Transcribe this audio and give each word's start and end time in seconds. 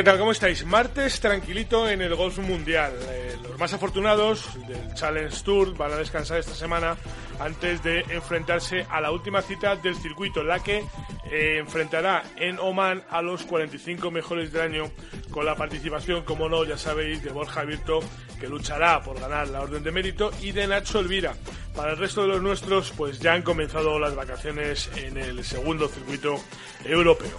¿Qué 0.00 0.04
tal? 0.04 0.18
¿Cómo 0.18 0.32
estáis? 0.32 0.64
Martes 0.64 1.20
tranquilito 1.20 1.86
en 1.86 2.00
el 2.00 2.14
Golf 2.14 2.38
Mundial. 2.38 2.94
Eh, 3.10 3.36
los 3.42 3.58
más 3.58 3.74
afortunados 3.74 4.48
del 4.66 4.94
Challenge 4.94 5.36
Tour 5.44 5.76
van 5.76 5.92
a 5.92 5.96
descansar 5.96 6.38
esta 6.38 6.54
semana 6.54 6.96
antes 7.38 7.82
de 7.82 8.00
enfrentarse 8.08 8.86
a 8.88 9.02
la 9.02 9.12
última 9.12 9.42
cita 9.42 9.76
del 9.76 9.94
circuito, 9.96 10.42
la 10.42 10.62
que 10.62 10.82
eh, 11.30 11.58
enfrentará 11.58 12.22
en 12.36 12.58
Oman 12.58 13.04
a 13.10 13.20
los 13.20 13.42
45 13.42 14.10
mejores 14.10 14.54
del 14.54 14.62
año 14.62 14.90
con 15.30 15.44
la 15.44 15.54
participación, 15.54 16.24
como 16.24 16.48
no, 16.48 16.64
ya 16.64 16.78
sabéis, 16.78 17.22
de 17.22 17.32
Borja 17.32 17.64
Virto, 17.64 18.00
que 18.40 18.48
luchará 18.48 19.02
por 19.02 19.20
ganar 19.20 19.48
la 19.48 19.60
Orden 19.60 19.82
de 19.82 19.92
Mérito, 19.92 20.30
y 20.40 20.52
de 20.52 20.66
Nacho 20.66 21.00
Elvira. 21.00 21.34
Para 21.76 21.90
el 21.90 21.98
resto 21.98 22.22
de 22.22 22.28
los 22.28 22.40
nuestros, 22.40 22.90
pues 22.96 23.18
ya 23.20 23.34
han 23.34 23.42
comenzado 23.42 23.98
las 23.98 24.14
vacaciones 24.14 24.90
en 24.96 25.18
el 25.18 25.44
segundo 25.44 25.88
circuito 25.88 26.42
europeo. 26.86 27.38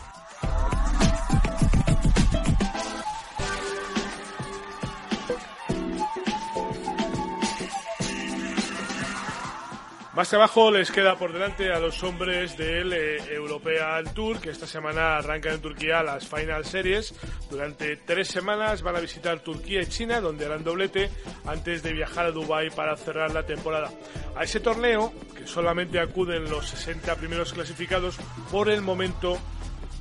Más 10.13 10.29
trabajo 10.29 10.71
les 10.71 10.91
queda 10.91 11.15
por 11.15 11.31
delante 11.31 11.71
a 11.71 11.79
los 11.79 12.03
hombres 12.03 12.57
del 12.57 12.91
eh, 12.91 13.33
European 13.33 14.13
Tour, 14.13 14.41
que 14.41 14.49
esta 14.49 14.67
semana 14.67 15.15
arrancan 15.15 15.53
en 15.53 15.61
Turquía 15.61 16.03
las 16.03 16.27
Final 16.27 16.65
Series. 16.65 17.15
Durante 17.49 17.95
tres 17.95 18.27
semanas 18.27 18.81
van 18.81 18.97
a 18.97 18.99
visitar 18.99 19.39
Turquía 19.39 19.81
y 19.81 19.85
China, 19.85 20.19
donde 20.19 20.45
harán 20.45 20.65
doblete 20.65 21.09
antes 21.45 21.81
de 21.81 21.93
viajar 21.93 22.25
a 22.25 22.31
Dubái 22.31 22.71
para 22.71 22.97
cerrar 22.97 23.31
la 23.31 23.45
temporada. 23.45 23.89
A 24.35 24.43
ese 24.43 24.59
torneo, 24.59 25.13
que 25.33 25.47
solamente 25.47 25.97
acuden 25.97 26.49
los 26.49 26.67
60 26.67 27.15
primeros 27.15 27.53
clasificados, 27.53 28.17
por 28.51 28.69
el 28.69 28.81
momento 28.81 29.37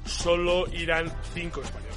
solo 0.06 0.66
irán 0.72 1.12
cinco 1.34 1.62
españoles. 1.62 1.89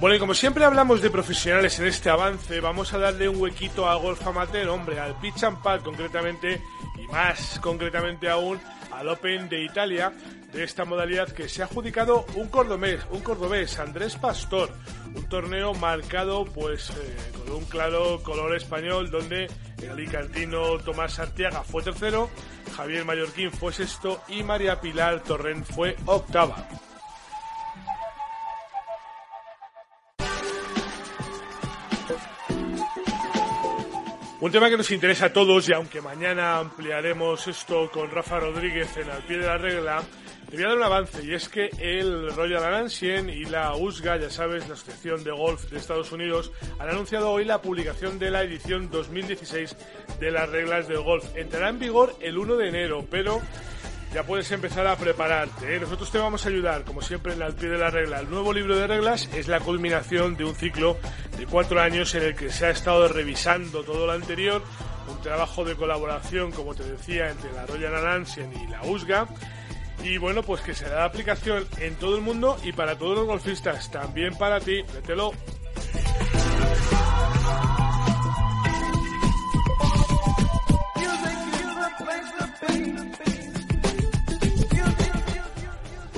Bueno, 0.00 0.16
y 0.16 0.18
como 0.18 0.32
siempre 0.32 0.64
hablamos 0.64 1.02
de 1.02 1.10
profesionales 1.10 1.78
en 1.78 1.86
este 1.86 2.08
avance, 2.08 2.58
vamos 2.60 2.94
a 2.94 2.98
darle 2.98 3.28
un 3.28 3.38
huequito 3.38 3.86
a 3.86 3.96
golf 3.96 4.26
amateur, 4.26 4.66
hombre, 4.70 4.98
al 4.98 5.14
pitch 5.20 5.44
and 5.44 5.60
pad 5.62 5.82
concretamente, 5.82 6.62
y 6.96 7.06
más 7.08 7.60
concretamente 7.60 8.30
aún 8.30 8.58
al 8.92 9.08
Open 9.10 9.50
de 9.50 9.62
Italia, 9.62 10.10
de 10.54 10.64
esta 10.64 10.86
modalidad 10.86 11.30
que 11.30 11.50
se 11.50 11.60
ha 11.60 11.66
adjudicado 11.66 12.24
un 12.34 12.48
cordobés, 12.48 13.02
un 13.10 13.20
cordobés, 13.20 13.78
Andrés 13.78 14.16
Pastor, 14.16 14.70
un 15.14 15.28
torneo 15.28 15.74
marcado 15.74 16.46
pues 16.46 16.88
eh, 16.88 17.32
con 17.36 17.56
un 17.56 17.64
claro 17.66 18.22
color 18.22 18.56
español 18.56 19.10
donde 19.10 19.48
el 19.82 19.90
alicantino 19.90 20.78
Tomás 20.78 21.18
Arteaga 21.18 21.62
fue 21.62 21.82
tercero, 21.82 22.30
Javier 22.74 23.04
Mallorquín 23.04 23.52
fue 23.52 23.74
sexto 23.74 24.22
y 24.28 24.42
María 24.44 24.80
Pilar 24.80 25.22
Torrent 25.22 25.66
fue 25.66 25.94
octava. 26.06 26.66
Un 34.40 34.50
tema 34.50 34.70
que 34.70 34.78
nos 34.78 34.90
interesa 34.90 35.26
a 35.26 35.32
todos 35.34 35.68
y 35.68 35.74
aunque 35.74 36.00
mañana 36.00 36.56
ampliaremos 36.56 37.46
esto 37.46 37.90
con 37.90 38.10
Rafa 38.10 38.40
Rodríguez 38.40 38.96
en 38.96 39.10
Al 39.10 39.22
pie 39.24 39.36
de 39.36 39.46
la 39.46 39.58
regla, 39.58 40.02
te 40.50 40.56
dar 40.56 40.78
un 40.78 40.82
avance 40.82 41.22
y 41.22 41.34
es 41.34 41.50
que 41.50 41.68
el 41.78 42.34
Royal 42.34 42.74
Ancien 42.74 43.28
y 43.28 43.44
la 43.44 43.76
USGA, 43.76 44.16
ya 44.16 44.30
sabes, 44.30 44.66
la 44.66 44.76
Asociación 44.76 45.24
de 45.24 45.30
Golf 45.30 45.70
de 45.70 45.76
Estados 45.76 46.10
Unidos, 46.10 46.52
han 46.78 46.88
anunciado 46.88 47.30
hoy 47.30 47.44
la 47.44 47.60
publicación 47.60 48.18
de 48.18 48.30
la 48.30 48.42
edición 48.42 48.90
2016 48.90 49.76
de 50.18 50.30
las 50.30 50.48
reglas 50.48 50.88
del 50.88 51.02
golf. 51.02 51.24
Entrará 51.36 51.68
en 51.68 51.78
vigor 51.78 52.16
el 52.20 52.38
1 52.38 52.56
de 52.56 52.68
enero, 52.68 53.04
pero 53.10 53.42
ya 54.12 54.24
puedes 54.24 54.50
empezar 54.50 54.86
a 54.86 54.96
prepararte. 54.96 55.76
¿eh? 55.76 55.80
Nosotros 55.80 56.10
te 56.10 56.18
vamos 56.18 56.44
a 56.44 56.48
ayudar, 56.48 56.84
como 56.84 57.00
siempre, 57.00 57.34
en 57.34 57.42
el 57.42 57.54
pie 57.54 57.68
de 57.68 57.78
la 57.78 57.90
regla. 57.90 58.20
El 58.20 58.30
nuevo 58.30 58.52
libro 58.52 58.76
de 58.76 58.86
reglas 58.86 59.28
es 59.34 59.48
la 59.48 59.60
culminación 59.60 60.36
de 60.36 60.44
un 60.44 60.54
ciclo 60.54 60.96
de 61.38 61.46
cuatro 61.46 61.80
años 61.80 62.14
en 62.14 62.24
el 62.24 62.34
que 62.34 62.50
se 62.50 62.66
ha 62.66 62.70
estado 62.70 63.08
revisando 63.08 63.82
todo 63.84 64.06
lo 64.06 64.12
anterior, 64.12 64.62
un 65.08 65.20
trabajo 65.22 65.64
de 65.64 65.76
colaboración, 65.76 66.50
como 66.52 66.74
te 66.74 66.84
decía, 66.84 67.30
entre 67.30 67.52
la 67.52 67.66
Royal 67.66 68.06
Ancien 68.06 68.52
y 68.52 68.66
la 68.66 68.82
USGA. 68.82 69.28
Y 70.02 70.18
bueno, 70.18 70.42
pues 70.42 70.62
que 70.62 70.74
se 70.74 70.88
da 70.88 71.04
aplicación 71.04 71.66
en 71.78 71.94
todo 71.96 72.16
el 72.16 72.22
mundo 72.22 72.56
y 72.64 72.72
para 72.72 72.96
todos 72.96 73.16
los 73.16 73.26
golfistas, 73.26 73.90
también 73.90 74.34
para 74.36 74.58
ti. 74.60 74.82
Mételo. 74.94 75.32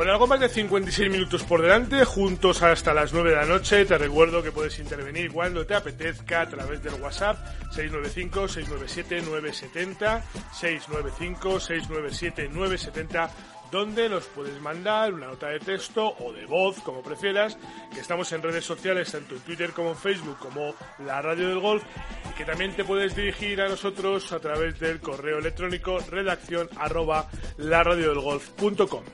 Bueno, 0.02 0.14
algo 0.14 0.26
más 0.26 0.40
de 0.40 0.48
56 0.48 1.12
minutos 1.12 1.44
por 1.44 1.62
delante, 1.62 2.04
juntos 2.04 2.60
hasta 2.64 2.92
las 2.92 3.12
9 3.12 3.30
de 3.30 3.36
la 3.36 3.46
noche. 3.46 3.84
Te 3.84 3.96
recuerdo 3.96 4.42
que 4.42 4.50
puedes 4.50 4.80
intervenir 4.80 5.30
cuando 5.30 5.64
te 5.64 5.76
apetezca 5.76 6.40
a 6.40 6.48
través 6.48 6.82
del 6.82 6.94
WhatsApp 6.94 7.38
695-697-970, 7.70 10.22
695-697-970, 10.60 13.30
donde 13.70 14.08
nos 14.08 14.24
puedes 14.24 14.60
mandar 14.60 15.14
una 15.14 15.28
nota 15.28 15.50
de 15.50 15.60
texto 15.60 16.16
o 16.18 16.32
de 16.32 16.46
voz, 16.46 16.80
como 16.80 17.00
prefieras, 17.00 17.56
que 17.94 18.00
estamos 18.00 18.32
en 18.32 18.42
redes 18.42 18.64
sociales, 18.64 19.12
tanto 19.12 19.36
en 19.36 19.40
Twitter 19.42 19.70
como 19.70 19.90
en 19.90 19.96
Facebook, 19.96 20.38
como 20.38 20.74
la 21.06 21.22
Radio 21.22 21.48
del 21.48 21.60
Golf, 21.60 21.84
y 22.28 22.34
que 22.34 22.44
también 22.44 22.74
te 22.74 22.82
puedes 22.82 23.14
dirigir 23.14 23.60
a 23.60 23.68
nosotros 23.68 24.32
a 24.32 24.40
través 24.40 24.80
del 24.80 24.98
correo 24.98 25.38
electrónico 25.38 26.00
redacción 26.10 26.68
arroba 26.76 27.28
laradiodelgolf.com. 27.56 29.04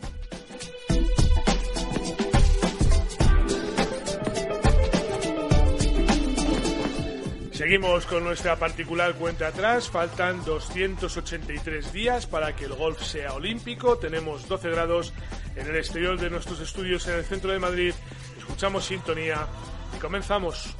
Seguimos 7.58 8.06
con 8.06 8.22
nuestra 8.22 8.54
particular 8.54 9.14
cuenta 9.14 9.48
atrás. 9.48 9.90
Faltan 9.90 10.44
283 10.44 11.92
días 11.92 12.24
para 12.24 12.54
que 12.54 12.66
el 12.66 12.74
golf 12.74 13.02
sea 13.02 13.32
olímpico. 13.32 13.98
Tenemos 13.98 14.46
12 14.46 14.70
grados 14.70 15.12
en 15.56 15.66
el 15.66 15.74
exterior 15.74 16.16
de 16.20 16.30
nuestros 16.30 16.60
estudios 16.60 17.08
en 17.08 17.14
el 17.14 17.24
centro 17.24 17.50
de 17.50 17.58
Madrid. 17.58 17.92
Escuchamos 18.38 18.84
sintonía 18.84 19.48
y 19.96 19.98
comenzamos. 19.98 20.72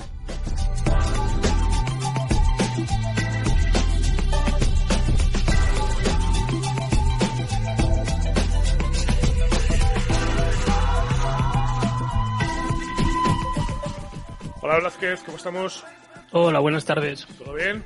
Hola 14.60 14.78
Blázquez, 14.78 15.25
¿cómo 15.25 15.38
estamos? 15.38 15.84
Hola, 16.32 16.58
buenas 16.60 16.84
tardes. 16.84 17.26
¿Todo 17.38 17.54
bien? 17.54 17.84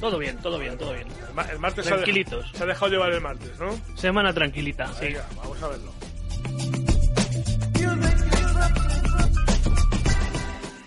Todo 0.00 0.18
bien, 0.18 0.36
todo 0.38 0.58
bien, 0.58 0.76
todo 0.78 0.92
bien. 0.92 1.06
El, 1.28 1.34
ma- 1.34 1.42
el 1.50 1.58
martes 1.58 1.84
se 1.86 1.92
ha, 1.92 1.96
Tranquilitos. 1.96 2.50
se 2.52 2.62
ha 2.62 2.66
dejado 2.66 2.90
llevar 2.90 3.12
el 3.12 3.20
martes, 3.20 3.58
¿no? 3.58 3.70
Semana 3.96 4.32
tranquilita, 4.32 4.92
sí. 4.94 5.14
Vamos 5.36 5.62
a 5.62 5.68
verlo. 5.68 5.92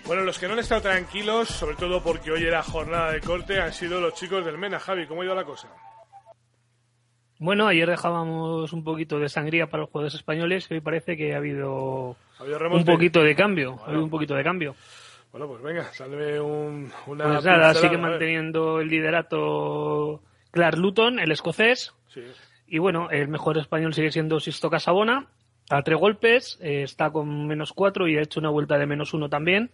Bueno, 0.06 0.24
los 0.24 0.38
que 0.40 0.48
no 0.48 0.54
han 0.54 0.60
estado 0.60 0.82
tranquilos, 0.82 1.48
sobre 1.48 1.76
todo 1.78 2.04
porque 2.04 2.32
hoy 2.32 2.44
era 2.44 2.62
jornada 2.64 3.12
de 3.14 3.22
corte, 3.22 3.62
han 3.62 3.72
sido 3.72 4.02
los 4.02 4.14
chicos 4.14 4.46
del 4.46 4.58
Mena. 4.58 4.78
Javi, 4.80 5.08
¿cómo 5.08 5.22
ha 5.22 5.26
ido 5.26 5.36
la 5.36 5.46
cosa? 5.46 5.70
Bueno, 7.40 7.66
ayer 7.68 7.90
dejábamos 7.90 8.72
un 8.74 8.84
poquito 8.84 9.20
de 9.20 9.30
sangría 9.30 9.68
para 9.68 9.82
los 9.82 9.90
jugadores 9.90 10.14
españoles 10.16 10.68
y 10.70 10.76
hoy 10.76 10.82
parece 10.82 11.16
que 11.18 11.34
ha 11.34 11.38
habido 11.38 12.18
¿Ha 12.40 12.44
habido 12.44 12.60
un 12.76 12.86
poquito 12.86 13.22
de 13.24 13.36
cambio. 13.36 13.80
Ha 13.84 13.88
habido 13.88 14.04
un 14.04 14.10
poquito 14.10 14.36
de 14.36 14.44
cambio. 14.44 14.76
Bueno, 15.32 15.48
pues 15.48 15.62
venga, 15.62 15.84
salve 15.94 16.40
un, 16.42 16.92
una... 17.06 17.06
Pues 17.06 17.18
nada, 17.18 17.36
pincelada, 17.36 17.74
sigue 17.76 17.98
manteniendo 17.98 18.82
el 18.82 18.90
liderato 18.90 20.22
Clark 20.52 20.78
Luton, 20.78 21.20
el 21.20 21.32
escocés. 21.32 21.94
Sí. 22.10 22.22
Y 22.68 22.80
bueno, 22.80 23.10
el 23.10 23.28
mejor 23.28 23.58
español 23.58 23.94
sigue 23.94 24.12
siendo 24.12 24.40
Sisto 24.40 24.70
Casabona, 24.70 25.28
a 25.70 25.82
tres 25.84 25.98
golpes, 25.98 26.58
eh, 26.62 26.84
está 26.84 27.10
con 27.12 27.48
menos 27.48 27.72
cuatro 27.74 28.08
y 28.08 28.18
ha 28.18 28.22
hecho 28.22 28.40
una 28.40 28.50
vuelta 28.50 28.78
de 28.78 28.86
menos 28.86 29.14
uno 29.14 29.30
también. 29.30 29.72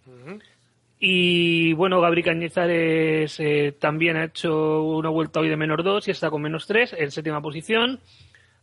Y 1.00 1.74
bueno, 1.74 2.02
Gabri 2.02 2.24
Cañizares 2.24 3.40
eh, 3.40 3.76
también 3.80 4.18
ha 4.18 4.26
hecho 4.26 4.84
una 4.84 5.10
vuelta 5.10 5.40
hoy 5.40 5.50
de 5.50 5.58
menos 5.58 5.84
dos 5.84 6.08
y 6.08 6.12
está 6.12 6.30
con 6.30 6.42
menos 6.42 6.66
tres 6.66 6.94
en 6.94 7.12
séptima 7.12 7.42
posición. 7.42 8.00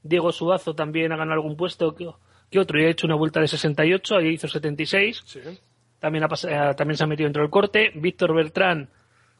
Diego 0.03 0.33
Suazo 0.33 0.75
también 0.75 1.13
ha 1.13 1.17
ganado 1.17 1.35
algún 1.35 1.57
puesto 1.57 1.95
que, 1.95 2.09
que 2.51 2.59
otro 2.59 2.81
y 2.81 2.85
ha 2.85 2.91
hecho 2.91 3.07
una 3.07 3.17
vuelta 3.17 3.41
de 3.41 3.49
68, 3.49 4.17
ahí 4.17 4.29
hizo 4.29 4.49
76 4.49 5.23
Sí. 5.25 5.41
También, 6.05 6.25
ha 6.25 6.29
eh, 6.29 6.75
también 6.75 6.99
se 6.99 7.05
ha 7.05 7.07
metido 7.07 7.29
dentro 7.29 7.41
del 7.41 7.51
corte. 7.51 7.91
Víctor 7.95 8.35
Bertrán 8.35 8.91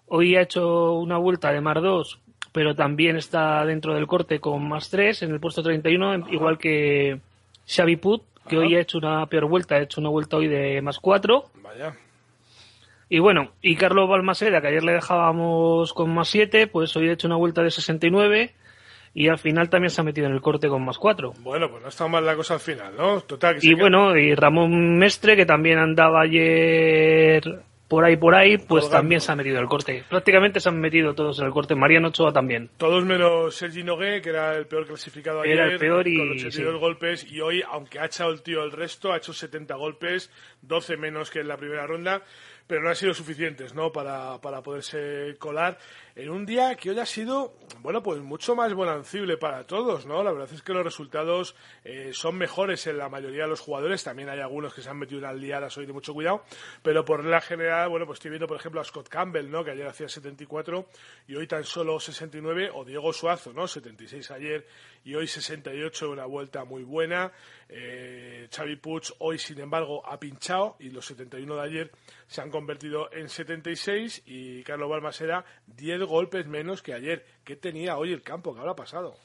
hoy 0.07 0.35
ha 0.35 0.41
hecho 0.41 0.95
una 0.95 1.19
vuelta 1.19 1.53
de 1.53 1.61
más 1.61 1.75
2, 1.75 2.21
pero 2.53 2.75
también 2.75 3.17
está 3.17 3.67
dentro 3.67 3.93
del 3.93 4.07
corte 4.07 4.41
con 4.41 4.67
más 4.67 4.89
3 4.89 5.25
en 5.25 5.33
el 5.33 5.41
puesto 5.41 5.63
31, 5.63 6.31
igual 6.31 6.57
que 6.57 7.21
Xavi 7.69 7.97
Put, 7.97 8.23
que 8.49 8.57
Ajá. 8.57 8.65
hoy 8.65 8.77
ha 8.77 8.81
hecho 8.81 8.97
una 8.97 9.27
peor 9.27 9.45
vuelta, 9.47 9.75
ha 9.75 9.83
hecho 9.83 10.01
una 10.01 10.09
vuelta 10.09 10.39
hoy 10.39 10.49
de 10.49 10.81
más 10.81 10.99
4. 11.01 11.51
Vaya. 11.63 11.95
Y 13.11 13.19
bueno, 13.19 13.51
y 13.61 13.77
Carlos 13.77 14.09
Balmaseda, 14.09 14.63
que 14.63 14.69
ayer 14.69 14.85
le 14.85 14.93
dejábamos 14.93 15.93
con 15.93 16.15
más 16.15 16.29
7, 16.29 16.67
pues 16.69 16.97
hoy 16.97 17.11
ha 17.11 17.13
hecho 17.13 17.27
una 17.27 17.37
vuelta 17.37 17.63
de 17.63 17.71
69 17.73 18.55
y 19.15 19.29
al 19.29 19.39
final 19.39 19.71
también 19.71 19.91
se 19.91 20.01
ha 20.01 20.05
metido 20.05 20.27
en 20.27 20.33
el 20.35 20.41
corte 20.41 20.69
con 20.69 20.85
más 20.85 20.99
4. 20.99 21.33
Bueno, 21.41 21.71
pues 21.71 21.83
no 21.83 21.89
está 21.89 22.07
mal 22.09 22.27
la 22.27 22.35
cosa 22.37 22.55
al 22.55 22.61
final, 22.61 22.95
¿no? 22.97 23.21
Total, 23.21 23.55
que 23.61 23.67
Y 23.67 23.71
queda- 23.71 23.81
bueno, 23.81 24.17
y 24.17 24.35
Ramón 24.35 24.99
Mestre, 24.99 25.37
que 25.37 25.47
también 25.47 25.79
andaba 25.79 26.21
ayer 26.23 27.43
por 27.89 28.05
ahí, 28.05 28.17
por 28.17 28.35
ahí, 28.35 28.57
pues 28.57 28.85
Colgando. 28.85 28.91
también 28.91 29.21
se 29.21 29.31
ha 29.31 29.37
metido 29.37 29.61
el 29.61 29.67
corte. 29.69 30.03
Prácticamente 30.09 30.59
se 30.59 30.69
han 30.69 30.81
metido 30.81 31.15
todos 31.15 31.39
en 31.39 31.47
el 31.47 31.53
corte. 31.53 31.75
Mariano 31.77 32.09
Ochoa 32.09 32.33
también. 32.33 32.71
Todos 32.77 33.05
menos 33.05 33.55
Sergi 33.55 33.85
Nogué, 33.85 34.21
que 34.21 34.31
era 34.31 34.57
el 34.57 34.67
peor 34.67 34.87
clasificado 34.87 35.43
ayer. 35.43 35.59
Era 35.59 35.67
el 35.73 35.79
peor 35.79 36.09
y- 36.09 36.17
Con 36.17 36.31
82 36.33 36.73
sí. 36.75 36.81
golpes. 36.81 37.31
Y 37.31 37.41
hoy, 37.41 37.63
aunque 37.71 38.01
ha 38.01 38.07
echado 38.07 38.33
el 38.33 38.43
tío 38.43 38.65
el 38.65 38.73
resto, 38.73 39.13
ha 39.13 39.19
hecho 39.19 39.33
70 39.33 39.77
golpes, 39.77 40.33
12 40.63 40.97
menos 40.97 41.31
que 41.31 41.41
en 41.41 41.49
la 41.49 41.57
primera 41.57 41.87
ronda. 41.87 42.23
Pero 42.67 42.83
no 42.83 42.89
han 42.89 42.97
sido 42.97 43.13
suficientes, 43.13 43.75
¿no? 43.75 43.93
Para, 43.93 44.41
para 44.41 44.63
poderse 44.63 45.37
colar 45.39 45.77
en 46.17 46.31
un 46.31 46.47
día 46.47 46.77
que 46.77 46.91
hoy 46.91 46.99
ha 47.01 47.07
sido, 47.07 47.59
bueno, 47.81 48.01
pues 48.01 48.21
mucho 48.21 48.55
más 48.55 48.73
bonancible 48.73 49.37
para 49.37 49.67
todos, 49.67 50.07
¿no? 50.07 50.23
La 50.23 50.31
verdad 50.31 50.49
es 50.53 50.63
que 50.63 50.73
los 50.73 50.85
resultados 50.85 51.57
eh, 51.83 52.11
son 52.13 52.37
mejores 52.37 52.87
en 52.87 52.99
la 52.99 53.09
mayoría 53.09 53.43
de 53.43 53.49
los 53.49 53.61
jugadores. 53.61 54.05
También 54.05 54.29
hay 54.29 54.39
algunos 54.39 54.73
que 54.73 54.81
se 54.81 54.91
han 54.91 54.99
metido 54.99 55.19
unas 55.19 55.35
liadas 55.35 55.77
hoy 55.77 55.87
de 55.87 55.93
mucho 55.93 56.15
cuidado. 56.15 56.45
Pero 56.83 57.05
por 57.05 57.25
la 57.25 57.41
general, 57.41 57.89
bueno, 57.89 58.07
pues 58.07 58.19
estoy 58.19 58.31
viendo, 58.31 58.47
por 58.47 58.59
ejemplo, 58.59 58.81
a 58.81 58.85
Scott 58.85 59.09
Campbell, 59.09 59.51
¿no? 59.51 59.65
Que 59.65 59.73
ayer 59.73 59.89
hacía 59.89 60.09
74 60.09 60.87
y 61.27 61.35
hoy 61.35 61.49
tan 61.49 61.65
solo 61.65 61.99
69. 61.99 62.71
O 62.73 62.85
Diego 62.85 63.13
Suazo, 63.13 63.53
¿no? 63.53 63.67
76 63.67 64.31
ayer 64.31 64.67
y 65.05 65.15
hoy 65.15 65.27
68, 65.27 66.11
una 66.11 66.27
vuelta 66.27 66.65
muy 66.65 66.83
buena. 66.83 67.33
Eh, 67.69 68.49
Xavi 68.55 68.77
Puig 68.77 69.03
hoy, 69.19 69.39
sin 69.39 69.61
embargo, 69.61 70.07
ha 70.07 70.19
pinchado 70.19 70.77
y 70.79 70.91
los 70.91 71.07
71 71.07 71.57
de 71.57 71.61
ayer 71.61 71.91
se 72.27 72.41
han 72.41 72.51
convertido 72.51 73.13
en 73.13 73.29
76 73.29 74.23
y 74.27 74.63
Carlos 74.63 74.89
Balmasera 74.89 75.45
10 75.67 76.04
golpes 76.05 76.47
menos 76.47 76.83
que 76.83 76.95
ayer. 76.95 77.25
¿Qué 77.45 77.57
tenía 77.57 77.97
hoy 77.97 78.13
el 78.13 78.23
campo? 78.23 78.55
¿Qué 78.55 78.61
habrá 78.61 78.75
pasado? 78.75 79.17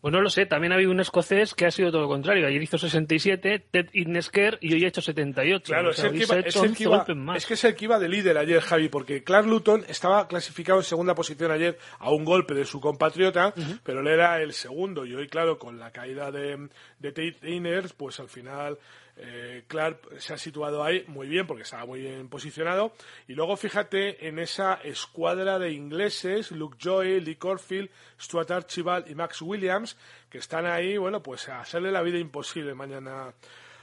Pues 0.00 0.12
no 0.12 0.22
lo 0.22 0.30
sé, 0.30 0.46
también 0.46 0.72
ha 0.72 0.76
habido 0.76 0.92
un 0.92 1.00
escocés 1.00 1.52
que 1.52 1.66
ha 1.66 1.70
sido 1.70 1.90
todo 1.90 2.00
lo 2.00 2.08
contrario. 2.08 2.46
Ayer 2.46 2.62
hizo 2.62 2.78
67, 2.78 3.66
Ted 3.70 3.88
Innesker, 3.92 4.56
y 4.62 4.72
hoy 4.72 4.82
ha 4.86 4.88
hecho 4.88 5.02
78. 5.02 5.62
Claro, 5.66 5.90
O 5.90 5.92
sea, 5.92 6.06
es, 6.06 6.12
el 6.12 6.18
que 6.18 6.24
iba, 6.24 6.38
es 6.38 6.56
el 6.56 6.62
11 6.62 6.74
que 6.74 6.82
iba- 6.84 7.36
es 7.36 7.44
que 7.46 7.52
es 7.52 7.64
el 7.64 7.74
que 7.74 7.84
iba 7.84 7.98
de 7.98 8.08
líder 8.08 8.38
ayer, 8.38 8.62
Javi, 8.62 8.88
porque 8.88 9.22
Clark 9.22 9.46
Luton 9.46 9.84
estaba 9.88 10.26
clasificado 10.26 10.78
en 10.78 10.84
segunda 10.86 11.14
posición 11.14 11.50
ayer 11.50 11.76
a 11.98 12.10
un 12.12 12.24
golpe 12.24 12.54
de 12.54 12.64
su 12.64 12.80
compatriota, 12.80 13.52
pero 13.84 14.00
él 14.00 14.06
era 14.06 14.40
el 14.40 14.54
segundo. 14.54 15.04
Y 15.04 15.14
hoy, 15.14 15.28
claro, 15.28 15.58
con 15.58 15.78
la 15.78 15.90
caída 15.90 16.30
de, 16.32 16.68
de 16.98 17.12
Tate 17.12 17.50
Inners, 17.50 17.92
pues 17.92 18.20
al 18.20 18.28
final 18.30 18.78
eh, 19.22 19.64
Clark 19.66 20.00
se 20.18 20.32
ha 20.32 20.38
situado 20.38 20.82
ahí 20.82 21.04
muy 21.06 21.28
bien, 21.28 21.46
porque 21.46 21.62
estaba 21.62 21.84
muy 21.84 22.00
bien 22.00 22.28
posicionado. 22.28 22.92
Y 23.28 23.34
luego 23.34 23.56
fíjate 23.56 24.26
en 24.26 24.38
esa 24.38 24.74
escuadra 24.82 25.58
de 25.58 25.72
ingleses, 25.72 26.50
Luke 26.50 26.78
Joy, 26.80 27.20
Lee 27.20 27.36
Corfield, 27.36 27.90
Stuart 28.20 28.50
Archibald 28.50 29.10
y 29.10 29.14
Max 29.14 29.42
Williams, 29.42 29.96
que 30.30 30.38
están 30.38 30.66
ahí, 30.66 30.96
bueno, 30.96 31.22
pues 31.22 31.48
a 31.48 31.60
hacerle 31.60 31.92
la 31.92 32.02
vida 32.02 32.18
imposible 32.18 32.74
mañana 32.74 33.34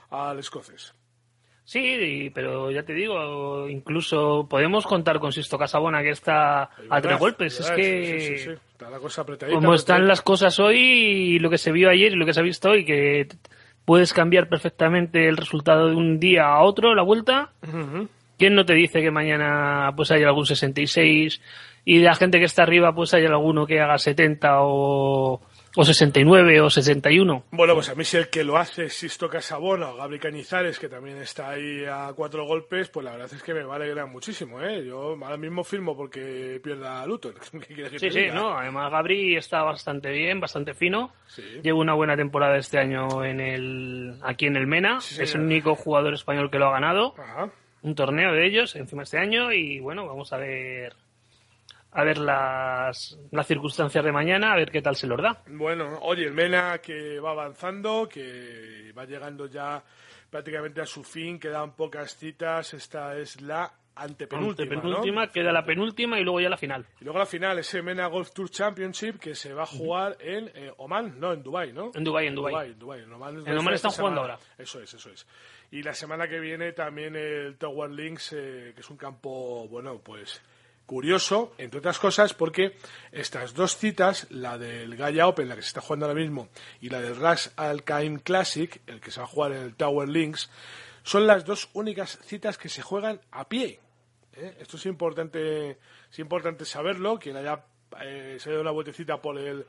al 0.10 0.40
escocés. 0.40 0.94
Sí, 1.64 2.32
pero 2.34 2.72
ya 2.72 2.84
te 2.84 2.94
digo, 2.94 3.68
incluso 3.68 4.48
podemos 4.50 4.86
contar 4.88 5.20
con 5.20 5.34
Sisto 5.34 5.58
Casabona, 5.58 6.02
que 6.02 6.12
está 6.12 6.70
a 6.90 7.02
tres 7.02 7.20
golpes. 7.20 7.60
Es 7.60 7.70
que... 7.72 7.84
Sí, 7.84 8.22
sí, 8.22 8.38
sí, 8.38 8.44
sí. 8.46 8.50
Está 8.72 8.90
la 8.90 9.00
cosa 9.00 9.24
apretadita, 9.24 9.56
como 9.56 9.74
están 9.74 10.08
las 10.08 10.22
cosas 10.22 10.60
hoy 10.60 10.78
y 10.78 11.40
lo 11.40 11.50
que 11.50 11.58
se 11.58 11.72
vio 11.72 11.90
ayer 11.90 12.14
y 12.14 12.16
lo 12.16 12.26
que 12.26 12.34
se 12.34 12.40
ha 12.40 12.44
visto 12.44 12.70
hoy, 12.70 12.86
que 12.86 13.28
puedes 13.88 14.12
cambiar 14.12 14.50
perfectamente 14.50 15.30
el 15.30 15.38
resultado 15.38 15.88
de 15.88 15.96
un 15.96 16.20
día 16.20 16.44
a 16.44 16.62
otro, 16.62 16.94
la 16.94 17.04
vuelta. 17.04 17.52
¿Quién 18.38 18.54
no 18.54 18.66
te 18.66 18.74
dice 18.74 19.00
que 19.02 19.12
mañana 19.12 19.94
pues 19.96 20.12
haya 20.12 20.28
algún 20.28 20.46
66 20.46 21.42
y 21.86 22.00
de 22.00 22.04
la 22.04 22.16
gente 22.16 22.38
que 22.38 22.44
está 22.44 22.64
arriba 22.64 22.94
pues 22.94 23.14
haya 23.14 23.30
alguno 23.30 23.66
que 23.66 23.80
haga 23.80 23.98
70 23.98 24.58
o, 24.60 25.40
o 25.78 25.86
69 25.86 26.62
o 26.62 26.70
61? 26.72 27.44
Bueno, 27.52 27.76
pues 27.76 27.90
a 27.90 27.96
mí 27.96 28.04
si 28.04 28.18
el 28.18 28.30
que 28.30 28.44
lo 28.44 28.58
hace 28.58 28.86
es 28.86 28.94
Sisto 28.94 29.30
Casabona 29.30 29.92
o 29.92 29.96
Gabri 29.96 30.18
Cañizares, 30.18 30.80
que 30.80 30.90
también 30.90 31.18
está 31.18 31.52
ahí 31.52 31.86
a 31.86 32.12
cuatro 32.16 32.48
golpes, 32.48 32.90
pues 32.90 33.06
la 33.06 33.12
verdad 33.12 33.30
es 33.32 33.44
que 33.44 33.54
me 33.54 33.64
va 33.64 33.74
a 33.74 33.76
alegrar 33.76 34.08
muchísimo, 34.08 34.60
¿eh? 34.60 34.84
Yo 34.84 35.16
ahora 35.22 35.38
mismo 35.38 35.64
firmo 35.64 35.96
porque 35.96 36.60
pierda 36.64 37.06
Luton. 37.06 37.36
¿Qué 37.52 37.76
quieres 37.76 37.92
que 37.92 38.00
Sí, 38.00 38.10
sí, 38.10 38.26
no, 38.34 38.58
además 38.58 38.92
Gabri 38.92 39.36
está 39.36 39.62
bastante 39.62 40.10
bien, 40.10 40.40
bastante 40.40 40.74
fino. 40.74 41.14
Sí. 41.28 41.44
Lleva 41.62 41.78
una 41.78 41.94
buena 41.94 42.18
temporada 42.18 42.58
este 42.58 42.80
año 42.80 43.24
en 43.24 43.40
el, 43.40 44.20
aquí 44.24 44.48
en 44.48 44.56
el 44.56 44.66
Mena. 44.66 45.00
Sí, 45.00 45.22
es 45.22 45.36
el 45.36 45.42
único 45.42 45.76
jugador 45.76 46.16
español 46.16 46.50
que 46.50 46.58
lo 46.58 46.70
ha 46.70 46.72
ganado. 46.72 47.14
Ajá. 47.20 47.52
un 47.84 47.94
torneo 47.94 48.34
de 48.34 48.48
ellos 48.48 48.76
encima 48.76 49.04
este 49.04 49.20
año 49.20 49.52
y 49.52 49.80
bueno, 49.80 50.08
vamos 50.08 50.34
a 50.34 50.38
ver 50.38 50.96
a 51.98 52.04
ver 52.04 52.20
las, 52.20 53.18
las 53.32 53.48
circunstancias 53.48 54.06
de 54.06 54.12
mañana, 54.12 54.54
a 54.54 54.56
ver 54.56 54.70
qué 54.70 54.84
tal 54.84 54.96
se 54.96 55.08
los 55.08 55.20
da. 55.20 55.42
Bueno, 55.48 55.98
oye, 56.04 56.26
el 56.26 56.32
Mena 56.32 56.78
que 56.78 57.20
va 57.20 57.32
avanzando, 57.32 58.08
que 58.08 58.94
va 58.96 59.06
llegando 59.06 59.48
ya 59.48 59.84
prácticamente 60.30 60.80
a 60.80 60.86
su 60.86 61.04
fin, 61.04 61.40
quedan 61.40 61.76
pocas 61.76 62.16
citas, 62.16 62.76
esta 62.76 63.18
es 63.18 63.42
la 63.42 63.74
antepenúltima, 63.96 64.76
¿no? 64.76 64.82
penúltima, 64.82 65.32
queda 65.32 65.52
la 65.52 65.66
penúltima 65.66 66.20
y 66.20 66.24
luego 66.24 66.40
ya 66.40 66.50
la 66.50 66.58
final. 66.58 66.86
Y 67.02 67.04
luego 67.04 67.18
la 67.18 67.26
final, 67.26 67.58
ese 67.58 67.82
Mena 67.82 68.06
Golf 68.06 68.32
Tour 68.32 68.52
Championship 68.52 69.18
que 69.18 69.34
se 69.34 69.56
va 69.56 69.64
a 69.64 69.66
jugar 69.66 70.18
en 70.20 70.52
eh, 70.54 70.72
Oman, 70.78 71.20
no, 71.20 71.34
en 71.34 71.42
Dubai, 71.42 71.74
¿no? 71.74 71.90
En 71.96 72.04
Dubái, 72.04 72.28
en 72.28 72.36
Dubái. 72.36 72.74
en 72.74 72.78
Dubái. 72.78 73.02
En 73.02 73.12
Oman, 73.12 73.38
es 73.40 73.48
En 73.48 73.58
Oman 73.58 73.74
está 73.74 73.88
están 73.88 74.00
jugando 74.00 74.22
semana. 74.22 74.34
ahora. 74.36 74.54
Eso 74.60 74.80
es, 74.84 74.94
eso 74.94 75.10
es. 75.10 75.26
Y 75.72 75.82
la 75.82 75.96
semana 75.96 76.28
que 76.28 76.40
viene 76.40 76.74
también 76.74 77.16
el 77.16 77.58
Tower 77.58 77.90
Links, 77.90 78.34
eh, 78.34 78.74
que 78.76 78.82
es 78.82 78.90
un 78.92 78.98
campo, 78.98 79.68
bueno, 79.68 80.00
pues 80.00 80.44
curioso, 80.88 81.54
entre 81.60 81.80
otras 81.80 82.00
cosas, 82.00 82.34
porque 82.34 82.78
estas 83.12 83.54
dos 83.54 83.78
citas, 83.78 84.26
la 84.32 84.58
del 84.58 84.96
Gaia 84.96 85.28
Open, 85.28 85.48
la 85.48 85.56
que 85.56 85.62
se 85.62 85.68
está 85.68 85.82
jugando 85.82 86.08
ahora 86.08 86.20
mismo, 86.20 86.50
y 86.82 86.90
la 86.90 87.00
del 87.00 87.18
Ras 87.18 87.52
Al 87.58 87.84
Khaimah 87.84 88.22
Classic, 88.22 88.82
el 88.88 89.00
que 89.00 89.12
se 89.12 89.20
va 89.20 89.26
a 89.26 89.30
jugar 89.30 89.52
en 89.52 89.62
el 89.62 89.76
Tower 89.76 90.10
Links, 90.10 90.50
son 91.04 91.28
las 91.28 91.46
dos 91.46 91.70
únicas 91.74 92.18
citas 92.24 92.58
que 92.58 92.70
se 92.70 92.82
juegan 92.82 93.22
a 93.32 93.48
pie. 93.48 93.80
¿eh? 94.34 94.58
Esto 94.60 94.78
es 94.78 94.86
importante, 94.88 95.78
es 96.12 96.20
importante 96.20 96.66
saberlo. 96.66 97.20
Quien 97.20 97.38
haya 97.38 97.64
eh, 98.02 98.38
se 98.40 98.50
ha 98.50 98.52
dado 98.52 98.62
una 98.62 98.72
vueltecita 98.72 99.22
por 99.22 99.38
el 99.38 99.66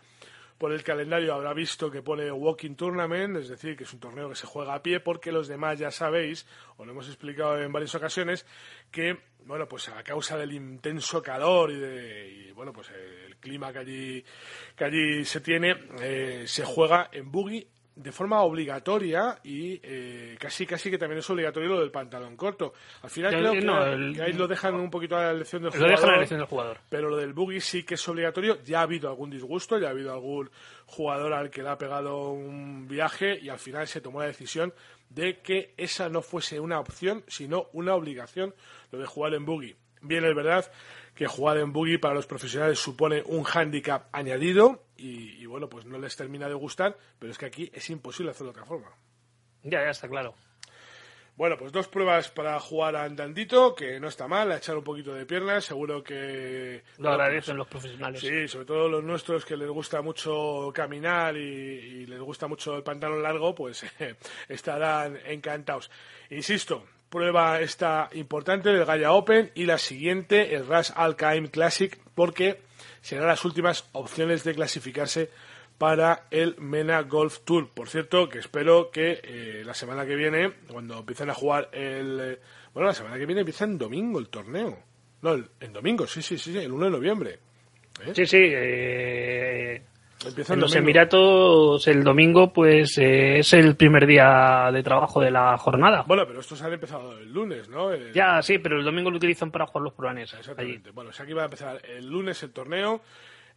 por 0.59 0.73
el 0.73 0.83
calendario 0.83 1.33
habrá 1.33 1.55
visto 1.55 1.91
que 1.91 2.03
pone 2.03 2.31
Walking 2.31 2.75
Tournament, 2.75 3.37
es 3.37 3.49
decir, 3.49 3.77
que 3.77 3.85
es 3.85 3.93
un 3.93 4.01
torneo 4.01 4.29
que 4.29 4.35
se 4.35 4.47
juega 4.47 4.75
a 4.75 4.83
pie, 4.83 5.01
porque 5.01 5.31
los 5.31 5.47
demás 5.47 5.79
ya 5.79 5.91
sabéis, 5.91 6.47
o 6.77 6.85
lo 6.85 6.93
hemos 6.93 7.07
explicado 7.07 7.63
en 7.63 7.73
varias 7.73 7.95
ocasiones, 7.95 8.45
que, 8.91 9.19
bueno, 9.45 9.69
pues 9.69 9.89
a 9.89 10.03
causa 10.03 10.37
del 10.37 10.53
intenso 10.53 11.23
calor 11.23 11.71
y, 11.71 11.77
de, 11.77 12.53
bueno, 12.55 12.73
pues 12.73 12.91
el 12.91 13.37
clima 13.37 13.73
que 13.73 13.79
allí, 13.79 14.25
que 14.77 14.85
allí 14.85 15.25
se 15.25 15.41
tiene, 15.41 15.77
eh, 16.01 16.45
se 16.47 16.65
juega 16.65 17.09
en 17.13 17.31
buggy 17.31 17.67
de 17.99 18.13
forma 18.13 18.43
obligatoria 18.43 19.41
y 19.43 19.81
eh, 19.83 20.37
casi 20.39 20.65
casi 20.67 20.89
que 20.89 20.99
también 20.99 21.19
es 21.19 21.29
obligatorio 21.31 21.71
lo 21.71 21.81
del 21.81 21.91
pantalón 21.91 22.37
corto. 22.37 22.73
Al 23.03 23.11
final 23.11 23.33
creo 23.33 23.53
que, 23.53 24.23
ahí 24.23 24.33
lo 24.35 24.47
dejan 24.47 24.77
un 24.77 24.91
poquito 24.91 25.17
a 25.17 25.25
la 25.25 25.31
elección 25.33 25.63
del 25.63 25.73
jugador. 25.73 26.09
la 26.09 26.17
elección 26.17 26.39
del 26.39 26.49
jugador. 26.49 26.79
Pero 26.89 27.11
lo 27.11 27.17
del 27.17 27.33
buggy 27.33 27.61
sí 27.61 27.83
que 27.83 27.95
es 27.95 28.09
obligatorio. 28.09 28.63
Ya 28.63 28.79
ha 28.79 28.83
habido 28.83 29.09
algún 29.09 29.31
disgusto, 29.31 29.79
ya 29.79 29.89
ha 29.89 29.91
habido 29.91 30.13
algún 30.13 30.49
jugador 30.87 31.33
al 31.33 31.51
que 31.51 31.63
le 31.63 31.71
ha 31.71 31.79
pegado 31.79 32.31
un 32.31 32.87
viaje 32.87 33.37
y 33.41 33.49
al 33.49 33.59
final 33.59 33.89
se 33.89 34.01
tomó 34.01 34.21
la 34.21 34.27
decisión 34.27 34.73
de 35.11 35.41
que 35.41 35.75
esa 35.77 36.09
no 36.09 36.23
fuese 36.23 36.61
una 36.61 36.79
opción, 36.79 37.25
sino 37.27 37.67
una 37.73 37.95
obligación 37.95 38.55
lo 38.93 38.99
de 38.99 39.07
jugar 39.07 39.35
en 39.35 39.45
buggy. 39.45 39.75
Bien, 40.03 40.25
es 40.25 40.35
verdad 40.37 40.71
que 41.19 41.27
jugar 41.27 41.59
en 41.59 41.73
buggy 41.73 41.99
para 41.99 42.15
los 42.15 42.29
profesionales 42.29 42.79
supone 42.79 43.25
un 43.27 43.43
hándicap 43.43 44.07
añadido 44.13 44.85
y, 44.97 45.45
bueno, 45.47 45.69
pues 45.69 45.85
no 45.85 45.99
les 45.99 46.15
termina 46.15 46.47
de 46.47 46.55
gustar, 46.55 46.97
pero 47.19 47.33
es 47.33 47.39
que 47.39 47.47
aquí 47.47 47.69
es 47.75 47.91
imposible 47.91 48.31
hacerlo 48.31 48.53
de 48.53 48.61
otra 48.61 48.65
forma. 48.65 48.87
Ya, 49.65 49.83
ya 49.83 49.91
está 49.91 50.09
claro. 50.09 50.37
Bueno, 51.35 51.57
pues 51.59 51.73
dos 51.73 51.89
pruebas 51.89 52.31
para 52.31 52.61
jugar 52.61 52.95
andandito, 52.95 53.75
que 53.75 53.99
no 53.99 54.07
está 54.07 54.29
mal, 54.29 54.53
a 54.53 54.59
echar 54.59 54.77
un 54.77 54.85
poquito 54.85 55.13
de 55.13 55.27
piernas, 55.27 55.65
seguro 55.65 56.05
que... 56.05 56.85
Lo 56.99 57.11
agradecen 57.11 57.57
los 57.57 57.67
profesionales. 57.67 58.21
Sí, 58.21 58.47
sobre 58.47 58.67
todo 58.67 58.89
los 58.89 59.03
nuestros 59.03 59.45
que 59.45 59.57
les 59.57 59.69
gusta 59.69 60.01
mucho 60.03 60.71
caminar 60.73 61.37
y, 61.37 62.07
les 62.07 62.21
gusta 62.21 62.47
mucho 62.47 62.77
el 62.77 62.85
pantalón 62.85 63.25
largo, 63.25 63.57
pues 63.57 63.85
estarán 64.49 65.19
encantados. 65.27 65.91
Insisto, 66.31 66.85
prueba 67.11 67.61
esta 67.61 68.11
importante 68.13 68.71
del 68.71 68.85
Gaia 68.85 69.13
Open 69.13 69.51
y 69.55 69.67
la 69.67 69.79
siguiente, 69.79 70.55
el 70.55 70.67
Ras 70.67 70.93
Al 70.97 71.17
Classic, 71.17 71.99
porque 72.15 72.61
serán 73.01 73.27
las 73.27 73.45
últimas 73.45 73.89
opciones 73.93 74.45
de 74.45 74.55
clasificarse 74.55 75.31
para 75.79 76.27
el 76.31 76.57
Mena 76.59 77.03
Golf 77.03 77.41
Tour. 77.45 77.71
Por 77.71 77.89
cierto, 77.89 78.29
que 78.29 78.41
espero 78.41 78.91
que 78.91 79.21
eh, 79.23 79.63
la 79.65 79.75
semana 79.75 80.05
que 80.05 80.17
viene, 80.17 80.53
cuando 80.71 80.99
empiecen 80.99 81.31
a 81.31 81.35
jugar 81.35 81.71
el... 81.73 82.21
Eh, 82.21 82.41
bueno, 82.75 82.89
la 82.89 82.95
semana 82.95 83.17
que 83.17 83.27
viene 83.27 83.41
empieza 83.41 83.65
en 83.65 83.79
domingo 83.79 84.19
el 84.19 84.29
torneo. 84.29 84.79
No, 85.23 85.35
en 85.61 85.73
domingo, 85.73 86.07
sí, 86.07 86.23
sí, 86.23 86.39
sí, 86.39 86.57
el 86.57 86.73
1 86.73 86.85
de 86.87 86.91
noviembre. 86.91 87.39
¿Eh? 88.05 88.13
Sí, 88.15 88.27
sí. 88.27 88.39
En 90.25 90.61
los 90.61 90.75
Emiratos 90.75 91.87
el 91.87 92.03
domingo 92.03 92.53
pues 92.53 92.99
es 92.99 93.53
el 93.53 93.77
primer 93.77 94.07
día 94.07 94.71
de 94.73 94.83
trabajo 94.83 95.21
de 95.21 95.31
la 95.31 95.57
jornada. 95.59 96.05
Bueno, 96.07 96.25
pero 96.27 96.41
estos 96.41 96.61
han 96.63 96.73
empezado 96.73 97.17
el 97.19 97.33
lunes, 97.33 97.69
¿no? 97.69 97.95
Ya, 98.13 98.43
sí, 98.43 98.59
pero 98.59 98.79
el 98.79 98.85
domingo 98.85 99.11
lo 99.11 99.17
utilizan 99.17 99.51
para 99.51 99.67
jugar 99.67 99.85
los 99.85 99.95
proaneses. 99.95 100.41
Exactamente. 100.41 100.91
Bueno, 100.91 101.11
o 101.11 101.13
sea 101.13 101.27
que 101.27 101.35
va 101.35 101.43
a 101.43 101.47
empezar 101.47 101.81
el 101.87 102.07
lunes 102.07 102.43
el 102.43 102.51
torneo. 102.51 103.01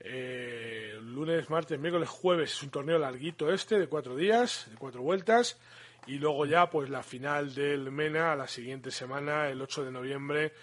Eh, 0.03 0.98
lunes, 1.01 1.50
martes, 1.50 1.80
miércoles, 1.80 2.10
jueves 2.10 2.53
es 2.53 2.63
un 2.63 2.70
torneo 2.70 2.98
larguito 2.98 3.51
este 3.51 3.77
de 3.80 3.88
cuatro 3.88 4.15
días, 4.15 4.68
de 4.70 4.77
cuatro 4.77 5.01
vueltas. 5.01 5.60
Y 6.08 6.18
luego 6.18 6.46
ya, 6.46 6.70
pues 6.70 6.89
la 6.89 7.03
final 7.03 7.53
del 7.53 7.91
MENA 7.91 8.34
a 8.34 8.36
la 8.36 8.48
siguiente 8.48 8.89
semana, 8.89 9.50
el 9.50 9.62
8 9.62 9.86
de 9.86 9.91
noviembre. 9.91 10.53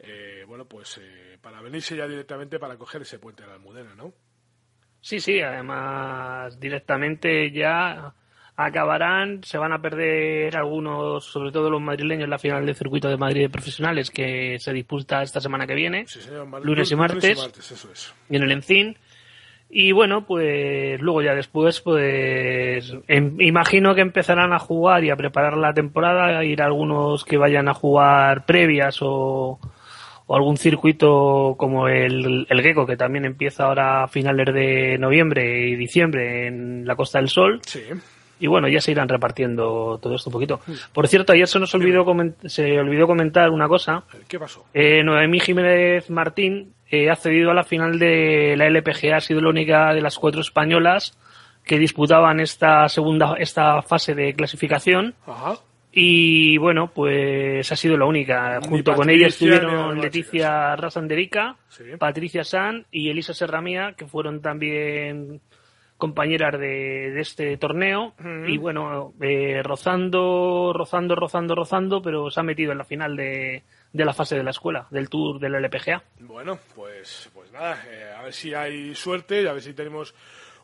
Eh, 0.00 0.44
bueno, 0.46 0.64
pues 0.64 0.98
eh, 0.98 1.38
para 1.40 1.60
venirse 1.60 1.96
ya 1.96 2.06
directamente 2.06 2.58
para 2.58 2.76
coger 2.76 3.02
ese 3.02 3.18
puente 3.18 3.42
de 3.42 3.48
la 3.48 3.54
Almudena, 3.54 3.94
¿no? 3.94 4.12
Sí, 5.00 5.20
sí, 5.20 5.40
además 5.40 6.58
directamente 6.60 7.50
ya 7.50 8.12
acabarán, 8.58 9.44
se 9.44 9.56
van 9.56 9.72
a 9.72 9.80
perder 9.80 10.56
algunos, 10.56 11.24
sobre 11.24 11.52
todo 11.52 11.70
los 11.70 11.80
madrileños, 11.80 12.28
la 12.28 12.40
final 12.40 12.66
del 12.66 12.74
circuito 12.74 13.08
de 13.08 13.16
Madrid 13.16 13.42
de 13.42 13.50
profesionales 13.50 14.10
que 14.10 14.58
se 14.58 14.72
disputa 14.72 15.22
esta 15.22 15.40
semana 15.40 15.64
que 15.64 15.76
viene, 15.76 16.06
lunes 16.62 16.90
y 16.90 16.96
martes, 16.96 17.38
y, 18.28 18.36
en 18.36 18.42
el 18.42 18.50
Encín. 18.50 18.96
Y 19.70 19.92
bueno, 19.92 20.26
pues 20.26 21.00
luego 21.00 21.22
ya 21.22 21.34
después, 21.34 21.80
pues 21.82 22.92
em, 23.06 23.40
imagino 23.40 23.94
que 23.94 24.00
empezarán 24.00 24.52
a 24.52 24.58
jugar 24.58 25.04
y 25.04 25.10
a 25.10 25.16
preparar 25.16 25.56
la 25.56 25.72
temporada, 25.72 26.42
ir 26.42 26.60
algunos 26.60 27.24
que 27.24 27.36
vayan 27.36 27.68
a 27.68 27.74
jugar 27.74 28.44
previas 28.44 28.98
o, 29.02 29.60
o 30.28 30.36
algún 30.36 30.56
circuito 30.56 31.56
como 31.58 31.88
el, 31.88 32.46
el 32.48 32.62
Gecko, 32.62 32.86
que 32.86 32.96
también 32.96 33.24
empieza 33.24 33.64
ahora 33.64 34.04
a 34.04 34.08
finales 34.08 34.54
de 34.54 34.96
noviembre 34.98 35.68
y 35.68 35.74
diciembre 35.74 36.46
en 36.46 36.86
la 36.86 36.94
Costa 36.94 37.18
del 37.18 37.28
Sol. 37.28 37.60
Sí 37.66 37.80
y 38.40 38.46
bueno, 38.46 38.68
ya 38.68 38.80
se 38.80 38.92
irán 38.92 39.08
repartiendo 39.08 39.98
todo 40.00 40.14
esto 40.14 40.30
un 40.30 40.32
poquito. 40.32 40.60
Por 40.92 41.08
cierto, 41.08 41.32
ayer 41.32 41.48
se 41.48 41.58
nos 41.58 41.74
olvidó, 41.74 42.06
se 42.46 42.78
olvidó 42.78 43.06
comentar 43.06 43.50
una 43.50 43.68
cosa. 43.68 44.04
¿Qué 44.28 44.38
pasó? 44.38 44.64
Eh, 44.72 45.02
Noemí 45.02 45.40
Jiménez 45.40 46.08
Martín 46.10 46.74
eh, 46.90 47.10
ha 47.10 47.16
cedido 47.16 47.50
a 47.50 47.54
la 47.54 47.64
final 47.64 47.98
de 47.98 48.54
la 48.56 48.66
LPGA, 48.66 49.16
ha 49.16 49.20
sido 49.20 49.40
la 49.40 49.50
única 49.50 49.92
de 49.92 50.00
las 50.00 50.18
cuatro 50.18 50.40
españolas 50.40 51.18
que 51.64 51.78
disputaban 51.78 52.40
esta 52.40 52.88
segunda, 52.88 53.34
esta 53.38 53.82
fase 53.82 54.14
de 54.14 54.34
clasificación. 54.34 55.14
Ajá. 55.26 55.56
Y 56.00 56.58
bueno, 56.58 56.92
pues 56.94 57.72
ha 57.72 57.74
sido 57.74 57.96
la 57.96 58.06
única. 58.06 58.60
Junto 58.62 58.94
con 58.94 59.10
ella 59.10 59.26
estuvieron 59.26 60.00
Leticia 60.00 60.76
Rasanderica, 60.76 61.56
Patricia 61.98 62.44
San 62.44 62.86
y 62.92 63.10
Elisa 63.10 63.34
Serramía, 63.34 63.94
que 63.96 64.06
fueron 64.06 64.40
también 64.40 65.40
compañeras 65.96 66.60
de, 66.60 67.20
este 67.20 67.56
torneo 67.56 68.14
y 68.46 68.56
bueno, 68.58 69.12
eh, 69.20 69.60
rozando, 69.64 70.72
rozando, 70.72 71.16
rozando, 71.16 71.56
rozando, 71.56 72.00
pero 72.00 72.30
se 72.30 72.38
ha 72.38 72.44
metido 72.44 72.70
en 72.70 72.78
la 72.78 72.84
final 72.84 73.16
de, 73.16 73.64
de 73.92 74.04
la 74.04 74.14
fase 74.14 74.36
de 74.36 74.44
la 74.44 74.50
escuela, 74.50 74.86
del 74.92 75.08
tour 75.08 75.40
del 75.40 75.56
LPGA. 75.56 76.04
Bueno, 76.20 76.60
pues, 76.76 77.28
pues 77.34 77.50
nada, 77.50 77.82
eh, 77.90 78.12
a 78.16 78.22
ver 78.22 78.32
si 78.32 78.54
hay 78.54 78.94
suerte 78.94 79.42
y 79.42 79.46
a 79.48 79.52
ver 79.52 79.62
si 79.62 79.74
tenemos 79.74 80.14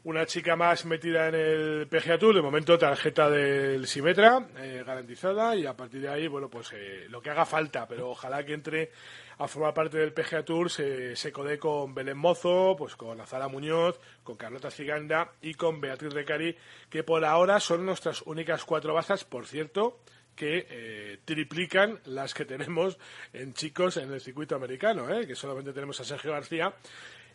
una 0.04 0.26
chica 0.26 0.54
más 0.54 0.84
metida 0.84 1.28
en 1.28 1.34
el 1.34 1.86
PGA 1.88 2.18
Tour, 2.18 2.34
de 2.34 2.42
momento 2.42 2.78
tarjeta 2.78 3.28
del 3.30 3.86
Simetra 3.86 4.46
eh, 4.58 4.82
garantizada 4.86 5.56
y 5.56 5.66
a 5.66 5.74
partir 5.74 6.02
de 6.02 6.08
ahí, 6.08 6.28
bueno, 6.28 6.48
pues 6.48 6.70
lo 7.08 7.20
que 7.20 7.30
haga 7.30 7.46
falta, 7.46 7.88
pero 7.88 8.10
ojalá 8.10 8.44
que 8.44 8.54
entre 8.54 8.90
a 9.38 9.48
formar 9.48 9.74
parte 9.74 9.98
del 9.98 10.12
PGA 10.12 10.44
Tour 10.44 10.70
se, 10.70 11.16
se 11.16 11.32
codé 11.32 11.58
con 11.58 11.94
Belén 11.94 12.18
Mozo, 12.18 12.76
pues 12.76 12.96
con 12.96 13.20
Azara 13.20 13.48
Muñoz, 13.48 13.98
con 14.22 14.36
Carlota 14.36 14.70
Ciganda 14.70 15.32
y 15.42 15.54
con 15.54 15.80
Beatriz 15.80 16.12
Recari, 16.12 16.56
que 16.88 17.02
por 17.02 17.24
ahora 17.24 17.58
son 17.60 17.84
nuestras 17.84 18.22
únicas 18.22 18.64
cuatro 18.64 18.94
bazas, 18.94 19.24
por 19.24 19.46
cierto, 19.46 19.98
que 20.34 20.66
eh, 20.68 21.18
triplican 21.24 22.00
las 22.04 22.34
que 22.34 22.44
tenemos 22.44 22.98
en 23.32 23.54
chicos 23.54 23.96
en 23.96 24.12
el 24.12 24.20
circuito 24.20 24.54
americano, 24.56 25.08
¿eh? 25.10 25.26
que 25.26 25.34
solamente 25.34 25.72
tenemos 25.72 26.00
a 26.00 26.04
Sergio 26.04 26.32
García, 26.32 26.74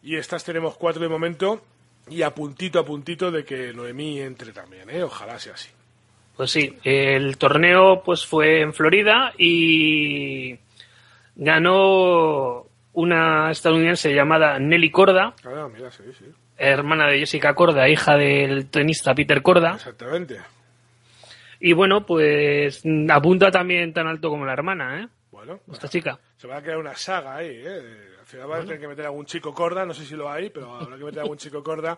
y 0.02 0.16
estas 0.16 0.44
tenemos 0.44 0.78
cuatro 0.78 1.02
de 1.02 1.10
momento, 1.10 1.62
y 2.10 2.22
a 2.24 2.34
puntito 2.34 2.80
a 2.80 2.86
puntito 2.86 3.32
de 3.32 3.44
que 3.44 3.74
Noemí 3.74 4.20
entre 4.22 4.52
también, 4.52 4.90
¿eh? 4.90 5.04
ojalá 5.04 5.40
sea 5.40 5.54
así. 5.54 5.70
Pues 6.36 6.52
sí, 6.52 6.78
el 6.84 7.38
torneo 7.38 8.02
pues 8.04 8.26
fue 8.26 8.62
en 8.62 8.74
Florida 8.74 9.34
y 9.38 10.58
ganó 11.36 12.66
una 12.94 13.52
estadounidense 13.52 14.14
llamada 14.14 14.58
Nelly 14.58 14.90
Corda, 14.90 15.34
ah, 15.46 15.70
hermana 16.58 17.08
de 17.08 17.20
Jessica 17.20 17.54
Corda, 17.54 17.90
hija 17.90 18.16
del 18.16 18.68
tenista 18.70 19.14
Peter 19.14 19.42
Corda. 19.42 19.76
Exactamente. 19.76 20.40
Y 21.60 21.74
bueno, 21.74 22.06
pues 22.06 22.84
apunta 23.10 23.52
también 23.52 23.94
tan 23.94 24.08
alto 24.08 24.30
como 24.30 24.46
la 24.46 24.54
hermana, 24.54 25.02
¿eh? 25.02 25.08
Bueno, 25.40 25.62
esta 25.72 25.88
chica. 25.88 26.20
Se 26.36 26.48
va 26.48 26.58
a 26.58 26.62
crear 26.62 26.78
una 26.78 26.96
saga 26.96 27.38
ahí, 27.38 27.64
¿eh? 27.66 27.82
Al 28.20 28.26
final 28.26 28.52
va 28.52 28.58
a 28.58 28.60
tener 28.60 28.78
que 28.78 28.90
meter 28.90 29.06
algún 29.06 29.26
chico 29.26 29.54
Corda, 29.54 29.86
no 29.86 29.94
sé 29.94 30.04
si 30.04 30.16
lo 30.16 30.30
hay, 30.30 30.50
pero 30.50 30.76
habrá 30.76 30.98
que 30.98 31.06
meter 31.06 31.22
algún 31.22 31.38
chico 31.38 31.64
Corda 31.64 31.98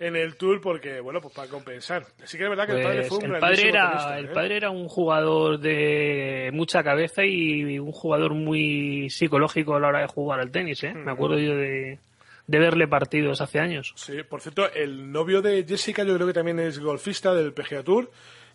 en 0.00 0.16
el 0.16 0.34
Tour 0.36 0.60
porque, 0.60 0.98
bueno, 0.98 1.20
pues 1.20 1.32
para 1.32 1.48
compensar. 1.48 2.04
Así 2.20 2.36
que 2.36 2.42
es 2.42 2.50
verdad 2.50 2.66
que 2.66 2.72
el 2.72 2.82
padre 2.82 2.98
pues 3.02 3.08
fue 3.08 3.18
un 3.18 3.34
el 3.36 3.40
padre 3.40 3.68
era 3.68 4.18
El 4.18 4.24
¿eh? 4.24 4.28
padre 4.34 4.56
era 4.56 4.70
un 4.70 4.88
jugador 4.88 5.60
de 5.60 6.50
mucha 6.52 6.82
cabeza 6.82 7.24
y 7.24 7.78
un 7.78 7.92
jugador 7.92 8.34
muy 8.34 9.08
psicológico 9.10 9.76
a 9.76 9.80
la 9.80 9.88
hora 9.88 10.00
de 10.00 10.08
jugar 10.08 10.40
al 10.40 10.50
tenis, 10.50 10.82
¿eh? 10.82 10.92
Me 10.92 11.12
acuerdo 11.12 11.38
yo 11.38 11.54
de, 11.54 12.00
de 12.48 12.58
verle 12.58 12.88
partidos 12.88 13.40
hace 13.40 13.60
años. 13.60 13.92
Sí, 13.94 14.24
por 14.24 14.40
cierto, 14.40 14.72
el 14.72 15.12
novio 15.12 15.40
de 15.40 15.64
Jessica 15.64 16.02
yo 16.02 16.16
creo 16.16 16.26
que 16.26 16.32
también 16.32 16.58
es 16.58 16.80
golfista 16.80 17.32
del 17.32 17.52
PGA 17.52 17.84
Tour 17.84 18.10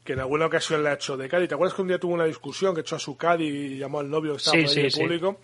que 0.08 0.14
en 0.14 0.22
alguna 0.22 0.46
ocasión 0.46 0.82
le 0.84 0.90
ha 0.90 0.94
hecho 0.94 1.18
de 1.18 1.28
Cádiz. 1.28 1.50
¿Te 1.50 1.56
acuerdas 1.56 1.76
que 1.76 1.82
un 1.82 1.90
día 1.90 2.00
tuvo 2.00 2.14
una 2.14 2.24
discusión 2.24 2.74
que 2.74 2.80
echó 2.80 2.96
a 2.96 3.00
su 3.00 3.18
Cádiz 3.18 3.54
y 3.54 3.78
llamó 3.78 4.00
al 4.00 4.10
novio 4.10 4.32
que 4.32 4.38
estaba 4.38 4.66
sí, 4.66 4.80
en 4.80 4.90
público? 4.90 5.42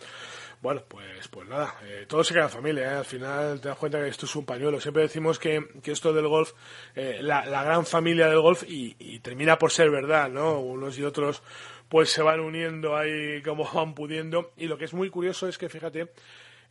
Bueno, 0.62 0.84
pues, 0.88 1.28
pues 1.28 1.50
nada, 1.50 1.76
eh, 1.84 2.06
todo 2.08 2.24
se 2.24 2.34
queda 2.34 2.44
en 2.44 2.50
familia. 2.50 2.94
¿eh? 2.94 2.96
Al 3.00 3.04
final 3.04 3.60
te 3.60 3.68
das 3.68 3.78
cuenta 3.78 4.00
que 4.00 4.08
esto 4.08 4.26
es 4.26 4.34
un 4.38 4.46
pañuelo. 4.46 4.80
Siempre 4.80 5.04
decimos 5.04 5.38
que, 5.38 5.68
que 5.84 5.92
esto 5.92 6.14
del 6.14 6.30
golf, 6.30 6.54
eh, 6.96 7.18
la, 7.20 7.44
la, 7.46 7.66
gran 7.66 7.86
familia 7.86 8.30
del 8.30 8.40
golf, 8.40 8.64
y, 8.64 8.96
y, 9.00 9.20
termina 9.20 9.58
por 9.58 9.70
ser 9.70 9.92
verdad, 9.92 10.30
¿no? 10.30 10.62
Unos 10.62 10.98
y 10.98 11.04
otros 11.04 11.44
pues 11.90 12.10
se 12.10 12.22
van 12.22 12.40
uniendo 12.40 12.96
ahí 12.96 13.42
como 13.42 13.70
van 13.70 13.94
pudiendo. 13.94 14.54
Y 14.56 14.68
lo 14.68 14.78
que 14.78 14.86
es 14.86 14.94
muy 14.94 15.10
curioso 15.10 15.50
es 15.50 15.58
que, 15.58 15.68
fíjate, 15.68 16.14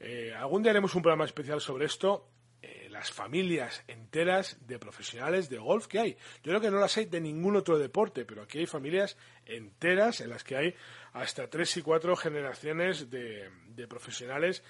eh, 0.00 0.32
algún 0.34 0.62
día 0.62 0.70
haremos 0.70 0.94
un 0.94 1.02
programa 1.02 1.26
especial 1.26 1.60
sobre 1.60 1.84
esto 1.84 2.26
las 2.92 3.10
familias 3.10 3.82
enteras 3.88 4.58
de 4.66 4.78
profesionales 4.78 5.48
de 5.48 5.58
golf 5.58 5.86
que 5.86 5.98
hay. 5.98 6.12
Yo 6.12 6.52
creo 6.52 6.60
que 6.60 6.70
no 6.70 6.78
las 6.78 6.96
hay 6.98 7.06
de 7.06 7.20
ningún 7.20 7.56
otro 7.56 7.78
deporte, 7.78 8.24
pero 8.24 8.42
aquí 8.42 8.58
hay 8.58 8.66
familias 8.66 9.16
enteras 9.46 10.20
en 10.20 10.30
las 10.30 10.44
que 10.44 10.56
hay 10.56 10.74
hasta 11.14 11.48
tres 11.48 11.76
y 11.78 11.82
cuatro 11.82 12.14
generaciones 12.14 13.10
de, 13.10 13.50
profesionales 13.88 14.62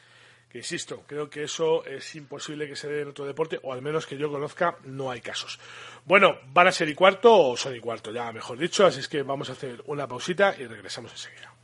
que 0.49 0.59
insisto, 0.59 1.03
creo 1.07 1.31
que 1.31 1.45
eso 1.45 1.85
es 1.87 2.15
imposible 2.15 2.69
que 2.69 2.77
se 2.77 2.87
dé 2.87 3.01
en 3.01 3.09
otro 3.09 3.25
deporte, 3.25 3.59
o 3.63 3.73
al 3.73 3.81
menos 3.81 4.07
que 4.07 4.19
yo 4.19 4.31
conozca, 4.31 4.77
no 4.85 5.11
hay 5.11 5.23
casos. 5.23 5.59
Bueno, 6.05 6.39
van 6.49 6.67
a 6.67 6.73
ser 6.73 6.91
y 6.91 6.95
cuarto 6.95 7.35
o 7.35 7.57
son 7.57 7.75
y 7.75 7.81
cuarto, 7.81 8.13
ya 8.13 8.31
mejor 8.33 8.59
dicho, 8.59 8.85
así 8.85 9.01
es 9.01 9.09
que 9.09 9.23
vamos 9.23 9.49
a 9.49 9.53
hacer 9.53 9.83
una 9.87 10.07
pausita 10.07 10.55
y 10.59 10.67
regresamos 10.67 11.13
enseguida. 11.13 11.55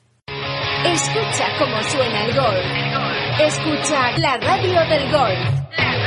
Escucha 0.87 1.59
cómo 1.59 1.83
suena 1.83 2.25
el 2.25 2.35
gol. 2.35 3.47
Escucha 3.47 4.19
la 4.19 4.39
radio 4.39 4.81
del 4.89 5.13
gol. 5.13 5.98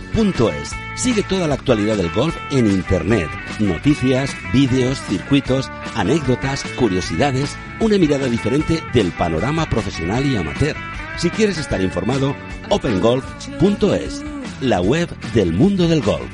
opengolf.es. 0.11 0.71
Sigue 0.95 1.23
toda 1.23 1.47
la 1.47 1.55
actualidad 1.55 1.97
del 1.97 2.11
golf 2.11 2.35
en 2.51 2.67
Internet. 2.67 3.29
Noticias, 3.59 4.31
vídeos, 4.53 4.99
circuitos, 5.07 5.71
anécdotas, 5.95 6.63
curiosidades, 6.77 7.55
una 7.79 7.97
mirada 7.97 8.27
diferente 8.27 8.83
del 8.93 9.11
panorama 9.11 9.67
profesional 9.69 10.25
y 10.25 10.35
amateur. 10.35 10.75
Si 11.17 11.29
quieres 11.29 11.57
estar 11.57 11.81
informado, 11.81 12.35
opengolf.es, 12.69 14.23
la 14.61 14.81
web 14.81 15.09
del 15.33 15.53
mundo 15.53 15.87
del 15.87 16.01
golf. 16.01 16.29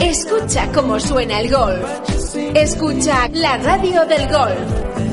Escucha 0.00 0.70
cómo 0.72 0.98
suena 0.98 1.40
el 1.40 1.50
golf. 1.50 1.84
Escucha 2.54 3.28
la 3.32 3.58
radio 3.58 4.04
del 4.06 4.28
golf. 4.28 5.07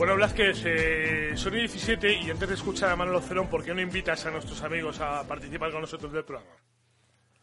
Bueno, 0.00 0.16
Blázquez, 0.16 0.64
eh, 0.64 1.32
son 1.34 1.54
y 1.54 1.58
17 1.58 2.22
y 2.22 2.30
antes 2.30 2.48
de 2.48 2.54
escuchar 2.54 2.88
a 2.88 2.96
Manolo 2.96 3.20
Cerón, 3.20 3.50
¿por 3.50 3.62
qué 3.62 3.74
no 3.74 3.82
invitas 3.82 4.24
a 4.24 4.30
nuestros 4.30 4.62
amigos 4.62 4.98
a 4.98 5.28
participar 5.28 5.70
con 5.70 5.82
nosotros 5.82 6.10
del 6.10 6.24
programa? 6.24 6.48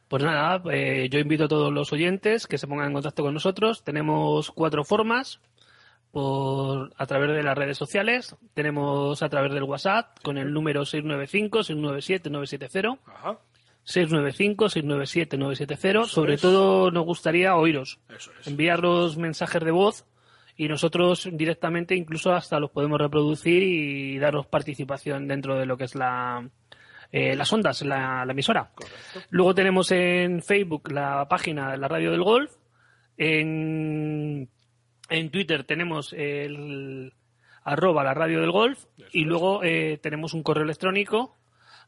Pues 0.08 0.24
nada, 0.24 0.63
eh, 0.74 1.08
yo 1.08 1.20
invito 1.20 1.43
a 1.43 1.48
todos 1.48 1.72
los 1.72 1.93
oyentes 1.93 2.48
que 2.48 2.58
se 2.58 2.65
pongan 2.65 2.88
en 2.88 2.93
contacto 2.93 3.22
con 3.22 3.36
nosotros. 3.36 3.84
Tenemos 3.84 4.50
cuatro 4.50 4.84
formas. 4.84 5.39
Por, 6.10 6.91
a 6.98 7.06
través 7.06 7.30
de 7.30 7.43
las 7.43 7.56
redes 7.56 7.78
sociales, 7.78 8.36
tenemos 8.56 9.22
a 9.22 9.30
través 9.30 9.54
del 9.54 9.62
WhatsApp 9.62 10.17
con 10.24 10.39
el 10.39 10.52
número 10.52 10.82
695-697-970. 10.82 12.98
Ajá, 13.06 13.38
695-697-970. 13.86 16.06
Sobre 16.06 16.34
es. 16.34 16.41
todo 16.41 16.89
nos 16.89 17.06
gustaría 17.06 17.56
oíros, 17.56 18.00
eso 18.10 18.32
es. 18.39 18.48
enviarnos 18.48 19.15
mensajes 19.15 19.63
de 19.63 19.70
voz 19.70 20.08
y 20.58 20.67
nosotros 20.67 21.30
directamente 21.32 21.96
incluso 21.96 22.34
hasta 22.34 22.60
los 22.60 22.72
podemos 22.72 23.00
reproducir 23.00 23.62
y 23.62 24.17
daros 24.17 24.48
participación 24.48 25.28
dentro 25.28 25.58
de 25.58 25.67
lo 25.67 25.78
que 25.78 25.84
es 25.84 25.93
la, 25.93 26.50
eh, 27.12 27.36
las 27.36 27.54
ondas, 27.54 27.84
la, 27.84 28.26
la 28.26 28.32
emisora. 28.32 28.72
Luego 29.30 29.54
tenemos 29.54 29.91
en 29.91 30.41
Facebook 30.41 30.91
la 30.91 31.28
página 31.30 31.72
de 31.72 31.78
la 31.78 31.88
Radio 31.88 32.12
del 32.12 32.24
Golf. 32.24 32.52
En, 33.17 34.50
en 35.10 35.32
Twitter 35.32 35.63
tenemos 35.63 36.13
el 36.13 37.13
arroba 37.63 38.04
la 38.04 38.13
Radio 38.15 38.41
del 38.41 38.52
Golf. 38.52 38.86
Y 39.12 39.26
luego 39.26 39.63
eh, 39.63 40.00
tenemos 40.02 40.34
un 40.34 40.41
correo 40.41 40.63
electrónico 40.63 41.36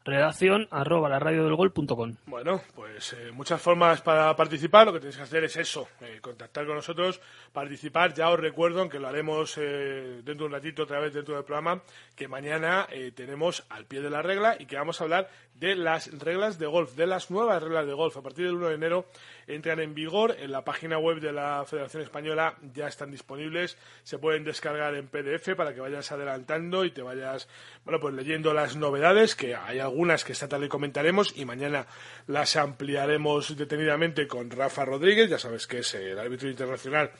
redacción 0.04 0.66
arroba 0.70 1.08
la 1.08 1.18
radio 1.18 1.44
del 1.44 1.54
golf.com. 1.54 2.16
Bueno, 2.26 2.62
pues 2.74 3.12
eh, 3.12 3.30
muchas 3.32 3.60
formas 3.60 4.00
para 4.00 4.34
participar. 4.34 4.86
Lo 4.86 4.92
que 4.92 5.00
tenéis 5.00 5.16
que 5.16 5.22
hacer 5.22 5.44
es 5.44 5.56
eso, 5.56 5.88
eh, 6.00 6.18
contactar 6.20 6.66
con 6.66 6.76
nosotros, 6.76 7.20
participar. 7.52 8.14
Ya 8.14 8.30
os 8.30 8.40
recuerdo, 8.40 8.80
aunque 8.80 8.98
lo 8.98 9.08
haremos 9.08 9.56
eh, 9.58 10.20
dentro 10.24 10.44
de 10.44 10.44
un 10.46 10.52
ratito 10.52 10.84
otra 10.84 11.00
vez 11.00 11.12
dentro 11.12 11.34
del 11.34 11.44
programa, 11.44 11.82
que 12.16 12.28
mañana 12.28 12.86
eh, 12.90 13.12
tenemos 13.14 13.64
al 13.68 13.84
pie 13.84 14.00
de 14.00 14.10
la 14.10 14.22
regla 14.22 14.56
y 14.58 14.66
que 14.66 14.76
vamos 14.76 15.00
a 15.00 15.04
hablar 15.04 15.28
de 15.54 15.76
las 15.76 16.18
reglas 16.18 16.58
de 16.58 16.66
golf, 16.66 16.94
de 16.94 17.06
las 17.06 17.30
nuevas 17.30 17.62
reglas 17.62 17.86
de 17.86 17.92
golf. 17.92 18.16
A 18.16 18.22
partir 18.22 18.46
del 18.46 18.54
1 18.54 18.68
de 18.68 18.74
enero 18.74 19.06
entran 19.54 19.80
en 19.80 19.94
vigor. 19.94 20.36
En 20.38 20.52
la 20.52 20.64
página 20.64 20.98
web 20.98 21.20
de 21.20 21.32
la 21.32 21.64
Federación 21.64 22.02
Española 22.02 22.54
ya 22.74 22.88
están 22.88 23.10
disponibles. 23.10 23.76
Se 24.02 24.18
pueden 24.18 24.44
descargar 24.44 24.94
en 24.94 25.08
PDF 25.08 25.54
para 25.56 25.74
que 25.74 25.80
vayas 25.80 26.10
adelantando 26.12 26.84
y 26.84 26.90
te 26.90 27.02
vayas, 27.02 27.48
bueno, 27.84 28.00
pues 28.00 28.14
leyendo 28.14 28.54
las 28.54 28.76
novedades, 28.76 29.34
que 29.34 29.54
hay 29.54 29.78
algunas 29.78 30.24
que 30.24 30.32
esta 30.32 30.48
tarde 30.48 30.68
comentaremos 30.68 31.32
y 31.36 31.44
mañana 31.44 31.86
las 32.26 32.56
ampliaremos 32.56 33.56
detenidamente 33.56 34.26
con 34.26 34.50
Rafa 34.50 34.84
Rodríguez, 34.84 35.30
ya 35.30 35.38
sabes 35.38 35.66
que 35.66 35.78
es 35.78 35.94
el 35.94 36.18
árbitro 36.18 36.48
internacional 36.48 37.10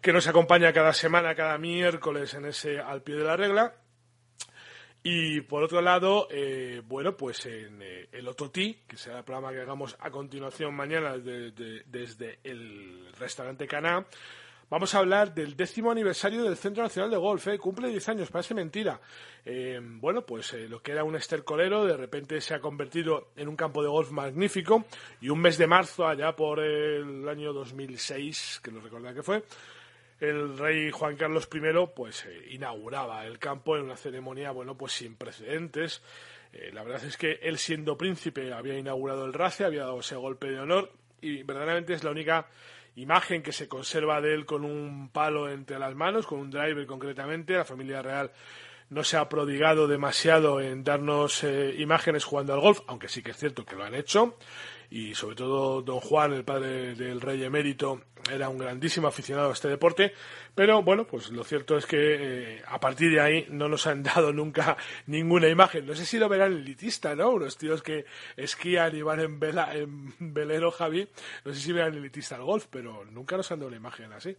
que 0.00 0.12
nos 0.12 0.26
acompaña 0.26 0.72
cada 0.72 0.92
semana, 0.92 1.34
cada 1.34 1.58
miércoles 1.58 2.34
en 2.34 2.46
ese 2.46 2.80
al 2.80 3.02
pie 3.02 3.16
de 3.16 3.24
la 3.24 3.36
regla. 3.36 3.74
Y 5.08 5.40
por 5.42 5.62
otro 5.62 5.80
lado, 5.80 6.26
eh, 6.32 6.82
bueno, 6.84 7.16
pues 7.16 7.46
en 7.46 7.80
eh, 7.80 8.08
el 8.10 8.26
Ototí, 8.26 8.80
que 8.88 8.96
será 8.96 9.18
el 9.18 9.24
programa 9.24 9.52
que 9.52 9.60
hagamos 9.60 9.96
a 10.00 10.10
continuación 10.10 10.74
mañana 10.74 11.16
de- 11.16 11.52
de- 11.52 11.84
desde 11.86 12.40
el 12.42 13.06
restaurante 13.16 13.68
Caná, 13.68 14.04
vamos 14.68 14.92
a 14.94 14.98
hablar 14.98 15.32
del 15.32 15.54
décimo 15.54 15.92
aniversario 15.92 16.42
del 16.42 16.56
Centro 16.56 16.82
Nacional 16.82 17.12
de 17.12 17.18
Golf. 17.18 17.46
¿eh? 17.46 17.56
Cumple 17.56 17.88
10 17.88 18.08
años, 18.08 18.32
parece 18.32 18.52
mentira. 18.54 19.00
Eh, 19.44 19.78
bueno, 19.80 20.26
pues 20.26 20.52
eh, 20.54 20.68
lo 20.68 20.82
que 20.82 20.90
era 20.90 21.04
un 21.04 21.14
estercolero 21.14 21.84
de 21.84 21.96
repente 21.96 22.40
se 22.40 22.54
ha 22.54 22.60
convertido 22.60 23.28
en 23.36 23.46
un 23.46 23.54
campo 23.54 23.84
de 23.84 23.88
golf 23.88 24.10
magnífico 24.10 24.86
y 25.20 25.28
un 25.28 25.40
mes 25.40 25.56
de 25.56 25.68
marzo, 25.68 26.04
allá 26.08 26.34
por 26.34 26.58
el 26.58 27.28
año 27.28 27.52
2006, 27.52 28.60
que 28.60 28.72
lo 28.72 28.80
recordar 28.80 29.14
que 29.14 29.22
fue, 29.22 29.44
el 30.20 30.56
rey 30.56 30.90
Juan 30.90 31.16
Carlos 31.16 31.48
I 31.52 31.60
pues 31.94 32.24
eh, 32.24 32.48
inauguraba 32.50 33.26
el 33.26 33.38
campo 33.38 33.76
en 33.76 33.84
una 33.84 33.96
ceremonia 33.96 34.50
bueno 34.50 34.76
pues 34.76 34.92
sin 34.92 35.16
precedentes. 35.16 36.02
Eh, 36.52 36.70
la 36.72 36.82
verdad 36.82 37.04
es 37.04 37.16
que 37.16 37.38
él 37.42 37.58
siendo 37.58 37.98
príncipe 37.98 38.52
había 38.52 38.78
inaugurado 38.78 39.26
el 39.26 39.32
RACE 39.32 39.64
había 39.64 39.82
dado 39.82 40.00
ese 40.00 40.16
golpe 40.16 40.50
de 40.50 40.60
honor 40.60 40.90
y 41.20 41.42
verdaderamente 41.42 41.92
es 41.92 42.04
la 42.04 42.10
única 42.10 42.46
imagen 42.94 43.42
que 43.42 43.52
se 43.52 43.68
conserva 43.68 44.20
de 44.20 44.32
él 44.32 44.46
con 44.46 44.64
un 44.64 45.10
palo 45.10 45.50
entre 45.50 45.78
las 45.78 45.94
manos 45.94 46.26
con 46.26 46.38
un 46.38 46.50
driver 46.50 46.86
concretamente 46.86 47.52
la 47.52 47.64
familia 47.64 48.00
real 48.00 48.32
no 48.88 49.04
se 49.04 49.16
ha 49.16 49.28
prodigado 49.28 49.88
demasiado 49.88 50.60
en 50.60 50.84
darnos 50.84 51.42
eh, 51.44 51.74
imágenes 51.78 52.24
jugando 52.24 52.54
al 52.54 52.60
golf, 52.60 52.80
aunque 52.86 53.08
sí 53.08 53.22
que 53.22 53.32
es 53.32 53.36
cierto 53.36 53.64
que 53.64 53.76
lo 53.76 53.84
han 53.84 53.94
hecho. 53.94 54.36
Y 54.88 55.14
sobre 55.14 55.34
todo 55.34 55.82
don 55.82 55.98
Juan, 56.00 56.32
el 56.32 56.44
padre 56.44 56.94
del 56.94 57.20
rey 57.20 57.42
emérito, 57.42 58.02
era 58.30 58.48
un 58.48 58.58
grandísimo 58.58 59.08
aficionado 59.08 59.50
a 59.50 59.52
este 59.52 59.68
deporte. 59.68 60.12
Pero 60.54 60.82
bueno, 60.82 61.06
pues 61.06 61.30
lo 61.30 61.42
cierto 61.42 61.76
es 61.76 61.86
que 61.86 61.96
eh, 61.98 62.62
a 62.66 62.78
partir 62.78 63.10
de 63.10 63.20
ahí 63.20 63.46
no 63.50 63.68
nos 63.68 63.86
han 63.86 64.02
dado 64.04 64.32
nunca 64.32 64.76
ninguna 65.06 65.48
imagen. 65.48 65.86
No 65.86 65.94
sé 65.94 66.06
si 66.06 66.18
lo 66.18 66.28
verán 66.28 66.52
elitista, 66.52 67.16
¿no? 67.16 67.30
Unos 67.30 67.58
tíos 67.58 67.82
que 67.82 68.04
esquían 68.36 68.96
y 68.96 69.02
van 69.02 69.20
en, 69.20 69.40
vela, 69.40 69.74
en 69.74 70.14
velero, 70.20 70.70
Javi. 70.70 71.08
No 71.44 71.52
sé 71.52 71.60
si 71.60 71.72
verán 71.72 71.94
elitista 71.94 72.36
el 72.36 72.42
golf, 72.42 72.66
pero 72.70 73.04
nunca 73.06 73.36
nos 73.36 73.50
han 73.50 73.58
dado 73.58 73.68
una 73.68 73.76
imagen 73.76 74.12
así. 74.12 74.36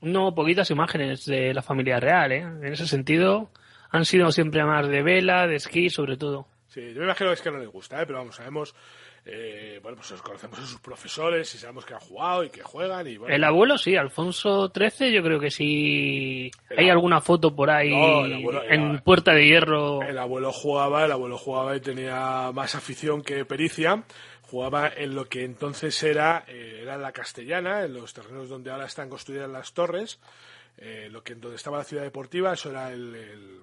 No, 0.00 0.34
poquitas 0.34 0.70
imágenes 0.70 1.24
de 1.26 1.52
la 1.52 1.62
familia 1.62 1.98
real, 2.00 2.32
¿eh? 2.32 2.40
En 2.40 2.72
ese 2.72 2.86
sentido, 2.86 3.50
han 3.90 4.04
sido 4.04 4.30
siempre 4.30 4.64
más 4.64 4.88
de 4.88 5.02
vela, 5.02 5.46
de 5.46 5.56
esquí, 5.56 5.90
sobre 5.90 6.16
todo. 6.16 6.46
Sí, 6.68 6.92
yo 6.92 7.00
me 7.00 7.06
imagino 7.06 7.30
que 7.30 7.34
es 7.34 7.42
que 7.42 7.50
no 7.50 7.58
les 7.58 7.68
gusta, 7.68 8.00
¿eh? 8.00 8.06
Pero 8.06 8.18
vamos, 8.18 8.36
sabemos... 8.36 8.74
Eh, 9.30 9.78
bueno, 9.82 9.98
pues 9.98 10.22
conocemos 10.22 10.58
a 10.58 10.64
sus 10.64 10.80
profesores 10.80 11.54
y 11.54 11.58
sabemos 11.58 11.84
que 11.84 11.92
han 11.92 12.00
jugado 12.00 12.44
y 12.44 12.48
que 12.48 12.62
juegan 12.62 13.06
y 13.06 13.18
bueno. 13.18 13.34
El 13.34 13.44
abuelo 13.44 13.76
sí, 13.76 13.94
Alfonso 13.94 14.72
XIII 14.74 15.12
yo 15.12 15.22
creo 15.22 15.38
que 15.38 15.50
sí. 15.50 16.50
Hay 16.74 16.88
alguna 16.88 17.20
foto 17.20 17.54
por 17.54 17.68
ahí 17.68 17.92
en 18.70 19.00
Puerta 19.00 19.34
de 19.34 19.44
Hierro. 19.44 20.00
El 20.00 20.16
abuelo 20.16 20.50
jugaba, 20.50 21.04
el 21.04 21.12
abuelo 21.12 21.36
jugaba 21.36 21.76
y 21.76 21.80
tenía 21.80 22.50
más 22.54 22.74
afición 22.74 23.20
que 23.20 23.44
pericia 23.44 24.02
jugaba 24.50 24.88
en 24.88 25.14
lo 25.14 25.26
que 25.26 25.44
entonces 25.44 26.02
era, 26.02 26.44
eh, 26.48 26.80
era 26.82 26.96
la 26.96 27.12
castellana, 27.12 27.84
en 27.84 27.94
los 27.94 28.14
terrenos 28.14 28.48
donde 28.48 28.70
ahora 28.70 28.86
están 28.86 29.10
construidas 29.10 29.48
las 29.48 29.72
torres, 29.74 30.18
eh, 30.78 31.08
lo 31.10 31.22
que 31.22 31.34
donde 31.34 31.56
estaba 31.56 31.78
la 31.78 31.84
ciudad 31.84 32.02
deportiva, 32.02 32.54
eso 32.54 32.70
era 32.70 32.92
el, 32.92 33.62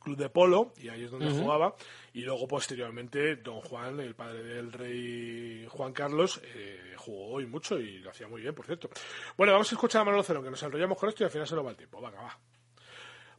club 0.00 0.16
de 0.16 0.30
polo, 0.30 0.72
y 0.78 0.88
ahí 0.88 1.02
es 1.02 1.10
donde 1.10 1.28
jugaba, 1.28 1.74
y 2.14 2.22
luego 2.22 2.46
posteriormente 2.46 3.36
don 3.36 3.60
Juan, 3.60 3.98
el 3.98 4.14
padre 4.14 4.42
del 4.44 4.72
rey 4.72 5.66
Juan 5.68 5.92
Carlos, 5.92 6.40
eh, 6.44 6.94
jugó 6.96 7.34
hoy 7.34 7.46
mucho 7.46 7.78
y 7.78 7.98
lo 7.98 8.10
hacía 8.10 8.28
muy 8.28 8.40
bien, 8.40 8.54
por 8.54 8.64
cierto. 8.64 8.88
Bueno, 9.36 9.52
vamos 9.52 9.70
a 9.70 9.74
escuchar 9.74 10.02
a 10.02 10.04
Manolo 10.04 10.22
Cerón, 10.22 10.44
que 10.44 10.50
nos 10.50 10.62
enrollamos 10.62 10.96
con 10.96 11.08
esto 11.08 11.24
y 11.24 11.26
al 11.26 11.30
final 11.30 11.48
se 11.48 11.56
nos 11.56 11.66
va 11.66 11.70
el 11.70 11.76
tiempo. 11.76 12.00
Venga, 12.00 12.22
va. 12.22 12.38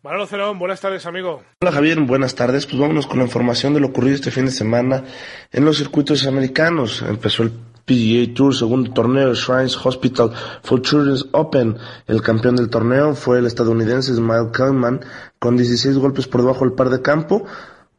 Manolo 0.01 0.27
Cerón, 0.27 0.57
buenas 0.57 0.79
tardes, 0.79 1.05
amigo. 1.05 1.43
Hola, 1.59 1.73
Javier, 1.73 1.99
buenas 1.99 2.33
tardes. 2.33 2.65
Pues 2.65 2.79
vámonos 2.79 3.05
con 3.05 3.17
la 3.17 3.25
información 3.25 3.73
de 3.73 3.81
lo 3.81 3.88
ocurrido 3.88 4.15
este 4.15 4.31
fin 4.31 4.45
de 4.45 4.51
semana 4.51 5.03
en 5.51 5.65
los 5.65 5.77
circuitos 5.77 6.25
americanos. 6.25 7.01
Empezó 7.01 7.43
el 7.43 7.51
PGA 7.83 8.33
Tour, 8.33 8.55
segundo 8.55 8.93
torneo, 8.93 9.33
Shrines 9.33 9.77
Hospital 9.85 10.31
Futures 10.63 11.25
Open. 11.33 11.77
El 12.07 12.21
campeón 12.21 12.55
del 12.55 12.69
torneo 12.69 13.13
fue 13.13 13.39
el 13.39 13.45
estadounidense 13.45 14.15
Smile 14.15 14.51
Kellman, 14.53 15.01
con 15.38 15.57
16 15.57 15.97
golpes 15.97 16.27
por 16.29 16.43
debajo 16.43 16.63
del 16.63 16.75
par 16.75 16.89
de 16.89 17.01
campo 17.01 17.45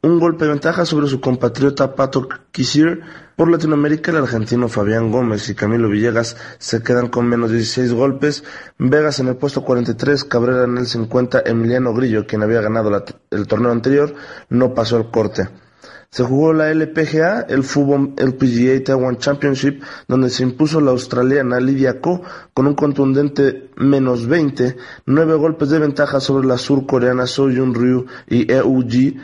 un 0.02 0.18
golpe 0.18 0.44
de 0.44 0.52
ventaja 0.52 0.86
sobre 0.86 1.06
su 1.08 1.20
compatriota 1.20 1.94
Pato 1.94 2.26
Kisir. 2.52 3.02
Por 3.40 3.50
Latinoamérica, 3.50 4.11
el 4.11 4.18
argentino 4.18 4.68
Fabián 4.68 5.11
Gómez 5.11 5.48
y 5.48 5.55
Camilo 5.55 5.88
Villegas 5.88 6.37
se 6.59 6.83
quedan 6.83 7.09
con 7.09 7.26
menos 7.26 7.50
16 7.50 7.94
golpes. 7.94 8.44
Vegas 8.76 9.18
en 9.18 9.29
el 9.29 9.37
puesto 9.37 9.64
43, 9.64 10.24
Cabrera 10.24 10.64
en 10.64 10.76
el 10.76 10.87
50, 10.87 11.44
Emiliano 11.46 11.94
Grillo, 11.94 12.26
quien 12.26 12.42
había 12.42 12.61
ganado 12.61 13.03
el 13.31 13.46
torneo 13.46 13.72
anterior, 13.72 14.14
no 14.50 14.74
pasó 14.74 14.98
el 14.98 15.11
corte. 15.11 15.48
Se 16.11 16.22
jugó 16.22 16.53
la 16.53 16.68
LPGA, 16.70 17.46
el 17.48 17.64
fútbol 17.64 18.12
LPGA 18.18 18.85
Taiwan 18.85 19.16
Championship, 19.16 19.83
donde 20.07 20.29
se 20.29 20.42
impuso 20.42 20.79
la 20.83 20.90
australiana 20.90 21.61
Lidia 21.61 21.98
Ko 21.98 22.20
con 22.53 22.66
un 22.66 22.74
contundente 22.74 23.70
menos 23.76 24.26
20, 24.26 24.76
nueve 25.07 25.35
golpes 25.37 25.70
de 25.70 25.79
ventaja 25.79 26.20
sobre 26.20 26.46
la 26.46 26.59
surcoreana 26.59 27.26
Soyun 27.26 27.74
Ryu 27.74 28.05
y 28.29 28.53
EUG 28.53 29.14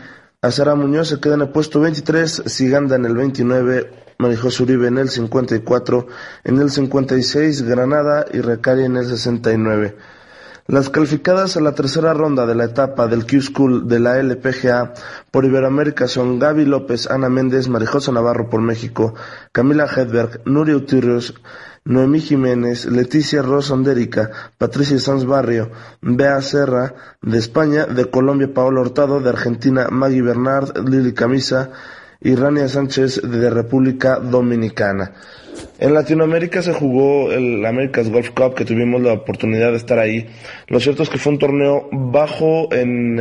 Azara 0.46 0.74
Muñoz 0.74 1.08
se 1.08 1.18
queda 1.18 1.34
en 1.34 1.40
el 1.40 1.48
puesto 1.48 1.80
23, 1.80 2.44
Siganda 2.46 2.94
en 2.94 3.04
el 3.04 3.16
29, 3.16 3.90
Marijos 4.18 4.60
Uribe 4.60 4.88
en 4.88 4.98
el 4.98 5.10
54, 5.10 6.06
en 6.44 6.58
el 6.58 6.70
56 6.70 7.62
Granada 7.62 8.24
y 8.32 8.40
Recari 8.40 8.84
en 8.84 8.96
el 8.96 9.06
69. 9.06 9.96
Las 10.68 10.90
calificadas 10.90 11.56
a 11.56 11.60
la 11.60 11.76
tercera 11.76 12.12
ronda 12.12 12.44
de 12.44 12.56
la 12.56 12.64
etapa 12.64 13.06
del 13.06 13.24
Q-School 13.24 13.86
de 13.86 14.00
la 14.00 14.18
LPGA 14.18 14.94
por 15.30 15.44
Iberoamérica 15.44 16.08
son 16.08 16.40
Gaby 16.40 16.64
López, 16.64 17.08
Ana 17.08 17.28
Méndez, 17.28 17.68
Marijosa 17.68 18.10
Navarro 18.10 18.50
por 18.50 18.60
México, 18.60 19.14
Camila 19.52 19.86
Hedberg, 19.86 20.40
Nuria 20.44 20.74
Utirrios, 20.74 21.34
Noemí 21.84 22.20
Jiménez, 22.20 22.86
Leticia 22.86 23.42
Rosandérica, 23.42 24.32
Patricia 24.58 24.98
Sanz 24.98 25.24
Barrio, 25.24 25.70
Bea 26.00 26.42
Serra, 26.42 26.94
de 27.22 27.38
España, 27.38 27.86
de 27.86 28.10
Colombia 28.10 28.52
Paola 28.52 28.80
Hurtado, 28.80 29.20
de 29.20 29.28
Argentina 29.28 29.86
Maggie 29.88 30.22
Bernard, 30.22 30.76
Lili 30.88 31.14
Camisa 31.14 31.70
y 32.20 32.34
Rania 32.34 32.68
Sánchez 32.68 33.22
de 33.22 33.50
República 33.50 34.18
Dominicana. 34.18 35.12
En 35.78 35.94
Latinoamérica 35.94 36.62
se 36.62 36.72
jugó 36.72 37.32
el 37.32 37.64
America's 37.64 38.10
Golf 38.10 38.30
Cup, 38.30 38.54
que 38.54 38.64
tuvimos 38.64 39.00
la 39.00 39.12
oportunidad 39.12 39.70
de 39.70 39.76
estar 39.76 39.98
ahí. 39.98 40.26
Lo 40.68 40.80
cierto 40.80 41.02
es 41.02 41.08
que 41.08 41.18
fue 41.18 41.32
un 41.32 41.38
torneo 41.38 41.88
bajo 41.92 42.72
en 42.72 43.20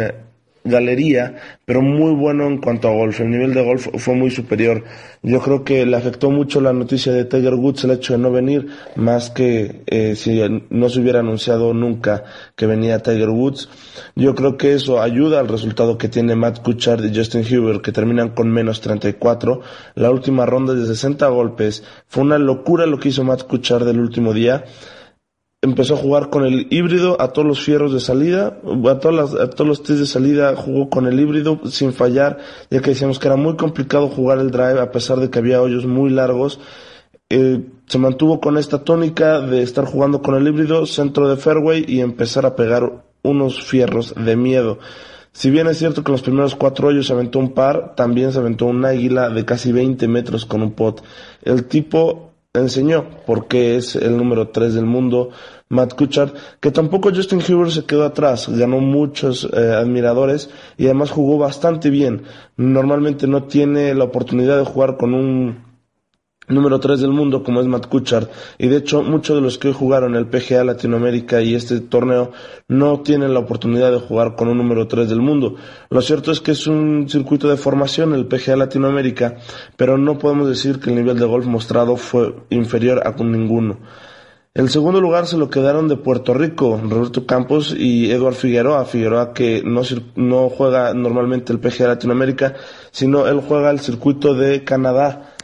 galería, 0.65 1.35
pero 1.63 1.81
muy 1.81 2.13
bueno 2.13 2.47
en 2.47 2.57
cuanto 2.57 2.89
a 2.89 2.91
golf. 2.91 3.21
El 3.21 3.29
nivel 3.29 3.53
de 3.53 3.63
golf 3.63 3.87
fue 3.97 4.15
muy 4.15 4.31
superior. 4.31 4.83
Yo 5.21 5.39
creo 5.39 5.63
que 5.63 5.85
le 5.85 5.95
afectó 5.95 6.31
mucho 6.31 6.59
la 6.59 6.73
noticia 6.73 7.13
de 7.13 7.25
Tiger 7.25 7.53
Woods 7.53 7.83
el 7.85 7.91
hecho 7.91 8.13
de 8.13 8.19
no 8.19 8.31
venir, 8.31 8.67
más 8.95 9.29
que 9.29 9.83
eh, 9.85 10.15
si 10.15 10.41
no 10.69 10.89
se 10.89 10.99
hubiera 10.99 11.19
anunciado 11.19 11.73
nunca 11.73 12.23
que 12.55 12.65
venía 12.65 12.99
Tiger 12.99 13.29
Woods. 13.29 13.69
Yo 14.15 14.35
creo 14.35 14.57
que 14.57 14.73
eso 14.73 15.01
ayuda 15.01 15.39
al 15.39 15.47
resultado 15.47 15.97
que 15.97 16.09
tiene 16.09 16.35
Matt 16.35 16.61
Kuchar 16.61 17.03
y 17.05 17.15
Justin 17.15 17.41
Huber, 17.41 17.81
que 17.81 17.91
terminan 17.91 18.29
con 18.29 18.49
menos 18.51 18.81
34. 18.81 19.61
La 19.95 20.11
última 20.11 20.45
ronda 20.45 20.73
de 20.73 20.85
60 20.85 21.27
golpes 21.27 21.83
fue 22.07 22.23
una 22.23 22.39
locura 22.39 22.85
lo 22.85 22.99
que 22.99 23.09
hizo 23.09 23.23
Matt 23.23 23.43
Kuchar 23.43 23.85
del 23.85 23.99
último 23.99 24.33
día 24.33 24.65
empezó 25.65 25.95
a 25.95 25.97
jugar 25.97 26.29
con 26.29 26.45
el 26.45 26.67
híbrido 26.69 27.19
a 27.21 27.33
todos 27.33 27.47
los 27.47 27.61
fierros 27.61 27.93
de 27.93 27.99
salida, 27.99 28.57
a, 28.87 28.99
todas 28.99 29.33
a 29.33 29.49
todos 29.49 29.67
los 29.67 29.83
test 29.83 29.99
de 29.99 30.05
salida 30.05 30.55
jugó 30.55 30.89
con 30.89 31.07
el 31.07 31.19
híbrido 31.19 31.59
sin 31.65 31.93
fallar, 31.93 32.39
ya 32.69 32.81
que 32.81 32.91
decíamos 32.91 33.19
que 33.19 33.27
era 33.27 33.35
muy 33.35 33.55
complicado 33.55 34.07
jugar 34.07 34.39
el 34.39 34.51
drive 34.51 34.79
a 34.79 34.91
pesar 34.91 35.19
de 35.19 35.29
que 35.29 35.39
había 35.39 35.61
hoyos 35.61 35.85
muy 35.85 36.09
largos. 36.09 36.59
Eh, 37.29 37.61
se 37.87 37.97
mantuvo 37.97 38.39
con 38.39 38.57
esta 38.57 38.83
tónica 38.83 39.41
de 39.41 39.61
estar 39.61 39.85
jugando 39.85 40.21
con 40.21 40.35
el 40.35 40.47
híbrido, 40.47 40.85
centro 40.85 41.27
de 41.27 41.37
fairway 41.37 41.83
y 41.87 42.01
empezar 42.01 42.45
a 42.45 42.55
pegar 42.55 43.03
unos 43.23 43.63
fierros 43.63 44.13
de 44.15 44.35
miedo. 44.35 44.79
Si 45.31 45.49
bien 45.49 45.67
es 45.67 45.79
cierto 45.79 46.03
que 46.03 46.11
en 46.11 46.13
los 46.13 46.21
primeros 46.21 46.55
cuatro 46.55 46.87
hoyos 46.87 47.07
se 47.07 47.13
aventó 47.13 47.39
un 47.39 47.53
par, 47.53 47.93
también 47.95 48.31
se 48.31 48.39
aventó 48.39 48.67
un 48.67 48.85
águila 48.85 49.29
de 49.29 49.43
casi 49.43 49.71
20 49.71 50.07
metros 50.07 50.45
con 50.45 50.61
un 50.61 50.71
pot. 50.71 51.03
El 51.41 51.65
tipo 51.65 52.34
enseñó 52.59 53.05
porque 53.25 53.75
es 53.75 53.95
el 53.95 54.17
número 54.17 54.49
3 54.49 54.73
del 54.73 54.85
mundo, 54.85 55.29
Matt 55.69 55.95
Kuchar, 55.95 56.33
que 56.59 56.71
tampoco 56.71 57.11
Justin 57.13 57.39
Huber 57.39 57.71
se 57.71 57.85
quedó 57.85 58.05
atrás, 58.05 58.47
ganó 58.49 58.79
muchos 58.79 59.49
eh, 59.51 59.73
admiradores 59.73 60.49
y 60.77 60.85
además 60.85 61.11
jugó 61.11 61.37
bastante 61.37 61.89
bien. 61.89 62.23
Normalmente 62.55 63.27
no 63.27 63.43
tiene 63.43 63.93
la 63.95 64.03
oportunidad 64.03 64.57
de 64.57 64.65
jugar 64.65 64.97
con 64.97 65.13
un 65.13 65.64
número 66.47 66.79
3 66.79 66.99
del 67.01 67.11
mundo 67.11 67.43
como 67.43 67.61
es 67.61 67.67
Matt 67.67 67.87
Kuchar 67.87 68.29
y 68.57 68.67
de 68.67 68.77
hecho 68.77 69.01
muchos 69.01 69.35
de 69.35 69.41
los 69.41 69.57
que 69.57 69.69
hoy 69.69 69.73
jugaron 69.73 70.15
el 70.15 70.27
PGA 70.27 70.63
Latinoamérica 70.63 71.41
y 71.41 71.55
este 71.55 71.79
torneo 71.79 72.31
no 72.67 73.01
tienen 73.01 73.33
la 73.33 73.39
oportunidad 73.39 73.91
de 73.91 73.99
jugar 73.99 74.35
con 74.35 74.47
un 74.47 74.57
número 74.57 74.87
3 74.87 75.09
del 75.09 75.21
mundo. 75.21 75.55
Lo 75.89 76.01
cierto 76.01 76.31
es 76.31 76.41
que 76.41 76.51
es 76.51 76.67
un 76.67 77.07
circuito 77.09 77.49
de 77.49 77.57
formación 77.57 78.13
el 78.13 78.27
PGA 78.27 78.55
Latinoamérica, 78.55 79.37
pero 79.75 79.97
no 79.97 80.17
podemos 80.17 80.47
decir 80.47 80.79
que 80.79 80.89
el 80.89 80.95
nivel 80.95 81.19
de 81.19 81.25
golf 81.25 81.45
mostrado 81.45 81.95
fue 81.97 82.35
inferior 82.49 83.01
a 83.05 83.15
ninguno. 83.23 83.77
El 84.55 84.69
segundo 84.69 85.01
lugar 85.01 85.27
se 85.27 85.35
lo 85.35 85.49
quedaron 85.49 85.89
de 85.89 85.97
Puerto 85.97 86.33
Rico, 86.33 86.79
Roberto 86.81 87.25
Campos 87.25 87.75
y 87.77 88.09
Eduard 88.09 88.35
Figueroa. 88.35 88.85
Figueroa 88.85 89.33
que 89.33 89.61
no, 89.65 89.81
no 90.15 90.47
juega 90.47 90.93
normalmente 90.93 91.51
el 91.51 91.59
PGA 91.59 91.89
Latinoamérica, 91.89 92.53
sino 92.91 93.27
él 93.27 93.41
juega 93.45 93.69
el 93.69 93.81
circuito 93.81 94.33
de 94.33 94.63
Canadá. 94.63 95.34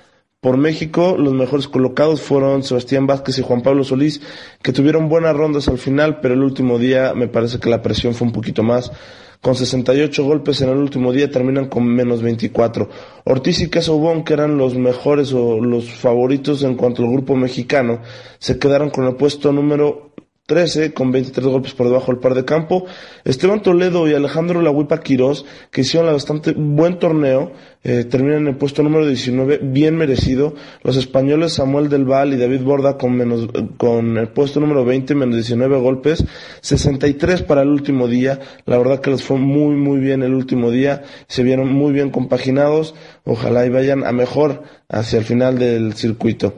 Por 0.41 0.58
México, 0.58 1.17
los 1.19 1.36
mejores 1.36 1.67
colocados 1.67 2.19
fueron 2.19 2.63
Sebastián 2.63 3.06
Vázquez 3.06 3.38
y 3.38 3.43
Juan 3.43 3.62
Pablo 3.62 3.84
Solís, 3.84 4.21
que 4.63 4.73
tuvieron 4.73 5.08
buenas 5.08 5.36
rondas 5.36 5.67
al 5.67 5.77
final, 5.77 6.19
pero 6.19 6.34
el 6.34 6.41
último 6.41 6.80
día 6.80 7.13
me 7.13 7.27
parece 7.27 7.60
que 7.60 7.69
la 7.69 7.84
presión 7.84 8.15
fue 8.15 8.25
un 8.25 8.34
poquito 8.34 8.63
más. 8.63 8.91
Con 9.39 9.54
68 9.54 10.23
golpes 10.25 10.60
en 10.62 10.69
el 10.69 10.77
último 10.77 11.13
día 11.13 11.30
terminan 11.30 11.67
con 11.67 11.86
menos 11.86 12.23
24. 12.23 12.89
Ortiz 13.25 13.62
y 13.62 13.69
Casobón, 13.69 14.23
que 14.23 14.34
eran 14.34 14.58
los 14.58 14.73
mejores 14.73 15.32
o 15.32 15.62
los 15.62 15.91
favoritos 15.91 16.63
en 16.63 16.73
cuanto 16.73 17.04
al 17.04 17.12
grupo 17.12 17.36
mexicano, 17.36 18.01
se 18.39 18.58
quedaron 18.58 18.89
con 18.89 19.06
el 19.06 19.13
puesto 19.17 19.51
número 19.51 20.12
13 20.52 20.94
con 20.94 21.14
23 21.14 21.48
golpes 21.48 21.74
por 21.74 21.88
debajo 21.88 22.12
del 22.12 22.20
par 22.20 22.34
de 22.34 22.44
campo. 22.44 22.86
Esteban 23.24 23.62
Toledo 23.62 24.06
y 24.10 24.14
Alejandro 24.14 24.62
Lahuipa 24.62 25.00
Quirós, 25.00 25.46
que 25.72 25.80
hicieron 25.80 26.10
un 26.10 26.16
bastante 26.16 26.52
buen 26.52 27.00
torneo, 27.00 27.54
eh, 27.86 28.04
terminan 28.04 28.42
en 28.42 28.48
el 28.50 28.58
puesto 28.58 28.84
número 28.84 29.08
19, 29.08 29.62
bien 29.64 29.96
merecido. 29.96 30.54
Los 30.84 30.98
españoles 30.98 31.54
Samuel 31.54 31.88
Del 31.88 32.04
Val 32.04 32.34
y 32.34 32.38
David 32.38 32.64
Borda 32.64 32.98
con 32.98 33.16
menos, 33.16 33.48
con 33.78 34.18
el 34.18 34.28
puesto 34.28 34.60
número 34.60 34.84
20, 34.84 35.16
menos 35.16 35.36
19 35.36 35.80
golpes, 35.80 36.26
63 36.60 37.44
para 37.44 37.62
el 37.62 37.70
último 37.70 38.10
día. 38.10 38.42
La 38.66 38.78
verdad 38.78 39.00
que 39.00 39.12
les 39.12 39.24
fue 39.24 39.38
muy, 39.38 39.78
muy 39.78 40.00
bien 40.00 40.22
el 40.22 40.34
último 40.34 40.70
día. 40.70 41.04
Se 41.30 41.44
vieron 41.44 41.72
muy 41.72 41.94
bien 41.94 42.10
compaginados. 42.10 42.94
Ojalá 43.24 43.66
y 43.66 43.70
vayan 43.70 44.06
a 44.06 44.12
mejor 44.12 44.64
hacia 44.90 45.20
el 45.20 45.24
final 45.24 45.58
del 45.58 45.94
circuito. 45.94 46.56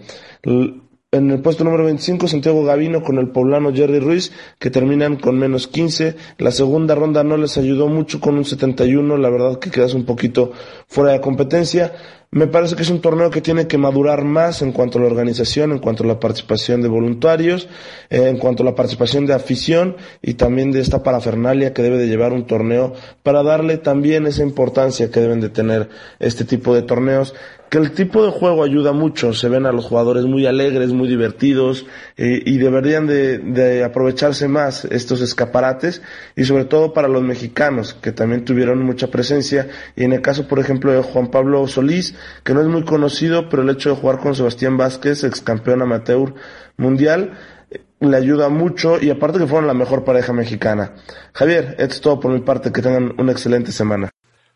En 1.14 1.30
el 1.30 1.42
puesto 1.42 1.64
número 1.64 1.86
25, 1.86 2.28
Santiago 2.28 2.64
Gavino 2.64 3.04
con 3.04 3.20
el 3.20 3.30
poblano 3.30 3.72
Jerry 3.72 4.00
Ruiz, 4.00 4.32
que 4.58 4.72
terminan 4.72 5.18
con 5.18 5.38
menos 5.38 5.68
15. 5.68 6.16
La 6.40 6.50
segunda 6.50 6.96
ronda 6.96 7.24
no 7.24 7.38
les 7.38 7.56
ayudó 7.60 7.88
mucho 7.88 8.20
con 8.20 8.36
un 8.36 8.46
71, 8.46 9.18
la 9.18 9.30
verdad 9.30 9.60
que 9.60 9.70
quedas 9.70 9.94
un 9.94 10.06
poquito 10.06 10.54
fuera 10.88 11.12
de 11.12 11.22
competencia. 11.22 11.94
Me 12.34 12.48
parece 12.48 12.76
que 12.76 12.82
es 12.82 12.90
un 12.90 13.00
torneo 13.00 13.30
que 13.30 13.42
tiene 13.42 13.68
que 13.68 13.78
madurar 13.78 14.24
más 14.24 14.64
en 14.64 14.72
cuanto 14.72 14.98
a 14.98 15.02
la 15.02 15.08
organización, 15.08 15.72
en 15.72 15.78
cuanto 15.78 16.04
a 16.04 16.08
la 16.08 16.20
participación 16.20 16.82
de 16.82 16.88
voluntarios, 16.88 17.70
eh, 18.10 18.28
en 18.28 18.40
cuanto 18.40 18.64
a 18.64 18.66
la 18.66 18.74
participación 18.74 19.28
de 19.28 19.36
afición 19.36 19.98
y 20.20 20.34
también 20.34 20.72
de 20.72 20.80
esta 20.80 21.04
parafernalia 21.04 21.76
que 21.76 21.84
debe 21.84 22.00
de 22.00 22.08
llevar 22.08 22.34
un 22.34 22.48
torneo 22.48 22.94
para 23.22 23.44
darle 23.44 23.78
también 23.78 24.26
esa 24.26 24.42
importancia 24.42 25.12
que 25.12 25.20
deben 25.20 25.42
de 25.42 25.50
tener 25.50 25.90
este 26.18 26.44
tipo 26.44 26.74
de 26.74 26.82
torneos 26.82 27.36
que 27.74 27.80
el 27.80 27.90
tipo 27.90 28.24
de 28.24 28.30
juego 28.30 28.64
ayuda 28.64 28.92
mucho, 28.92 29.34
se 29.34 29.50
ven 29.50 29.66
a 29.66 29.72
los 29.72 29.86
jugadores 29.86 30.26
muy 30.26 30.46
alegres, 30.46 30.94
muy 30.94 31.08
divertidos 31.08 31.88
eh, 32.18 32.40
y 32.46 32.60
deberían 32.60 33.08
de, 33.08 33.40
de, 33.40 33.84
aprovecharse 33.84 34.48
más 34.48 34.86
estos 34.86 35.22
escaparates 35.22 36.04
y 36.36 36.44
sobre 36.44 36.66
todo 36.66 36.94
para 36.94 37.08
los 37.08 37.24
mexicanos 37.24 37.96
que 37.96 38.12
también 38.12 38.46
tuvieron 38.46 38.84
mucha 38.84 39.08
presencia. 39.08 39.70
Y 39.96 40.04
en 40.04 40.14
el 40.14 40.22
caso 40.22 40.48
por 40.48 40.60
ejemplo 40.60 40.92
de 40.92 41.02
Juan 41.02 41.32
Pablo 41.32 41.68
Solís 41.68 42.14
que 42.44 42.54
no 42.54 42.62
es 42.62 42.68
muy 42.68 42.84
conocido 42.84 43.50
pero 43.50 43.64
el 43.64 43.70
hecho 43.70 43.90
de 43.90 43.96
jugar 43.96 44.20
con 44.20 44.36
Sebastián 44.36 44.78
Vázquez, 44.78 45.24
ex 45.24 45.42
campeón 45.42 45.82
amateur 45.82 46.34
mundial, 46.78 47.38
eh, 47.70 47.82
le 48.00 48.18
ayuda 48.18 48.50
mucho 48.50 49.02
y 49.02 49.10
aparte 49.10 49.40
que 49.40 49.48
fueron 49.48 49.68
la 49.68 49.74
mejor 49.74 50.04
pareja 50.04 50.34
mexicana. 50.34 50.94
Javier, 51.34 51.76
esto 51.78 51.94
es 51.96 52.02
todo 52.02 52.20
por 52.20 52.32
mi 52.32 52.42
parte, 52.42 52.72
que 52.72 52.82
tengan 52.82 53.14
una 53.18 53.32
excelente 53.32 53.72
semana. 53.72 54.10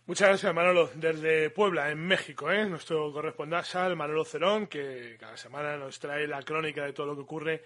Muchas 0.05 0.29
gracias, 0.29 0.53
Manolo. 0.55 0.89
Desde 0.95 1.49
Puebla, 1.49 1.91
en 1.91 1.99
México, 1.99 2.49
¿eh? 2.49 2.65
nuestro 2.65 3.11
corresponsal, 3.11 3.97
Manolo 3.97 4.23
Cerón, 4.23 4.67
que 4.67 5.17
cada 5.19 5.35
semana 5.35 5.75
nos 5.75 5.99
trae 5.99 6.25
la 6.27 6.41
crónica 6.43 6.85
de 6.85 6.93
todo 6.93 7.07
lo 7.07 7.15
que 7.15 7.21
ocurre 7.21 7.63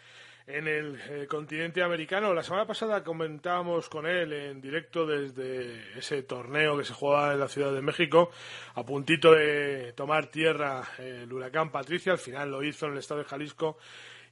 en 0.48 0.68
el 0.68 1.00
eh, 1.10 1.28
continente 1.28 1.84
americano. 1.84 2.34
La 2.34 2.44
semana 2.44 2.66
pasada 2.66 3.04
comentábamos 3.04 3.90
con 3.90 4.06
él 4.06 4.34
en 4.34 4.62
directo 4.62 5.06
desde 5.06 5.98
ese 5.98 6.24
torneo 6.24 6.78
que 6.78 6.86
se 6.86 6.94
jugaba 6.94 7.34
en 7.34 7.40
la 7.40 7.48
Ciudad 7.48 7.74
de 7.74 7.82
México, 7.82 8.32
a 8.76 8.84
puntito 8.84 9.34
de 9.34 9.94
tomar 9.94 10.28
tierra 10.28 10.84
el 10.98 11.32
huracán 11.32 11.72
Patricia. 11.72 12.12
Al 12.14 12.20
final 12.20 12.52
lo 12.52 12.64
hizo 12.64 12.86
en 12.86 12.94
el 12.94 13.00
estado 13.00 13.22
de 13.22 13.28
Jalisco. 13.28 13.78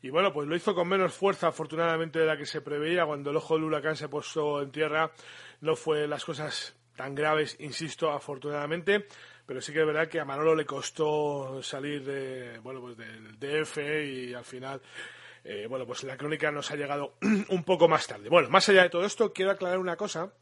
Y 0.01 0.09
bueno, 0.09 0.31
pues 0.31 0.47
lo 0.47 0.55
hizo 0.55 0.73
con 0.73 0.87
menos 0.87 1.13
fuerza, 1.13 1.47
afortunadamente, 1.47 2.19
de 2.19 2.25
la 2.25 2.37
que 2.37 2.45
se 2.45 2.61
preveía. 2.61 3.05
Cuando 3.05 3.31
el 3.31 3.37
ojo 3.37 3.55
del 3.55 3.65
huracán 3.65 3.97
se 3.97 4.07
puso 4.07 4.61
en 4.61 4.71
tierra, 4.71 5.11
no 5.61 5.75
fue 5.75 6.07
las 6.07 6.23
cosas 6.23 6.75
tan 6.99 7.15
graves, 7.15 7.55
insisto, 7.59 8.11
afortunadamente, 8.11 9.05
pero 9.45 9.61
sí 9.61 9.71
que 9.71 9.79
es 9.79 9.85
verdad 9.85 10.09
que 10.09 10.19
a 10.19 10.25
Manolo 10.25 10.53
le 10.53 10.65
costó 10.65 11.63
salir 11.63 12.03
de, 12.03 12.59
bueno, 12.59 12.81
pues 12.81 12.97
del 12.97 13.39
DF 13.39 13.77
y 13.77 14.33
al 14.33 14.43
final, 14.43 14.81
eh, 15.43 15.67
bueno, 15.67 15.85
pues 15.85 16.03
la 16.03 16.17
crónica 16.17 16.51
nos 16.51 16.71
ha 16.71 16.75
llegado 16.75 17.15
un 17.49 17.63
poco 17.63 17.87
más 17.87 18.07
tarde. 18.07 18.29
Bueno, 18.29 18.49
más 18.49 18.67
allá 18.69 18.83
de 18.83 18.89
todo 18.89 19.05
esto, 19.05 19.33
quiero 19.33 19.51
aclarar 19.51 19.79
una 19.79 19.95
cosa, 19.95 20.33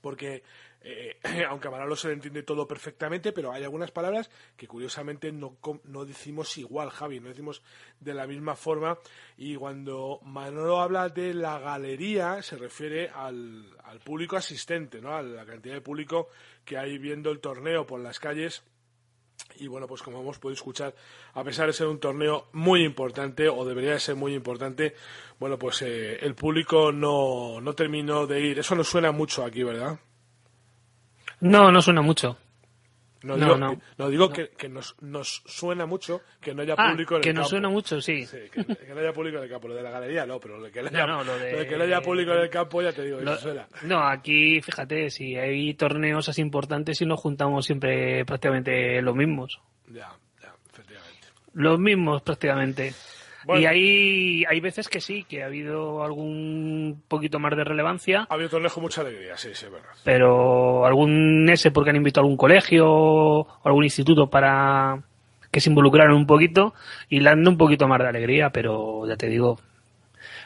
porque 0.00 0.42
eh, 0.88 1.18
aunque 1.48 1.66
a 1.66 1.70
Manolo 1.72 1.96
se 1.96 2.08
le 2.08 2.14
entiende 2.14 2.44
todo 2.44 2.68
perfectamente, 2.68 3.32
pero 3.32 3.52
hay 3.52 3.64
algunas 3.64 3.90
palabras 3.90 4.30
que 4.56 4.68
curiosamente 4.68 5.32
no, 5.32 5.58
no 5.84 6.04
decimos 6.04 6.56
igual, 6.58 6.90
Javi, 6.90 7.18
no 7.18 7.28
decimos 7.28 7.62
de 7.98 8.14
la 8.14 8.26
misma 8.26 8.54
forma. 8.54 8.98
Y 9.36 9.56
cuando 9.56 10.20
Manolo 10.22 10.80
habla 10.80 11.08
de 11.08 11.34
la 11.34 11.58
galería, 11.58 12.40
se 12.42 12.56
refiere 12.56 13.08
al, 13.08 13.76
al 13.82 13.98
público 13.98 14.36
asistente, 14.36 15.00
¿no? 15.00 15.16
a 15.16 15.22
la 15.22 15.44
cantidad 15.44 15.74
de 15.74 15.80
público 15.80 16.28
que 16.64 16.78
hay 16.78 16.98
viendo 16.98 17.30
el 17.30 17.40
torneo 17.40 17.84
por 17.84 18.00
las 18.00 18.20
calles. 18.20 18.62
Y 19.58 19.68
bueno, 19.68 19.86
pues 19.86 20.02
como 20.02 20.20
hemos 20.20 20.38
podido 20.38 20.54
escuchar, 20.54 20.94
a 21.34 21.42
pesar 21.44 21.66
de 21.66 21.72
ser 21.72 21.86
un 21.86 21.98
torneo 21.98 22.48
muy 22.52 22.84
importante, 22.84 23.48
o 23.48 23.64
debería 23.64 23.92
de 23.92 24.00
ser 24.00 24.14
muy 24.14 24.34
importante, 24.34 24.94
bueno, 25.38 25.58
pues 25.58 25.82
eh, 25.82 26.18
el 26.20 26.34
público 26.34 26.92
no, 26.92 27.60
no 27.60 27.72
terminó 27.74 28.26
de 28.26 28.40
ir. 28.40 28.58
Eso 28.58 28.74
nos 28.74 28.88
suena 28.88 29.12
mucho 29.12 29.44
aquí, 29.44 29.62
¿verdad? 29.62 29.98
No, 31.40 31.70
no 31.70 31.82
suena 31.82 32.02
mucho. 32.02 32.36
No, 33.22 33.36
digo, 33.36 33.56
no, 33.56 33.76
no. 33.98 34.10
digo 34.10 34.30
que, 34.30 34.50
que 34.50 34.68
nos, 34.68 34.94
nos, 35.00 35.42
suena 35.46 35.86
mucho 35.86 36.20
que 36.40 36.54
no 36.54 36.62
haya 36.62 36.74
ah, 36.76 36.90
público 36.90 37.16
en 37.16 37.22
que 37.22 37.30
el 37.30 37.34
nos 37.34 37.44
campo. 37.44 37.50
suena 37.50 37.68
mucho, 37.68 38.00
sí. 38.00 38.26
sí 38.26 38.38
que, 38.52 38.64
que, 38.64 38.94
no 38.94 39.00
haya 39.00 39.12
público 39.12 39.38
en 39.38 39.44
el 39.44 39.50
campo. 39.50 39.68
Lo 39.68 39.74
de 39.74 39.82
la 39.82 39.90
galería 39.90 40.26
no, 40.26 40.38
pero 40.38 40.58
lo 40.58 40.64
de 40.64 40.70
que 40.70 40.82
no 40.82 40.88
haya, 40.88 41.06
no, 41.06 41.24
lo 41.24 41.38
de, 41.38 41.52
lo 41.52 41.58
de 41.58 41.66
que 41.66 41.76
no 41.76 41.84
haya 41.84 42.00
público 42.02 42.32
en 42.32 42.38
el 42.40 42.50
campo 42.50 42.82
ya 42.82 42.92
te 42.92 43.04
digo, 43.04 43.20
lo, 43.20 43.32
eso 43.32 43.42
suena. 43.42 43.66
No, 43.82 44.06
aquí, 44.06 44.60
fíjate, 44.60 45.10
si 45.10 45.36
hay 45.36 45.74
torneos 45.74 46.28
así 46.28 46.42
importantes 46.42 47.00
y 47.00 47.06
nos 47.06 47.20
juntamos 47.20 47.66
siempre 47.66 48.24
prácticamente 48.24 49.00
los 49.02 49.16
mismos. 49.16 49.60
Ya, 49.88 50.12
ya, 50.42 50.54
efectivamente. 50.72 51.28
Los 51.54 51.78
mismos 51.80 52.22
prácticamente. 52.22 52.94
Bueno. 53.46 53.62
Y 53.62 53.66
hay, 53.66 54.44
hay 54.44 54.60
veces 54.60 54.88
que 54.88 55.00
sí, 55.00 55.22
que 55.22 55.44
ha 55.44 55.46
habido 55.46 56.02
algún 56.02 57.00
poquito 57.06 57.38
más 57.38 57.56
de 57.56 57.62
relevancia. 57.62 58.26
Ha 58.28 58.34
habido 58.34 58.50
torneos 58.50 58.72
con 58.72 58.82
mucha 58.82 59.02
alegría, 59.02 59.36
sí, 59.36 59.50
sí, 59.54 59.66
es 59.66 59.70
verdad. 59.70 59.90
Pero 60.02 60.84
algún 60.84 61.48
ese 61.48 61.70
porque 61.70 61.90
han 61.90 61.96
invitado 61.96 62.22
a 62.22 62.24
algún 62.24 62.36
colegio 62.36 62.88
o 62.88 63.60
algún 63.62 63.84
instituto 63.84 64.28
para 64.28 65.00
que 65.52 65.60
se 65.60 65.70
involucraran 65.70 66.12
un 66.12 66.26
poquito 66.26 66.74
y 67.08 67.20
le 67.20 67.30
han 67.30 67.44
dado 67.44 67.52
un 67.52 67.56
poquito 67.56 67.86
más 67.86 68.00
de 68.00 68.08
alegría, 68.08 68.50
pero 68.50 69.06
ya 69.06 69.16
te 69.16 69.28
digo, 69.28 69.60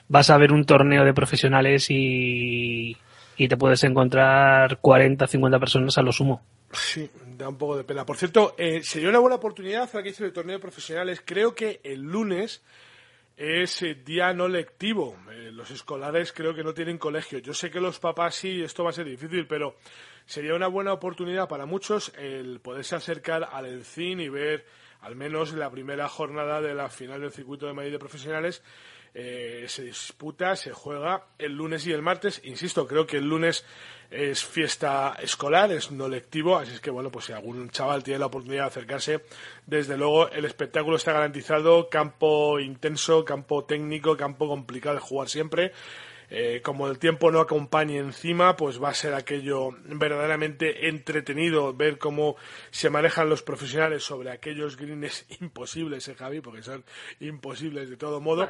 vas 0.08 0.28
a 0.28 0.36
ver 0.36 0.52
un 0.52 0.66
torneo 0.66 1.02
de 1.02 1.14
profesionales 1.14 1.86
y, 1.88 2.94
y 3.38 3.48
te 3.48 3.56
puedes 3.56 3.82
encontrar 3.82 4.78
40, 4.78 5.26
50 5.26 5.58
personas 5.58 5.96
a 5.96 6.02
lo 6.02 6.12
sumo. 6.12 6.42
Sí, 6.72 7.10
da 7.38 7.48
un 7.48 7.56
poco 7.56 7.76
de 7.76 7.84
pena. 7.84 8.04
Por 8.04 8.18
cierto, 8.18 8.54
eh, 8.58 8.82
sería 8.82 9.08
una 9.08 9.18
buena 9.18 9.36
oportunidad 9.36 9.90
para 9.90 10.02
que 10.02 10.10
hice 10.10 10.24
el 10.24 10.32
torneo 10.32 10.56
de 10.56 10.62
profesionales. 10.62 11.22
Creo 11.24 11.54
que 11.54 11.80
el 11.82 12.02
lunes 12.02 12.62
es 13.40 13.80
eh, 13.80 13.94
día 13.94 14.34
no 14.34 14.48
lectivo. 14.48 15.16
Eh, 15.30 15.50
los 15.50 15.70
escolares 15.70 16.30
creo 16.30 16.54
que 16.54 16.62
no 16.62 16.74
tienen 16.74 16.98
colegio. 16.98 17.38
Yo 17.38 17.54
sé 17.54 17.70
que 17.70 17.80
los 17.80 17.98
papás 17.98 18.34
sí, 18.34 18.62
esto 18.62 18.84
va 18.84 18.90
a 18.90 18.92
ser 18.92 19.06
difícil, 19.06 19.46
pero 19.46 19.76
sería 20.26 20.54
una 20.54 20.66
buena 20.66 20.92
oportunidad 20.92 21.48
para 21.48 21.64
muchos 21.64 22.12
el 22.18 22.60
poderse 22.60 22.96
acercar 22.96 23.48
al 23.50 23.64
Encin 23.64 24.20
y 24.20 24.28
ver 24.28 24.66
al 25.00 25.16
menos 25.16 25.54
la 25.54 25.70
primera 25.70 26.06
jornada 26.06 26.60
de 26.60 26.74
la 26.74 26.90
final 26.90 27.22
del 27.22 27.32
circuito 27.32 27.66
de 27.66 27.72
Madrid 27.72 27.92
de 27.92 27.98
profesionales. 27.98 28.62
Eh, 29.14 29.64
se 29.68 29.82
disputa, 29.82 30.54
se 30.54 30.72
juega 30.72 31.26
el 31.38 31.52
lunes 31.52 31.86
y 31.86 31.92
el 31.92 32.02
martes. 32.02 32.40
Insisto, 32.44 32.86
creo 32.86 33.06
que 33.06 33.16
el 33.16 33.28
lunes 33.28 33.64
es 34.10 34.44
fiesta 34.44 35.16
escolar, 35.22 35.70
es 35.72 35.90
no 35.92 36.08
lectivo, 36.08 36.56
así 36.56 36.72
es 36.74 36.80
que 36.80 36.90
bueno, 36.90 37.10
pues 37.10 37.26
si 37.26 37.32
algún 37.32 37.70
chaval 37.70 38.02
tiene 38.02 38.18
la 38.18 38.26
oportunidad 38.26 38.64
de 38.64 38.68
acercarse, 38.68 39.24
desde 39.66 39.96
luego 39.96 40.28
el 40.30 40.44
espectáculo 40.44 40.96
está 40.96 41.12
garantizado, 41.12 41.88
campo 41.88 42.58
intenso, 42.58 43.24
campo 43.24 43.64
técnico, 43.64 44.16
campo 44.16 44.48
complicado 44.48 44.96
de 44.96 45.00
jugar 45.00 45.28
siempre. 45.28 45.72
Eh, 46.30 46.60
como 46.62 46.86
el 46.88 46.98
tiempo 46.98 47.32
no 47.32 47.40
acompañe 47.40 47.98
encima, 47.98 48.56
pues 48.56 48.80
va 48.80 48.90
a 48.90 48.94
ser 48.94 49.14
aquello 49.14 49.70
verdaderamente 49.84 50.88
entretenido 50.88 51.74
ver 51.74 51.98
cómo 51.98 52.36
se 52.70 52.88
manejan 52.88 53.28
los 53.28 53.42
profesionales 53.42 54.04
sobre 54.04 54.30
aquellos 54.30 54.76
greens 54.76 55.26
imposibles, 55.40 56.06
¿eh, 56.06 56.14
Javi? 56.14 56.40
Porque 56.40 56.62
son 56.62 56.84
imposibles 57.18 57.90
de 57.90 57.96
todo 57.96 58.20
modo. 58.20 58.48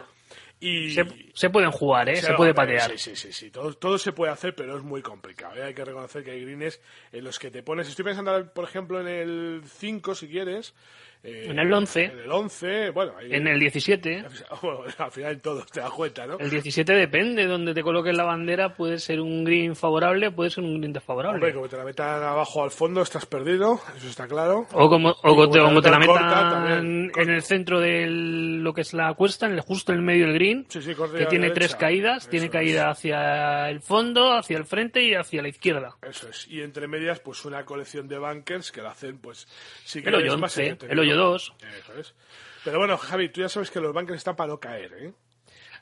Y 0.62 0.90
se, 0.90 1.06
se, 1.32 1.48
pueden 1.48 1.70
jugar, 1.70 2.10
¿eh? 2.10 2.16
Se, 2.16 2.26
se 2.26 2.34
puede 2.34 2.52
patear. 2.52 2.90
Sí, 2.90 2.98
sí, 2.98 3.16
sí, 3.16 3.32
sí. 3.32 3.50
Todo, 3.50 3.72
todo, 3.72 3.96
se 3.96 4.12
puede 4.12 4.30
hacer, 4.30 4.54
pero 4.54 4.76
es 4.76 4.82
muy 4.82 5.00
complicado. 5.00 5.56
¿eh? 5.56 5.62
Hay 5.64 5.74
que 5.74 5.84
reconocer 5.86 6.22
que 6.22 6.32
hay 6.32 6.42
greens 6.44 6.80
en 7.12 7.24
los 7.24 7.38
que 7.38 7.50
te 7.50 7.62
pones. 7.62 7.88
Estoy 7.88 8.04
pensando, 8.04 8.52
por 8.52 8.64
ejemplo, 8.64 9.00
en 9.00 9.08
el 9.08 9.62
5, 9.64 10.14
si 10.14 10.28
quieres. 10.28 10.74
Eh, 11.22 11.46
en 11.50 11.58
el 11.58 11.72
11. 11.72 12.04
En 12.04 12.18
el 12.18 12.32
11, 12.32 12.90
bueno. 12.90 13.12
Ahí, 13.18 13.34
en 13.34 13.46
el 13.46 13.60
17. 13.60 14.24
Bueno, 14.62 14.84
al 14.98 15.10
final 15.10 15.32
en 15.32 15.40
todos 15.40 15.66
te 15.66 15.80
das 15.80 15.90
cuenta, 15.90 16.26
¿no? 16.26 16.38
El 16.38 16.50
17 16.50 16.92
depende. 16.92 17.46
Donde 17.46 17.72
te 17.72 17.82
coloques 17.82 18.14
la 18.14 18.24
bandera 18.24 18.74
puede 18.74 18.98
ser 18.98 19.20
un 19.20 19.44
green 19.44 19.74
favorable, 19.74 20.30
puede 20.30 20.50
ser 20.50 20.64
un 20.64 20.78
green 20.78 20.92
desfavorable. 20.92 21.36
Hombre, 21.36 21.54
como 21.54 21.68
te 21.68 21.76
la 21.76 21.84
metan 21.84 22.22
abajo 22.22 22.62
al 22.62 22.70
fondo, 22.70 23.02
estás 23.02 23.26
perdido, 23.26 23.80
eso 23.96 24.08
está 24.08 24.26
claro. 24.26 24.66
O 24.72 24.88
como, 24.88 25.10
o 25.10 25.34
como, 25.34 25.50
te, 25.50 25.60
como 25.60 25.80
te 25.80 25.90
la 25.90 25.98
metan 25.98 26.16
corta, 26.16 26.78
en 26.78 27.30
el 27.30 27.42
centro 27.42 27.80
de 27.80 28.06
lo 28.08 28.72
que 28.74 28.82
es 28.82 28.92
la 28.92 29.14
cuesta, 29.14 29.46
en 29.46 29.52
el, 29.52 29.60
justo 29.60 29.92
en 29.92 29.98
el 29.98 30.04
medio 30.04 30.26
del 30.26 30.34
green, 30.34 30.66
sí, 30.68 30.82
sí, 30.82 30.94
que 30.94 31.26
tiene 31.26 31.48
derecha. 31.48 31.54
tres 31.54 31.76
caídas. 31.76 32.22
Eso 32.22 32.30
tiene 32.30 32.46
es. 32.46 32.52
caída 32.52 32.90
hacia 32.90 33.70
el 33.70 33.80
fondo, 33.80 34.32
hacia 34.32 34.58
el 34.58 34.64
frente 34.64 35.02
y 35.02 35.14
hacia 35.14 35.42
la 35.42 35.48
izquierda. 35.48 35.96
Eso 36.02 36.28
es. 36.28 36.46
Y 36.48 36.60
entre 36.60 36.86
medias, 36.88 37.20
pues 37.20 37.44
una 37.44 37.64
colección 37.64 38.08
de 38.08 38.18
bunkers 38.18 38.72
que 38.72 38.82
la 38.82 38.90
hacen, 38.90 39.18
pues, 39.18 39.46
sí 39.84 40.02
que 40.02 40.10
El 40.10 40.28
11, 40.28 40.78
el 40.88 40.98
hoyo 41.12 41.22
2. 41.30 41.54
Eso 41.80 42.00
es. 42.00 42.14
Pero 42.64 42.78
bueno, 42.78 42.96
Javi, 42.98 43.28
tú 43.30 43.40
ya 43.40 43.48
sabes 43.48 43.70
que 43.70 43.80
los 43.80 43.92
bunkers 43.92 44.18
están 44.18 44.36
para 44.36 44.50
no 44.50 44.60
caer, 44.60 44.92
¿eh? 45.00 45.12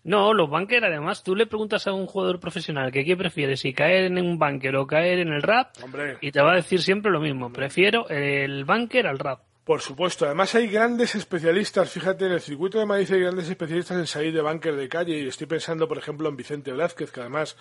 No, 0.04 0.32
los 0.32 0.48
bunkers, 0.48 0.84
además, 0.84 1.24
tú 1.24 1.34
le 1.34 1.46
preguntas 1.46 1.86
a 1.86 1.92
un 1.92 2.06
jugador 2.06 2.38
profesional 2.38 2.92
que 2.92 3.04
qué 3.04 3.16
prefiere, 3.16 3.56
si 3.56 3.72
caer 3.72 4.04
en 4.04 4.18
un 4.18 4.38
bunker 4.38 4.76
o 4.76 4.86
caer 4.86 5.18
en 5.18 5.32
el 5.32 5.42
rap, 5.42 5.74
Hombre. 5.82 6.18
y 6.20 6.30
te 6.30 6.40
va 6.40 6.52
a 6.52 6.56
decir 6.56 6.80
siempre 6.80 7.10
lo 7.10 7.20
mismo. 7.20 7.52
Prefiero 7.52 8.08
el 8.08 8.64
bunker 8.64 9.06
al 9.08 9.18
rap. 9.18 9.40
Por 9.64 9.82
supuesto, 9.82 10.24
además 10.24 10.54
hay 10.54 10.68
grandes 10.68 11.14
especialistas, 11.14 11.90
fíjate, 11.90 12.24
en 12.24 12.32
el 12.32 12.40
circuito 12.40 12.78
de 12.78 12.86
Madrid 12.86 13.12
hay 13.12 13.20
grandes 13.20 13.50
especialistas 13.50 13.98
en 13.98 14.06
salir 14.06 14.32
de 14.32 14.40
bunker 14.40 14.76
de 14.76 14.88
calle 14.88 15.18
y 15.18 15.28
estoy 15.28 15.46
pensando, 15.46 15.86
por 15.86 15.98
ejemplo, 15.98 16.26
en 16.28 16.36
Vicente 16.36 16.72
Blázquez, 16.72 17.10
que 17.12 17.20
además 17.20 17.54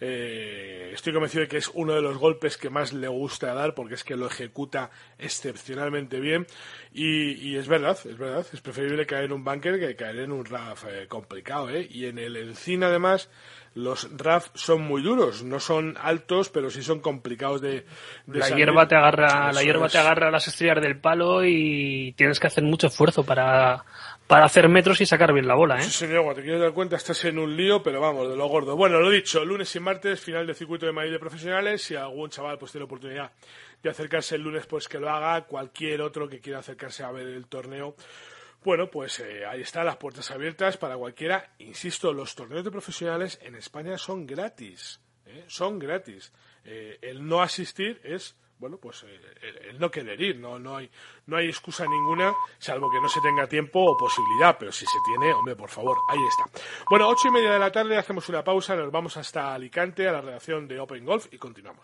eh, 0.00 0.90
estoy 0.92 1.12
convencido 1.12 1.42
de 1.42 1.48
que 1.48 1.56
es 1.56 1.70
uno 1.72 1.94
de 1.94 2.02
los 2.02 2.18
golpes 2.18 2.56
que 2.56 2.68
más 2.70 2.92
le 2.92 3.08
gusta 3.08 3.54
dar 3.54 3.74
porque 3.74 3.94
es 3.94 4.04
que 4.04 4.16
lo 4.16 4.26
ejecuta 4.26 4.90
excepcionalmente 5.18 6.20
bien 6.20 6.46
y, 6.92 7.32
y 7.32 7.56
es 7.56 7.66
verdad, 7.68 7.98
es 8.04 8.18
verdad, 8.18 8.46
es 8.52 8.60
preferible 8.60 9.06
caer 9.06 9.24
en 9.24 9.32
un 9.32 9.44
bunker 9.44 9.78
que 9.78 9.96
caer 9.96 10.20
en 10.20 10.32
un 10.32 10.44
RAF 10.44 10.84
eh, 10.88 11.06
complicado, 11.08 11.70
¿eh? 11.70 11.86
Y 11.90 12.06
en 12.06 12.18
el 12.18 12.36
Encina 12.36 12.88
además 12.88 13.30
los 13.74 14.08
RAF 14.16 14.48
son 14.54 14.82
muy 14.82 15.02
duros, 15.02 15.42
no 15.42 15.60
son 15.60 15.96
altos, 16.00 16.48
pero 16.48 16.70
sí 16.70 16.82
son 16.82 17.00
complicados 17.00 17.60
de, 17.60 17.84
de 18.26 18.40
La 18.40 18.46
salir. 18.46 18.66
hierba 18.66 18.88
te 18.88 18.96
agarra, 18.96 19.52
la 19.52 19.62
hierba 19.62 19.86
es. 19.86 19.92
te 19.92 19.98
agarra 19.98 20.28
a 20.28 20.30
las 20.30 20.48
estrellas 20.48 20.80
del 20.80 20.98
palo 20.98 21.44
y 21.44 22.14
tienes 22.16 22.40
que 22.40 22.46
hacer 22.46 22.64
mucho 22.64 22.86
esfuerzo 22.86 23.24
para, 23.24 23.84
para 24.26 24.44
hacer 24.44 24.68
metros 24.68 25.00
y 25.00 25.06
sacar 25.06 25.32
bien 25.32 25.46
la 25.46 25.54
bola, 25.54 25.76
¿eh? 25.76 25.82
Sí, 25.82 25.90
señor, 25.90 26.34
te 26.34 26.42
quieres 26.42 26.60
dar 26.60 26.72
cuenta 26.72 26.96
estás 26.96 27.24
en 27.24 27.38
un 27.38 27.56
lío, 27.56 27.82
pero 27.82 28.00
vamos, 28.00 28.28
de 28.28 28.36
lo 28.36 28.48
gordo. 28.48 28.76
Bueno, 28.76 28.98
lo 29.00 29.10
dicho, 29.10 29.44
lunes 29.44 29.74
y 29.76 29.80
martes, 29.80 30.20
final 30.20 30.46
del 30.46 30.56
circuito 30.56 30.86
de 30.86 30.92
Madrid 30.92 31.12
de 31.12 31.18
profesionales. 31.18 31.82
Si 31.82 31.94
algún 31.94 32.30
chaval 32.30 32.58
pues 32.58 32.72
tiene 32.72 32.84
oportunidad 32.84 33.30
de 33.82 33.90
acercarse 33.90 34.34
el 34.34 34.42
lunes, 34.42 34.66
pues 34.66 34.88
que 34.88 34.98
lo 34.98 35.10
haga. 35.10 35.42
Cualquier 35.42 36.02
otro 36.02 36.28
que 36.28 36.40
quiera 36.40 36.58
acercarse 36.58 37.04
a 37.04 37.12
ver 37.12 37.28
el 37.28 37.46
torneo, 37.46 37.94
bueno, 38.64 38.90
pues 38.90 39.20
eh, 39.20 39.46
ahí 39.46 39.60
están 39.60 39.86
las 39.86 39.96
puertas 39.96 40.28
abiertas 40.32 40.76
para 40.76 40.96
cualquiera. 40.96 41.52
Insisto, 41.58 42.12
los 42.12 42.34
torneos 42.34 42.64
de 42.64 42.72
profesionales 42.72 43.38
en 43.42 43.54
España 43.54 43.96
son 43.96 44.26
gratis. 44.26 45.00
¿eh? 45.26 45.44
Son 45.46 45.78
gratis. 45.78 46.32
Eh, 46.64 46.98
el 47.00 47.24
no 47.24 47.42
asistir 47.42 48.00
es 48.02 48.34
bueno, 48.58 48.78
pues 48.78 49.04
eh, 49.04 49.20
el, 49.70 49.78
no 49.78 49.90
querer 49.90 50.20
ir, 50.20 50.38
no, 50.38 50.58
no, 50.58 50.76
hay, 50.76 50.90
no 51.26 51.36
hay 51.36 51.46
excusa 51.46 51.84
ninguna, 51.86 52.34
salvo 52.58 52.90
que 52.90 53.00
no 53.00 53.08
se 53.08 53.20
tenga 53.20 53.46
tiempo 53.46 53.80
o 53.80 53.96
posibilidad, 53.96 54.56
pero 54.58 54.72
si 54.72 54.86
se 54.86 54.98
tiene, 55.04 55.32
hombre, 55.32 55.54
por 55.56 55.68
favor, 55.68 55.98
ahí 56.08 56.18
está. 56.26 56.44
Bueno, 56.88 57.08
ocho 57.08 57.28
y 57.28 57.30
media 57.30 57.52
de 57.52 57.58
la 57.58 57.70
tarde, 57.70 57.98
hacemos 57.98 58.28
una 58.28 58.42
pausa, 58.42 58.74
nos 58.76 58.90
vamos 58.90 59.16
hasta 59.16 59.54
Alicante, 59.54 60.08
a 60.08 60.12
la 60.12 60.20
redacción 60.20 60.66
de 60.66 60.80
Open 60.80 61.04
Golf 61.04 61.26
y 61.32 61.38
continuamos. 61.38 61.82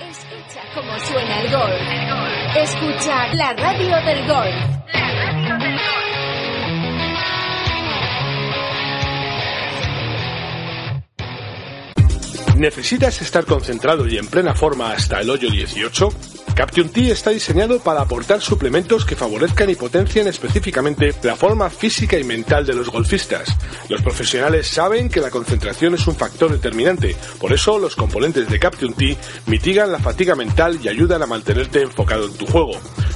Escucha 0.00 0.62
cómo 0.74 0.98
suena 1.00 1.40
el 1.40 1.50
golf. 1.50 2.56
Escucha. 2.56 3.34
La 3.34 3.52
radio 3.52 3.96
del 4.04 4.26
golf. 4.26 6.07
¿Necesitas 12.58 13.22
estar 13.22 13.44
concentrado 13.44 14.08
y 14.08 14.18
en 14.18 14.26
plena 14.26 14.52
forma 14.52 14.90
hasta 14.90 15.20
el 15.20 15.30
hoyo 15.30 15.48
18? 15.48 16.08
Caption 16.56 16.88
T 16.88 17.12
está 17.12 17.30
diseñado 17.30 17.78
para 17.78 18.00
aportar 18.00 18.40
suplementos 18.40 19.04
que 19.04 19.14
favorezcan 19.14 19.70
y 19.70 19.76
potencien 19.76 20.26
específicamente 20.26 21.14
la 21.22 21.36
forma 21.36 21.70
física 21.70 22.18
y 22.18 22.24
mental 22.24 22.66
de 22.66 22.74
los 22.74 22.90
golfistas. 22.90 23.56
Los 23.88 24.02
profesionales 24.02 24.66
saben 24.66 25.08
que 25.08 25.20
la 25.20 25.30
concentración 25.30 25.94
es 25.94 26.04
un 26.08 26.16
factor 26.16 26.50
determinante, 26.50 27.14
por 27.38 27.52
eso 27.52 27.78
los 27.78 27.94
componentes 27.94 28.48
de 28.48 28.58
Caption 28.58 28.92
T 28.92 29.16
mitigan 29.46 29.92
la 29.92 30.00
fatiga 30.00 30.34
mental 30.34 30.80
y 30.82 30.88
ayudan 30.88 31.22
a 31.22 31.26
mantenerte 31.26 31.82
enfocado 31.82 32.26
en 32.26 32.34
tu 32.34 32.46
juego. 32.46 32.72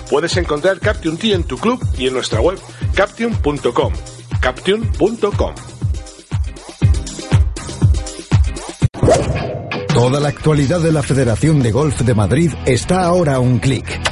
Puedes 0.09 0.37
encontrar 0.37 0.78
Caption 0.78 1.16
T 1.16 1.33
en 1.33 1.42
tu 1.42 1.59
club 1.59 1.85
y 1.98 2.07
en 2.07 2.14
nuestra 2.14 2.40
web 2.40 2.61
caption.com. 2.94 3.92
Caption.com. 4.40 5.71
Toda 9.94 10.20
la 10.20 10.28
actualidad 10.28 10.81
de 10.81 10.90
la 10.90 11.02
Federación 11.02 11.61
de 11.62 11.70
Golf 11.70 12.00
de 12.00 12.14
Madrid 12.14 12.50
está 12.64 13.05
ahora 13.05 13.35
a 13.35 13.40
un 13.40 13.59
clic. 13.59 14.12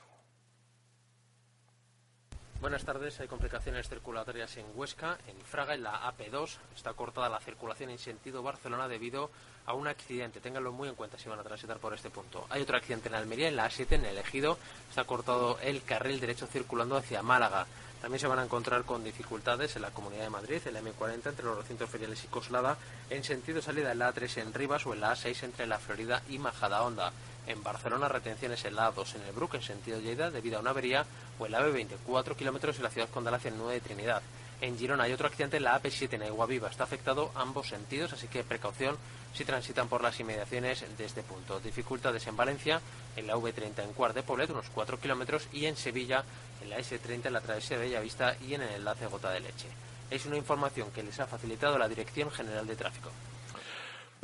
Buenas 2.65 2.83
tardes. 2.83 3.19
Hay 3.19 3.27
complicaciones 3.27 3.87
circulatorias 3.87 4.57
en 4.57 4.65
Huesca, 4.73 5.19
en 5.27 5.39
Fraga, 5.39 5.75
en 5.75 5.83
la 5.83 6.01
AP2. 6.11 6.57
Está 6.75 6.93
cortada 6.93 7.29
la 7.29 7.39
circulación 7.39 7.91
en 7.91 7.99
sentido 7.99 8.41
Barcelona 8.41 8.87
debido 8.87 9.29
a 9.67 9.75
un 9.75 9.87
accidente. 9.87 10.39
Ténganlo 10.39 10.71
muy 10.71 10.89
en 10.89 10.95
cuenta 10.95 11.19
si 11.19 11.29
van 11.29 11.37
a 11.37 11.43
transitar 11.43 11.77
por 11.77 11.93
este 11.93 12.09
punto. 12.09 12.47
Hay 12.49 12.63
otro 12.63 12.75
accidente 12.75 13.07
en 13.07 13.13
Almería, 13.13 13.49
en 13.49 13.55
la 13.55 13.69
A7, 13.69 13.91
en 13.91 14.05
el 14.05 14.17
Ejido. 14.17 14.57
Está 14.89 15.03
cortado 15.03 15.59
el 15.61 15.83
carril 15.83 16.19
derecho 16.19 16.47
circulando 16.47 16.97
hacia 16.97 17.21
Málaga. 17.21 17.67
También 18.01 18.19
se 18.19 18.27
van 18.27 18.39
a 18.39 18.43
encontrar 18.43 18.83
con 18.83 19.03
dificultades 19.03 19.75
en 19.75 19.83
la 19.83 19.91
Comunidad 19.91 20.23
de 20.23 20.29
Madrid, 20.31 20.61
en 20.65 20.73
la 20.73 20.81
M40 20.81 21.27
entre 21.27 21.45
los 21.45 21.57
recintos 21.57 21.87
feriales 21.87 22.23
y 22.23 22.27
Coslada, 22.27 22.77
en 23.11 23.23
sentido 23.23 23.61
salida 23.61 23.91
en 23.91 23.99
la 23.99 24.11
A3 24.11 24.41
en 24.41 24.53
Rivas 24.55 24.87
o 24.87 24.93
en 24.95 25.01
la 25.01 25.13
A6 25.13 25.43
entre 25.43 25.67
la 25.67 25.77
Florida 25.77 26.23
y 26.29 26.39
Majadahonda. 26.39 27.13
En 27.47 27.61
Barcelona, 27.63 28.07
retenciones 28.07 28.65
en 28.65 28.75
la 28.75 28.91
A2 28.93 29.15
en 29.15 29.21
el 29.21 29.33
Bruc, 29.33 29.53
en 29.53 29.61
sentido 29.61 29.99
Lleida, 29.99 30.31
debido 30.31 30.57
a 30.57 30.61
una 30.61 30.71
avería, 30.71 31.05
o 31.37 31.45
en 31.45 31.51
la 31.51 31.61
B24 31.61 32.35
kilómetros 32.35 32.77
en 32.77 32.83
la 32.83 32.89
ciudad 32.89 33.09
condal 33.09 33.35
hacia 33.35 33.49
el 33.49 33.57
9 33.57 33.73
de 33.73 33.81
Trinidad. 33.81 34.21
En 34.61 34.77
Girona 34.77 35.03
hay 35.03 35.13
otro 35.13 35.27
accidente 35.27 35.57
en 35.57 35.63
la 35.63 35.79
AP7 35.81 36.13
en 36.13 36.23
Aiguaviva. 36.23 36.69
Está 36.69 36.85
afectado 36.85 37.31
ambos 37.35 37.67
sentidos, 37.67 38.13
así 38.13 38.27
que 38.27 38.43
precaución 38.43 38.97
si 39.33 39.43
transitan 39.43 39.89
por 39.89 40.01
las 40.01 40.19
inmediaciones 40.19 40.85
de 40.97 41.05
este 41.05 41.23
punto. 41.23 41.59
Dificultades 41.59 42.25
en 42.27 42.37
Valencia, 42.37 42.79
en 43.17 43.27
la 43.27 43.35
V30 43.35 43.83
en 43.83 43.93
Cuart 43.93 44.15
de 44.15 44.23
Poblet, 44.23 44.49
unos 44.49 44.69
4 44.73 44.99
kilómetros, 44.99 45.47
y 45.51 45.65
en 45.65 45.75
Sevilla, 45.75 46.23
en 46.61 46.69
la 46.69 46.79
S30 46.79 47.25
en 47.25 47.33
la 47.33 47.41
travesía 47.41 47.77
de 47.77 47.85
Bellavista 47.85 48.37
y 48.41 48.53
en 48.53 48.61
el 48.61 48.75
enlace 48.75 49.07
Gota 49.07 49.29
de 49.31 49.41
Leche. 49.41 49.67
Es 50.09 50.25
una 50.25 50.37
información 50.37 50.89
que 50.91 51.03
les 51.03 51.19
ha 51.19 51.27
facilitado 51.27 51.77
la 51.77 51.89
Dirección 51.89 52.31
General 52.31 52.65
de 52.65 52.75
Tráfico. 52.75 53.11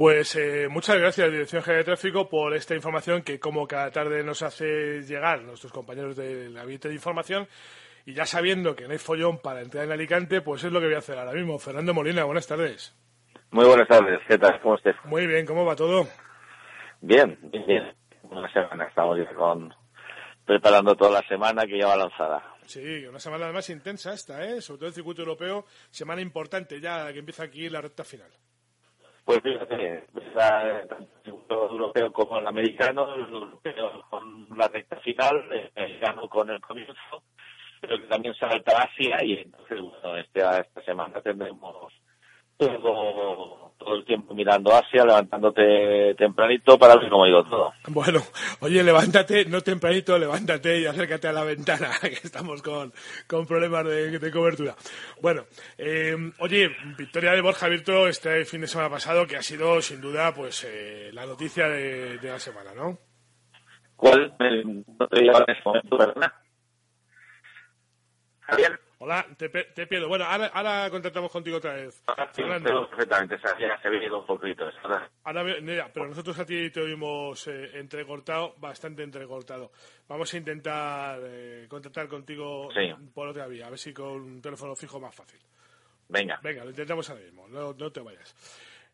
Pues 0.01 0.35
eh, 0.35 0.67
muchas 0.67 0.97
gracias, 0.97 1.29
Dirección 1.29 1.61
General 1.61 1.81
de 1.81 1.91
Tráfico, 1.91 2.27
por 2.27 2.55
esta 2.55 2.73
información 2.73 3.21
que, 3.21 3.39
como 3.39 3.67
cada 3.67 3.91
tarde, 3.91 4.23
nos 4.23 4.41
hace 4.41 5.03
llegar 5.03 5.43
nuestros 5.43 5.71
compañeros 5.71 6.15
del 6.15 6.55
Gabinete 6.55 6.87
de 6.87 6.95
Información. 6.95 7.47
Y 8.07 8.15
ya 8.15 8.25
sabiendo 8.25 8.75
que 8.75 8.85
no 8.85 8.93
hay 8.93 8.97
follón 8.97 9.37
para 9.37 9.61
entrar 9.61 9.85
en 9.85 9.91
Alicante, 9.91 10.41
pues 10.41 10.63
es 10.63 10.71
lo 10.71 10.79
que 10.79 10.87
voy 10.87 10.95
a 10.95 10.97
hacer 10.97 11.19
ahora 11.19 11.33
mismo. 11.33 11.59
Fernando 11.59 11.93
Molina, 11.93 12.23
buenas 12.23 12.47
tardes. 12.47 12.97
Muy 13.51 13.63
buenas 13.67 13.87
tardes, 13.87 14.19
¿qué 14.27 14.39
tal? 14.39 14.59
¿Cómo 14.61 14.73
estás? 14.73 14.95
Muy 15.05 15.27
bien, 15.27 15.45
¿cómo 15.45 15.65
va 15.65 15.75
todo? 15.75 16.07
Bien, 17.01 17.37
bien, 17.39 17.65
bien. 17.67 17.93
Una 18.23 18.51
semana 18.51 18.85
estamos 18.85 19.19
con, 19.37 19.71
preparando 20.45 20.95
toda 20.95 21.21
la 21.21 21.27
semana 21.27 21.67
que 21.67 21.77
ya 21.77 21.85
va 21.85 21.95
lanzada. 21.95 22.43
Sí, 22.65 23.05
una 23.05 23.19
semana 23.19 23.45
además 23.45 23.69
intensa 23.69 24.13
esta, 24.13 24.43
¿eh? 24.43 24.61
Sobre 24.61 24.79
todo 24.79 24.87
el 24.87 24.95
circuito 24.95 25.21
europeo, 25.21 25.67
semana 25.91 26.21
importante 26.21 26.81
ya 26.81 27.13
que 27.13 27.19
empieza 27.19 27.43
aquí 27.43 27.69
la 27.69 27.81
recta 27.81 28.03
final. 28.03 28.31
Pues 29.23 29.39
fíjate, 29.41 30.07
tanto 30.89 31.11
el 31.25 31.71
europeo 31.71 32.11
como 32.11 32.39
el 32.39 32.47
americano, 32.47 33.07
con 34.09 34.47
la 34.57 34.67
recta 34.67 34.97
final, 34.97 35.43
el 35.51 35.71
americano 35.75 36.27
con 36.27 36.49
el 36.49 36.59
comienzo, 36.59 37.23
pero 37.79 37.97
que 37.97 38.07
también 38.07 38.33
salta 38.35 38.83
Asia 38.83 39.23
y 39.23 39.33
entonces, 39.33 39.79
bueno, 39.79 40.17
este, 40.17 40.39
esta 40.39 40.81
semana 40.83 41.21
tendremos 41.21 41.93
todo, 42.67 43.73
todo 43.77 43.95
el 43.95 44.05
tiempo 44.05 44.33
mirando 44.33 44.73
Asia, 44.73 45.05
levantándote 45.05 46.15
tempranito 46.15 46.77
para 46.77 46.95
ver 46.95 47.09
cómo 47.09 47.23
ha 47.23 47.29
ido 47.29 47.43
todo. 47.43 47.73
Bueno, 47.87 48.21
oye, 48.59 48.83
levántate, 48.83 49.45
no 49.45 49.61
tempranito, 49.61 50.17
levántate 50.17 50.79
y 50.79 50.85
acércate 50.85 51.27
a 51.27 51.33
la 51.33 51.43
ventana, 51.43 51.89
que 52.01 52.19
estamos 52.23 52.61
con, 52.61 52.93
con 53.27 53.45
problemas 53.47 53.85
de, 53.85 54.19
de 54.19 54.31
cobertura. 54.31 54.75
Bueno, 55.21 55.45
eh, 55.77 56.15
oye, 56.39 56.69
victoria 56.97 57.31
de 57.31 57.41
Borja 57.41 57.67
Virto 57.67 58.07
este 58.07 58.45
fin 58.45 58.61
de 58.61 58.67
semana 58.67 58.89
pasado, 58.89 59.25
que 59.25 59.37
ha 59.37 59.41
sido 59.41 59.81
sin 59.81 60.01
duda 60.01 60.33
pues 60.33 60.63
eh, 60.69 61.09
la 61.13 61.25
noticia 61.25 61.67
de, 61.67 62.17
de 62.19 62.29
la 62.29 62.39
semana, 62.39 62.73
¿no? 62.75 62.97
¿Cuál? 63.95 64.33
Eh, 64.39 64.63
no 64.65 65.07
te 65.07 65.21
lleva 65.21 65.43
en 65.47 65.55
ese 65.55 65.61
momento, 65.65 65.97
¿verdad? 65.97 66.31
Javier. 68.41 68.90
Hola, 69.03 69.25
te, 69.35 69.49
te 69.49 69.87
pierdo. 69.87 70.07
Bueno, 70.07 70.25
ahora, 70.25 70.45
ahora 70.53 70.87
contactamos 70.91 71.31
contigo 71.31 71.57
otra 71.57 71.73
vez. 71.73 72.03
Sí, 72.35 72.43
perfectamente, 72.43 73.39
se 73.39 73.47
había, 73.47 73.81
se 73.81 73.87
había 73.87 74.03
ido 74.05 74.19
un 74.19 74.27
poquito, 74.27 74.65
verdad. 74.65 75.09
Ahora, 75.23 75.43
mira, 75.43 75.89
pero 75.91 76.05
nosotros 76.07 76.37
a 76.37 76.45
ti 76.45 76.69
te 76.69 76.81
oímos 76.81 77.47
eh, 77.47 77.79
entrecortado, 77.79 78.53
bastante 78.59 79.01
entrecortado. 79.01 79.71
Vamos 80.07 80.31
a 80.31 80.37
intentar 80.37 81.19
eh, 81.23 81.65
contactar 81.67 82.07
contigo 82.07 82.69
Sí. 82.75 82.93
por 83.11 83.27
otra 83.27 83.47
vía, 83.47 83.65
a 83.65 83.69
ver 83.71 83.79
si 83.79 83.91
con 83.91 84.05
un 84.21 84.39
teléfono 84.39 84.75
fijo 84.75 84.99
más 84.99 85.15
fácil. 85.15 85.39
Venga. 86.07 86.39
Venga, 86.43 86.63
lo 86.63 86.69
intentamos 86.69 87.09
ahora 87.09 87.23
mismo, 87.23 87.47
no, 87.47 87.73
no 87.73 87.91
te 87.91 88.01
vayas. 88.01 88.35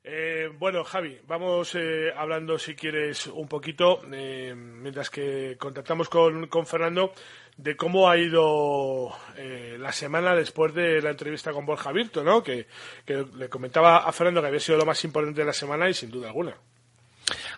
Eh, 0.03 0.49
bueno, 0.57 0.83
Javi, 0.83 1.19
vamos 1.27 1.75
eh, 1.75 2.11
hablando, 2.15 2.57
si 2.57 2.75
quieres, 2.75 3.27
un 3.27 3.47
poquito, 3.47 4.01
eh, 4.11 4.53
mientras 4.55 5.09
que 5.09 5.57
contactamos 5.59 6.07
con, 6.07 6.47
con 6.47 6.65
Fernando, 6.65 7.11
de 7.57 7.75
cómo 7.75 8.09
ha 8.09 8.17
ido 8.17 9.09
la 9.79 9.91
semana 9.91 10.35
después 10.35 10.73
de 10.73 11.01
la 11.01 11.09
entrevista 11.09 11.51
con 11.51 11.65
Borja 11.65 11.91
Virto, 11.91 12.23
¿no? 12.23 12.43
Que, 12.43 12.67
que 13.03 13.25
le 13.35 13.49
comentaba 13.49 13.97
a 13.97 14.11
Fernando 14.11 14.41
que 14.41 14.47
había 14.47 14.59
sido 14.59 14.77
lo 14.77 14.85
más 14.85 15.03
importante 15.03 15.41
de 15.41 15.47
la 15.47 15.53
semana 15.53 15.89
y 15.89 15.93
sin 15.93 16.11
duda 16.11 16.27
alguna. 16.27 16.55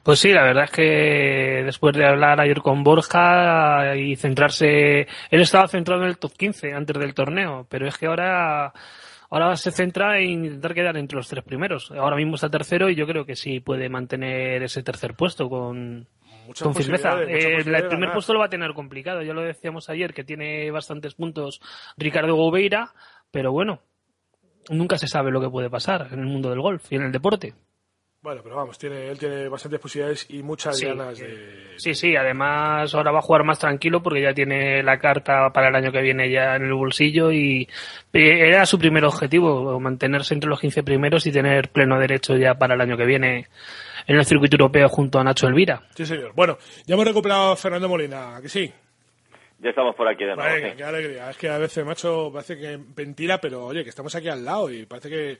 Pues 0.04 0.20
sí, 0.20 0.32
la 0.32 0.44
verdad 0.44 0.64
es 0.66 0.72
que 0.72 1.62
después 1.66 1.96
de 1.96 2.06
hablar 2.06 2.40
ayer 2.40 2.60
con 2.62 2.84
Borja 2.84 3.96
y 3.96 4.16
centrarse, 4.16 5.02
él 5.30 5.42
estaba 5.42 5.68
centrado 5.68 6.02
en 6.04 6.10
el 6.10 6.18
top 6.18 6.34
15 6.36 6.74
antes 6.74 6.98
del 6.98 7.14
torneo, 7.14 7.68
pero 7.70 7.88
es 7.88 7.98
que 7.98 8.08
ahora, 8.08 8.74
ahora 9.30 9.56
se 9.56 9.72
centra 9.72 10.20
en 10.20 10.46
intentar 10.46 10.74
quedar 10.74 10.98
entre 10.98 11.18
los 11.18 11.28
tres 11.28 11.44
primeros. 11.44 11.92
Ahora 11.92 12.16
mismo 12.16 12.36
está 12.36 12.50
tercero 12.50 12.90
y 12.90 12.96
yo 12.96 13.06
creo 13.06 13.26
que 13.26 13.36
sí 13.36 13.60
puede 13.60 13.90
mantener 13.90 14.64
ese 14.64 14.84
tercer 14.84 15.14
puesto 15.14 15.50
con, 15.50 16.08
con 16.62 16.76
firmeza. 16.76 17.22
Eh, 17.24 17.58
el 17.58 17.88
primer 17.88 18.12
puesto 18.12 18.34
lo 18.34 18.40
va 18.40 18.46
a 18.46 18.50
tener 18.50 18.74
complicado, 18.74 19.22
ya 19.22 19.34
lo 19.34 19.42
decíamos 19.42 19.90
ayer, 19.90 20.14
que 20.14 20.24
tiene 20.24 20.72
bastantes 20.72 21.16
puntos 21.16 21.62
Ricardo 21.98 22.36
Gouveira, 22.36 22.94
pero 23.32 23.52
bueno, 23.52 23.82
nunca 24.70 24.98
se 24.98 25.08
sabe 25.08 25.32
lo 25.32 25.42
que 25.42 25.50
puede 25.50 25.70
pasar 25.70 26.08
en 26.12 26.20
el 26.20 26.26
mundo 26.26 26.50
del 26.50 26.62
golf 26.62 26.92
y 26.92 26.96
en 26.96 27.04
el 27.04 27.12
deporte. 27.12 27.54
Bueno, 28.22 28.42
pero 28.44 28.58
vamos, 28.58 28.78
tiene, 28.78 29.08
él 29.08 29.18
tiene 29.18 29.48
bastantes 29.48 29.80
posibilidades 29.80 30.26
y 30.30 30.44
muchas 30.44 30.78
Sí, 30.78 30.86
ganas 30.86 31.18
de... 31.18 31.76
Sí, 31.78 31.96
sí, 31.96 32.18
además 32.18 32.94
ahora 32.94 33.12
va 33.12 33.20
a 33.20 33.22
jugar 33.22 33.46
más 33.46 33.60
tranquilo 33.60 34.04
porque 34.04 34.22
ya 34.22 34.34
tiene 34.34 34.84
la 34.84 35.00
carta 35.00 35.52
para 35.54 35.70
el 35.70 35.76
año 35.76 35.90
que 35.94 36.02
viene 36.02 36.30
ya 36.30 36.58
en 36.58 36.64
el 36.64 36.74
bolsillo 36.74 37.32
y 37.32 37.66
era 38.12 38.66
su 38.66 38.78
primer 38.78 39.06
objetivo, 39.06 39.80
mantenerse 39.80 40.34
entre 40.34 40.50
los 40.50 40.60
15 40.60 40.84
primeros 40.84 41.26
y 41.28 41.32
tener 41.32 41.70
pleno 41.70 41.98
derecho 41.98 42.36
ya 42.36 42.56
para 42.56 42.76
el 42.76 42.82
año 42.82 42.98
que 42.98 43.06
viene 43.06 43.48
en 44.06 44.18
el 44.18 44.26
circuito 44.26 44.56
europeo 44.58 44.90
junto 44.90 45.18
a 45.20 45.24
Nacho 45.24 45.48
Elvira. 45.48 45.84
Sí, 45.96 46.06
señor. 46.06 46.34
Bueno, 46.36 46.58
ya 46.86 46.96
hemos 46.96 47.08
recuperado 47.08 47.54
a 47.54 47.56
Fernando 47.56 47.88
Molina, 47.88 48.36
¿a 48.36 48.42
que 48.42 48.50
sí? 48.50 48.70
Ya 49.60 49.70
estamos 49.70 49.96
por 49.96 50.08
aquí 50.10 50.26
de 50.26 50.36
nuevo. 50.36 50.68
Sí. 50.68 50.74
qué 50.76 50.84
alegría. 50.84 51.30
Es 51.30 51.38
que 51.38 51.50
a 51.50 51.58
veces, 51.58 51.86
macho, 51.86 52.32
parece 52.34 52.58
que 52.58 52.78
ventila, 52.96 53.40
pero 53.40 53.66
oye, 53.66 53.84
que 53.84 53.90
estamos 53.90 54.14
aquí 54.16 54.28
al 54.28 54.44
lado 54.44 54.70
y 54.70 54.86
parece 54.86 55.10
que 55.10 55.38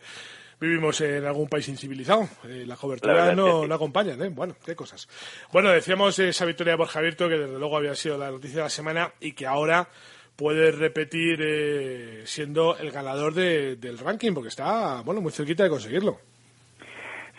vivimos 0.60 1.00
en 1.02 1.26
algún 1.26 1.48
país 1.48 1.68
incivilizado. 1.70 2.28
Eh, 2.46 2.64
La 2.68 2.76
coberturas 2.76 3.16
verdad 3.18 3.36
no, 3.36 3.66
no 3.68 3.76
acompañan, 3.76 4.22
¿eh? 4.22 4.30
Bueno, 4.30 4.56
qué 4.66 4.76
cosas. 4.76 5.08
Bueno, 5.54 5.70
decíamos 5.72 6.18
esa 6.20 6.46
victoria 6.46 6.74
de 6.74 6.78
Borja 6.78 7.02
Virto, 7.02 7.28
que 7.30 7.38
desde 7.38 7.58
luego 7.60 7.78
había 7.78 7.96
sido 7.96 8.18
la 8.18 8.32
noticia 8.32 8.58
de 8.58 8.64
la 8.64 8.70
semana 8.70 9.12
y 9.20 9.34
que 9.34 9.46
ahora 9.48 9.88
puede 10.36 10.72
repetir 10.72 11.38
eh, 11.42 12.22
siendo 12.26 12.78
el 12.78 12.92
ganador 12.92 13.34
de- 13.34 13.76
del 13.76 13.98
ranking, 13.98 14.34
porque 14.34 14.50
está, 14.50 15.02
bueno, 15.02 15.20
muy 15.22 15.32
cerquita 15.32 15.64
de 15.64 15.70
conseguirlo. 15.70 16.18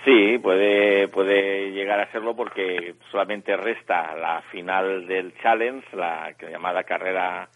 Sí, 0.05 0.39
puede, 0.39 1.09
puede 1.09 1.73
llegar 1.73 2.01
a 2.01 2.11
serlo 2.11 2.35
porque 2.35 2.95
solamente 3.11 3.55
resta 3.57 4.15
la 4.17 4.41
final 4.51 5.07
del 5.07 5.35
Challenge, 5.43 5.87
la 5.95 6.35
llamada 6.51 6.85
carrera 6.85 7.49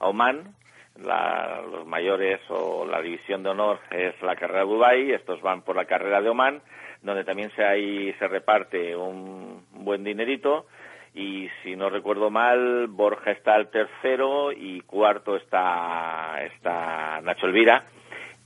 a 0.00 0.08
Oman. 0.08 0.54
La- 1.00 1.62
los 1.70 1.86
mayores 1.86 2.40
o 2.48 2.84
la 2.86 3.00
división 3.00 3.42
de 3.42 3.50
honor 3.50 3.80
es 3.90 4.20
la 4.22 4.36
carrera 4.36 4.60
de 4.60 4.66
Dubái, 4.70 5.10
estos 5.12 5.40
van 5.40 5.62
por 5.62 5.74
la 5.76 5.86
carrera 5.86 6.20
de 6.20 6.28
Oman, 6.28 6.60
donde 7.02 7.24
también 7.24 7.50
se, 7.56 7.64
ahí 7.64 8.12
se 8.18 8.28
reparte 8.28 8.94
un 8.94 9.64
buen 9.70 10.04
dinerito. 10.04 10.66
Y 11.14 11.48
si 11.62 11.76
no 11.76 11.90
recuerdo 11.90 12.30
mal, 12.30 12.86
Borja 12.88 13.32
está 13.32 13.54
al 13.54 13.68
tercero 13.70 14.50
y 14.52 14.80
cuarto 14.82 15.36
está, 15.36 16.42
está 16.44 17.20
Nacho 17.22 17.46
Elvira 17.46 17.84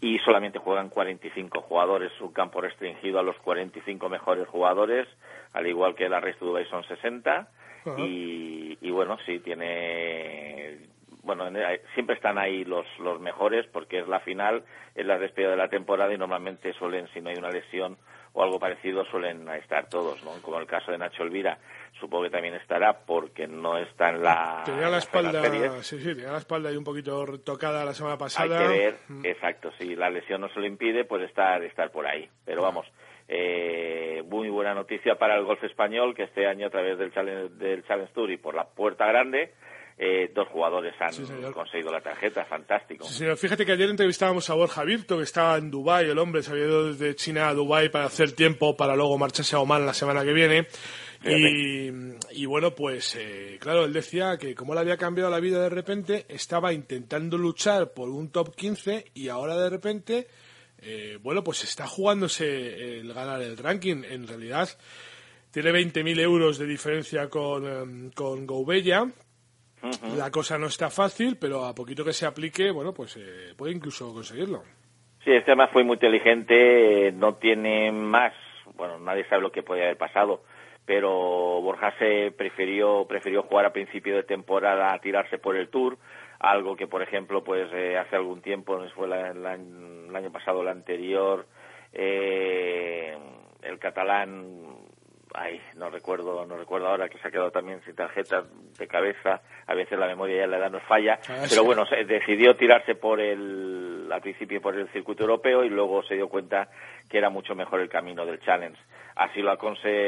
y 0.00 0.18
solamente 0.20 0.58
juegan 0.58 0.88
45 0.88 1.62
jugadores, 1.62 2.10
un 2.20 2.32
campo 2.32 2.60
restringido 2.60 3.18
a 3.18 3.22
los 3.22 3.36
45 3.38 4.08
mejores 4.08 4.48
jugadores, 4.48 5.06
al 5.52 5.66
igual 5.66 5.94
que 5.94 6.08
la 6.08 6.20
Race 6.20 6.38
to 6.38 6.46
Dubai 6.46 6.64
son 6.66 6.82
60 6.84 7.48
Ajá. 7.86 7.94
y, 7.98 8.76
y 8.80 8.90
bueno, 8.90 9.16
sí 9.24 9.38
tiene 9.40 10.78
bueno, 11.26 11.46
en- 11.48 11.56
eh, 11.56 11.82
siempre 11.94 12.14
están 12.16 12.38
ahí 12.38 12.64
los 12.64 12.86
los 13.00 13.20
mejores 13.20 13.66
porque 13.72 13.98
es 13.98 14.08
la 14.08 14.20
final, 14.20 14.62
es 14.94 15.04
la 15.04 15.18
despedida 15.18 15.50
de 15.50 15.56
la 15.56 15.68
temporada 15.68 16.14
y 16.14 16.18
normalmente 16.18 16.72
suelen 16.74 17.08
si 17.12 17.20
no 17.20 17.28
hay 17.30 17.36
una 17.36 17.50
lesión 17.50 17.98
o 18.32 18.42
algo 18.42 18.58
parecido 18.60 19.04
suelen 19.06 19.48
estar 19.50 19.88
todos, 19.88 20.22
¿no? 20.22 20.30
Como 20.42 20.58
el 20.58 20.66
caso 20.66 20.90
de 20.92 20.98
Nacho 20.98 21.22
Elvira, 21.22 21.58
supongo 21.98 22.24
que 22.24 22.30
también 22.30 22.54
estará 22.54 22.92
porque 23.06 23.46
no 23.46 23.78
está 23.78 24.10
en 24.10 24.22
la 24.22 24.62
Tenía 24.66 24.84
en 24.86 24.90
la 24.92 24.98
espalda, 24.98 25.42
sí, 25.82 25.98
sí, 25.98 26.14
tenía 26.14 26.32
la 26.32 26.38
espalda 26.38 26.68
ahí 26.68 26.76
un 26.76 26.84
poquito 26.84 27.24
tocada 27.38 27.84
la 27.84 27.94
semana 27.94 28.14
Hay 28.14 28.18
pasada. 28.18 28.58
que 28.58 28.68
ver, 28.68 28.96
Mm. 29.08 29.24
exacto, 29.24 29.72
si 29.78 29.96
la 29.96 30.10
lesión 30.10 30.40
no 30.42 30.48
se 30.50 30.60
lo 30.60 30.66
impide, 30.66 31.04
puede 31.04 31.24
estar, 31.24 31.62
estar 31.64 31.90
por 31.90 32.06
ahí. 32.06 32.28
Pero 32.44 32.60
vamos, 32.62 32.86
eh, 33.28 34.22
muy 34.26 34.48
buena 34.50 34.74
noticia 34.74 35.16
para 35.16 35.34
el 35.36 35.44
golf 35.44 35.62
español, 35.64 36.14
que 36.14 36.24
este 36.24 36.46
año 36.46 36.66
a 36.66 36.70
través 36.70 36.98
del 36.98 37.12
Challenge, 37.12 37.54
del 37.56 37.84
Challenge 37.84 38.12
Tour 38.12 38.30
y 38.30 38.36
por 38.36 38.54
la 38.54 38.64
puerta 38.64 39.06
grande, 39.06 39.54
eh, 39.98 40.30
dos 40.34 40.46
jugadores 40.48 40.94
han 41.00 41.12
Sí, 41.12 41.22
conseguido 41.54 41.90
la 41.90 42.02
tarjeta, 42.02 42.44
fantástico. 42.44 43.06
Sí, 43.06 43.14
señor. 43.14 43.36
Fíjate 43.38 43.64
que 43.64 43.72
ayer 43.72 43.88
entrevistábamos 43.88 44.50
a 44.50 44.54
Borja 44.54 44.84
Virto, 44.84 45.16
que 45.16 45.22
estaba 45.22 45.56
en 45.56 45.70
Dubái, 45.70 46.10
el 46.10 46.18
hombre 46.18 46.42
se 46.42 46.50
había 46.50 46.64
ido 46.64 46.92
desde 46.92 47.14
China 47.14 47.48
a 47.48 47.54
Dubái 47.54 47.88
para 47.88 48.04
hacer 48.04 48.32
tiempo 48.32 48.76
para 48.76 48.94
luego 48.94 49.16
marcharse 49.16 49.56
a 49.56 49.60
Oman 49.60 49.86
la 49.86 49.94
semana 49.94 50.22
que 50.22 50.32
viene. 50.34 50.66
Y, 51.24 51.88
y 52.32 52.44
bueno, 52.46 52.74
pues 52.74 53.16
eh, 53.16 53.56
claro, 53.58 53.86
él 53.86 53.92
decía 53.92 54.36
que 54.38 54.54
como 54.54 54.74
le 54.74 54.80
había 54.80 54.98
cambiado 54.98 55.30
la 55.30 55.40
vida 55.40 55.62
de 55.62 55.70
repente, 55.70 56.26
estaba 56.28 56.72
intentando 56.74 57.38
luchar 57.38 57.92
por 57.94 58.10
un 58.10 58.30
top 58.30 58.54
15 58.54 59.06
y 59.14 59.28
ahora 59.28 59.56
de 59.56 59.70
repente, 59.70 60.28
eh, 60.82 61.18
bueno, 61.22 61.42
pues 61.42 61.64
está 61.64 61.86
jugándose 61.86 62.98
el 63.00 63.12
ganar 63.14 63.40
el 63.42 63.56
ranking. 63.56 64.04
En 64.04 64.28
realidad 64.28 64.68
tiene 65.50 65.72
20.000 65.72 66.20
euros 66.20 66.58
de 66.58 66.66
diferencia 66.66 67.28
con, 67.30 67.66
em, 67.66 68.10
con 68.10 68.46
La 70.16 70.30
cosa 70.30 70.58
no 70.58 70.66
está 70.66 70.90
fácil, 70.90 71.36
pero 71.40 71.64
a 71.64 71.74
poquito 71.74 72.04
que 72.04 72.12
se 72.12 72.26
aplique, 72.26 72.70
bueno, 72.70 72.92
pues 72.92 73.16
eh, 73.16 73.54
puede 73.56 73.72
incluso 73.72 74.12
conseguirlo. 74.12 74.62
Sí, 75.24 75.32
este 75.32 75.50
además 75.52 75.70
fue 75.72 75.84
muy 75.84 75.94
inteligente, 75.94 77.12
no 77.12 77.34
tiene 77.34 77.90
más, 77.92 78.32
bueno, 78.74 78.98
nadie 78.98 79.28
sabe 79.28 79.42
lo 79.42 79.52
que 79.52 79.62
puede 79.62 79.82
haber 79.84 79.96
pasado, 79.96 80.42
pero 80.84 81.10
Borja 81.60 81.92
se 81.98 82.30
prefirió, 82.30 83.06
prefirió 83.08 83.42
jugar 83.42 83.66
a 83.66 83.72
principio 83.72 84.14
de 84.16 84.22
temporada 84.22 84.92
a 84.94 85.00
tirarse 85.00 85.38
por 85.38 85.56
el 85.56 85.68
Tour, 85.68 85.98
algo 86.38 86.76
que, 86.76 86.86
por 86.86 87.02
ejemplo, 87.02 87.42
pues 87.42 87.68
eh, 87.72 87.96
hace 87.98 88.14
algún 88.16 88.40
tiempo, 88.40 88.78
no 88.78 88.88
fue 88.90 89.08
la- 89.08 89.34
la- 89.34 89.54
el 89.54 90.14
año 90.14 90.30
pasado 90.30 90.62
el 90.62 90.68
anterior, 90.68 91.46
eh, 91.92 93.16
el 93.62 93.78
catalán 93.78 94.76
ay, 95.34 95.60
no 95.74 95.90
recuerdo, 95.90 96.44
no 96.46 96.56
recuerdo 96.56 96.88
ahora 96.88 97.08
que 97.08 97.18
se 97.18 97.28
ha 97.28 97.30
quedado 97.30 97.50
también 97.50 97.80
sin 97.84 97.94
tarjeta 97.94 98.44
de 98.78 98.86
cabeza, 98.86 99.42
a 99.66 99.74
veces 99.74 99.98
la 99.98 100.06
memoria 100.06 100.38
ya 100.38 100.46
la 100.46 100.58
edad 100.58 100.70
nos 100.70 100.82
falla, 100.84 101.14
Ah, 101.28 101.44
pero 101.48 101.60
sí. 101.62 101.66
bueno, 101.66 101.84
se 101.86 102.04
decidió 102.04 102.56
tirarse 102.56 102.94
por 102.94 103.20
el, 103.20 104.08
al 104.10 104.20
principio 104.20 104.60
por 104.62 104.74
el 104.76 104.88
circuito 104.92 105.22
europeo 105.24 105.64
y 105.64 105.68
luego 105.70 106.02
se 106.04 106.14
dio 106.14 106.28
cuenta 106.28 106.68
que 107.08 107.18
era 107.18 107.28
mucho 107.30 107.54
mejor 107.54 107.80
el 107.80 107.88
camino 107.88 108.24
del 108.24 108.40
Challenge. 108.40 108.78
Así 109.16 109.40
lo 109.40 109.50
ha, 109.50 109.56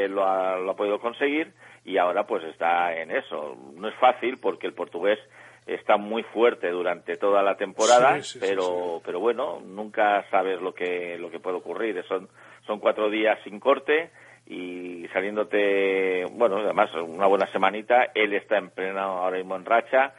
lo 0.09 0.25
ha, 0.27 0.57
lo 0.59 0.71
ha 0.71 0.77
podido 0.77 1.01
conseguir 1.01 1.53
y 1.85 1.97
ahora 1.97 2.27
pues 2.27 2.45
está 2.45 2.95
en 2.95 3.11
eso. 3.11 3.57
No 3.75 3.89
es 3.89 3.95
fácil 3.97 4.39
porque 4.41 4.67
el 4.67 4.75
portugués 4.75 5.19
está 5.67 5.97
muy 5.97 6.23
fuerte 6.25 6.69
durante 6.71 7.17
toda 7.17 7.43
la 7.43 7.57
temporada, 7.57 8.17
Sí, 8.17 8.23
sí, 8.23 8.39
sí, 8.41 8.47
pero 8.47 9.01
pero 9.05 9.21
bueno, 9.21 9.61
nunca 9.65 10.25
sabes 10.31 10.61
lo 10.61 10.75
que 10.75 11.17
lo 11.19 11.31
que 11.31 11.41
puede 11.41 11.57
ocurrir. 11.57 12.03
Son 12.07 12.29
son 12.67 12.81
cuatro 12.81 13.09
días 13.09 13.39
sin 13.45 13.59
corte 13.61 14.11
y 14.49 15.07
saliéndote, 15.13 16.25
bueno, 16.33 16.57
además 16.59 16.91
una 16.95 17.27
buena 17.27 17.47
semanita. 17.53 18.09
Él 18.15 18.33
está 18.33 18.57
en 18.57 18.71
pleno 18.71 18.99
ahora 18.99 19.37
mismo 19.37 19.57
en 19.57 19.67
racha 19.67 20.15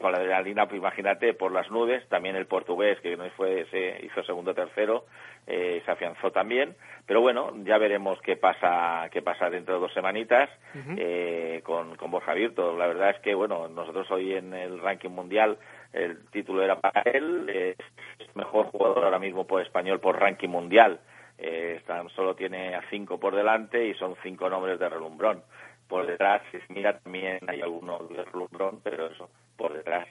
con 0.00 0.12
la 0.12 0.18
adrenalina, 0.18 0.66
pues 0.66 0.78
imagínate, 0.78 1.34
por 1.34 1.52
las 1.52 1.70
nubes. 1.70 2.08
También 2.08 2.36
el 2.36 2.46
portugués 2.46 2.98
que 3.00 3.16
no 3.18 3.28
fue 3.30 3.66
se 3.70 4.04
hizo 4.04 4.22
segundo 4.24 4.54
tercero 4.54 5.04
eh, 5.46 5.82
se 5.84 5.90
afianzó 5.90 6.30
también. 6.30 6.74
Pero 7.06 7.20
bueno, 7.20 7.52
ya 7.64 7.76
veremos 7.76 8.18
qué 8.22 8.36
pasa 8.36 9.08
qué 9.10 9.20
pasa 9.20 9.50
dentro 9.50 9.74
de 9.74 9.80
dos 9.80 9.92
semanitas 9.92 10.48
eh, 10.96 11.60
con, 11.62 11.96
con 11.96 12.10
Borja 12.10 12.32
Virto. 12.32 12.76
La 12.78 12.86
verdad 12.86 13.10
es 13.10 13.20
que, 13.20 13.34
bueno, 13.34 13.68
nosotros 13.68 14.10
hoy 14.10 14.34
en 14.34 14.54
el 14.54 14.80
ranking 14.80 15.10
mundial 15.10 15.58
el 15.92 16.24
título 16.30 16.62
era 16.62 16.80
para 16.80 17.02
él, 17.02 17.48
es 17.48 18.36
mejor 18.36 18.66
jugador 18.66 19.04
ahora 19.04 19.18
mismo 19.18 19.46
por 19.46 19.60
español 19.60 20.00
por 20.00 20.18
ranking 20.18 20.48
mundial. 20.48 21.00
Eh, 21.42 21.80
solo 22.14 22.34
tiene 22.34 22.74
a 22.74 22.82
cinco 22.90 23.18
por 23.18 23.34
delante 23.34 23.86
y 23.88 23.94
son 23.94 24.14
cinco 24.22 24.50
nombres 24.50 24.78
de 24.78 24.88
relumbrón. 24.88 25.42
Por 25.88 26.06
detrás, 26.06 26.42
mira, 26.68 26.98
también 26.98 27.38
hay 27.48 27.62
algunos 27.62 28.08
de 28.10 28.24
relumbrón, 28.24 28.80
pero 28.82 29.06
eso, 29.06 29.30
por 29.56 29.72
detrás. 29.72 30.06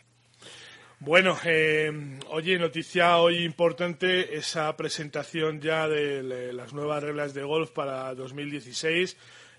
Bueno, 1.02 1.38
eh, 1.46 2.20
oye, 2.28 2.60
noticia 2.60 3.20
hoy 3.20 3.44
importante, 3.46 4.36
esa 4.36 4.76
presentación 4.76 5.62
ya 5.62 5.88
de 5.88 6.52
las 6.52 6.74
nuevas 6.74 7.02
reglas 7.02 7.34
de 7.34 7.44
golf 7.44 7.72
para 7.72 8.14
2016. 8.16 9.16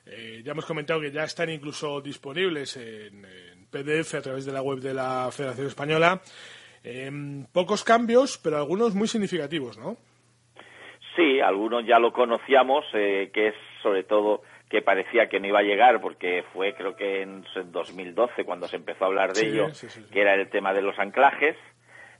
Eh, 0.07 0.43
ya 0.45 0.53
hemos 0.53 0.67
comentado 0.67 1.01
que 1.01 1.13
ya 1.13 1.25
están 1.25 1.49
incluso 1.49 2.01
disponibles 2.01 2.77
en, 2.77 3.27
PDF 3.71 4.15
a 4.15 4.23
través 4.23 4.45
de 4.45 4.53
la 4.53 4.63
web 4.63 4.81
de 4.81 4.93
la 4.93 5.31
Federación 5.31 5.69
Española. 5.69 6.21
Eh, 6.83 7.47
pocos 7.53 7.85
cambios, 7.85 8.37
pero 8.37 8.59
algunos 8.59 8.95
muy 8.95 9.07
significativos, 9.07 9.79
¿no? 9.79 9.97
Sí, 11.41 11.47
algunos 11.47 11.87
ya 11.87 11.99
lo 11.99 12.13
conocíamos, 12.13 12.85
eh, 12.93 13.31
que 13.33 13.49
es 13.49 13.55
sobre 13.83 14.03
todo 14.05 14.43
que 14.69 14.83
parecía 14.83 15.29
que 15.29 15.41
no 15.41 15.47
iba 15.49 15.61
a 15.61 15.63
llegar, 15.63 16.01
porque 16.01 16.45
fue 16.53 16.75
creo 16.75 16.95
que 16.95 17.23
en 17.23 17.45
2012 17.73 18.45
cuando 18.45 18.69
se 18.69 18.77
empezó 18.77 19.05
a 19.05 19.09
hablar 19.09 19.31
de 19.33 19.41
Sí, 19.41 19.47
ello, 19.47 19.69
sí, 19.75 19.89
sí, 19.89 20.03
sí. 20.03 20.11
que 20.13 20.21
era 20.21 20.35
el 20.35 20.49
tema 20.51 20.73
de 20.73 20.83
los 20.83 20.99
anclajes. 20.99 21.57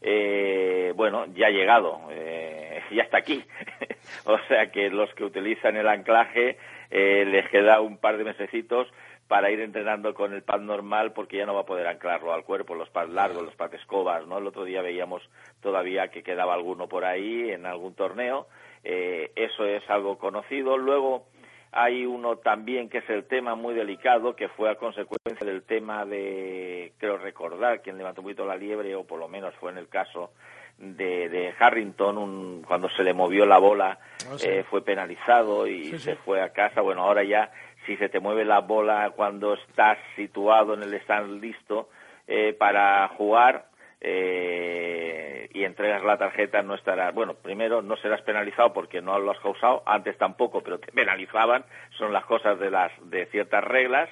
Eh, 0.03 0.93
bueno, 0.97 1.27
ya 1.35 1.49
ha 1.49 1.51
llegado, 1.51 2.01
eh, 2.11 2.81
ya 2.91 3.03
está 3.03 3.19
aquí. 3.19 3.45
o 4.25 4.39
sea 4.49 4.71
que 4.71 4.89
los 4.91 5.13
que 5.15 5.25
utilizan 5.25 5.77
el 5.77 5.87
anclaje 5.89 6.57
eh, 6.91 7.25
les 7.27 7.49
queda 7.51 7.81
un 7.81 7.99
par 7.99 8.17
de 8.17 8.25
mesecitos 8.25 8.89
para 9.29 9.51
ir 9.53 9.61
entrenando 9.61 10.13
con 10.13 10.33
el 10.33 10.43
pad 10.43 10.59
normal 10.61 11.13
porque 11.13 11.37
ya 11.37 11.47
no 11.47 11.55
va 11.55 11.61
a 11.61 11.67
poder 11.67 11.87
anclarlo 11.87 12.33
al 12.33 12.43
cuerpo, 12.43 12.75
los 12.75 12.91
pads 12.91 13.13
largos, 13.13 13.45
los 13.45 13.55
pads 13.55 13.75
escobas, 13.75 14.27
¿no? 14.27 14.39
El 14.39 14.47
otro 14.49 14.65
día 14.65 14.83
veíamos 14.83 15.23
todavía 15.61 16.09
que 16.09 16.25
quedaba 16.25 16.55
alguno 16.55 16.89
por 16.89 17.05
ahí 17.05 17.51
en 17.53 17.65
algún 17.65 17.95
torneo, 17.95 18.49
eh, 18.85 19.33
eso 19.37 19.65
es 19.67 19.89
algo 19.91 20.19
conocido. 20.19 20.77
Luego 20.79 21.27
hay 21.73 22.05
uno 22.07 22.37
también 22.39 22.89
que 22.89 22.99
es 22.99 23.09
el 23.11 23.25
tema 23.25 23.55
muy 23.55 23.75
delicado, 23.75 24.35
que 24.35 24.49
fue 24.49 24.71
a 24.71 24.75
consecuencia 24.77 25.47
del 25.47 25.63
tema 25.63 26.05
de, 26.05 26.93
creo 26.99 27.19
recordar, 27.19 27.81
quien 27.83 27.97
levantó 27.99 28.21
un 28.21 28.25
poquito 28.27 28.45
la 28.47 28.57
liebre, 28.57 28.95
o 28.97 29.05
por 29.05 29.19
lo 29.21 29.29
menos 29.29 29.55
fue 29.57 29.71
en 29.71 29.79
el 29.79 29.89
caso 29.89 30.33
de, 30.79 31.29
de 31.29 31.55
Harrington, 31.59 32.17
un- 32.19 32.63
cuando 32.67 32.89
se 32.91 33.03
le 33.05 33.13
movió 33.13 33.45
la 33.47 33.59
bola, 33.59 33.99
Ah, 34.31 34.37
sí. 34.39 34.49
eh, 34.49 34.65
fue 34.69 34.83
penalizado 34.83 35.67
y 35.67 35.85
Sí, 35.85 35.99
sí. 35.99 36.05
se 36.05 36.17
fue 36.17 36.41
a 36.43 36.53
casa. 36.53 36.81
Bueno, 36.81 37.03
ahora 37.03 37.23
ya, 37.23 37.51
si 37.87 37.97
se 37.99 38.09
te 38.09 38.19
mueve 38.21 38.45
la 38.45 38.61
bola 38.61 39.13
cuando 39.15 39.55
estás 39.55 39.99
situado 40.17 40.75
en 40.75 40.83
el 40.83 40.95
stand 40.95 41.41
listo 41.43 41.89
eh, 42.27 42.53
para 42.55 43.07
jugar, 43.09 43.67
eh, 44.01 45.49
y 45.53 45.65
entregas 45.65 46.03
la 46.05 46.17
tarjeta 46.17 46.63
no 46.63 46.75
estarás, 46.75 47.15
bueno, 47.15 47.35
primero 47.35 47.83
no 47.83 47.97
serás 47.97 48.23
penalizado 48.23 48.73
porque 48.73 49.01
no 49.03 49.19
lo 49.19 49.31
has 49.31 49.41
causado, 49.41 49.83
antes 49.87 50.17
tampoco, 50.17 50.63
pero 50.63 50.79
te 50.79 50.91
penalizaban, 50.93 51.65
son 51.99 52.13
las 52.13 52.25
cosas 52.25 52.59
de 52.59 52.71
las 52.71 52.93
de 53.11 53.27
ciertas 53.27 53.63
reglas. 53.65 54.09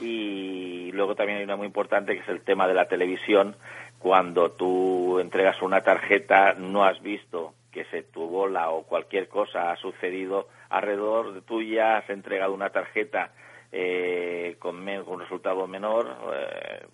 Y 0.00 0.90
luego 0.92 1.14
también 1.14 1.38
hay 1.38 1.44
una 1.44 1.56
muy 1.56 1.66
importante 1.66 2.14
que 2.14 2.20
es 2.22 2.28
el 2.28 2.42
tema 2.42 2.66
de 2.66 2.74
la 2.74 2.86
televisión, 2.88 3.56
cuando 3.98 4.52
tú 4.52 5.18
entregas 5.20 5.60
una 5.62 5.82
tarjeta 5.82 6.54
no 6.54 6.84
has 6.84 7.00
visto 7.02 7.54
que 7.70 7.84
se 7.84 8.02
tu 8.02 8.26
bola 8.26 8.70
o 8.70 8.82
cualquier 8.84 9.28
cosa 9.28 9.70
ha 9.70 9.76
sucedido 9.76 10.48
alrededor 10.70 11.34
de 11.34 11.42
tuya, 11.42 11.98
has 11.98 12.10
entregado 12.10 12.52
una 12.52 12.70
tarjeta 12.70 13.30
eh, 13.70 14.56
con, 14.58 14.82
men- 14.82 15.04
con 15.04 15.14
un 15.14 15.20
resultado 15.20 15.66
menor, 15.68 16.16
eh, 16.34 16.86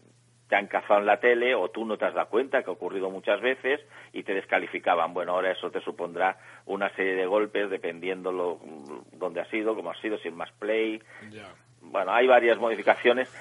te 0.49 0.57
han 0.57 0.67
cazado 0.67 1.01
en 1.01 1.07
la 1.07 1.19
tele 1.19 1.55
o 1.55 1.69
tú 1.71 1.85
no 1.85 1.97
te 1.97 2.05
has 2.05 2.15
dado 2.15 2.29
cuenta, 2.29 2.63
que 2.63 2.71
ha 2.71 2.73
ocurrido 2.73 3.11
muchas 3.11 3.41
veces, 3.41 3.81
y 4.13 4.23
te 4.23 4.35
descalificaban. 4.35 5.13
Bueno, 5.13 5.33
ahora 5.33 5.51
eso 5.51 5.71
te 5.71 5.81
supondrá 5.81 6.39
una 6.67 6.89
serie 6.91 7.15
de 7.15 7.27
golpes 7.27 7.69
dependiendo 7.71 8.33
lo, 8.33 8.61
dónde 9.13 9.41
ha 9.41 9.51
sido, 9.51 9.75
cómo 9.75 9.91
ha 9.91 10.01
sido, 10.01 10.19
si 10.19 10.29
es 10.29 10.35
más 10.35 10.53
play. 10.53 11.03
Bueno, 11.81 12.13
hay 12.13 12.27
varias 12.27 12.59
modificaciones. 12.59 13.33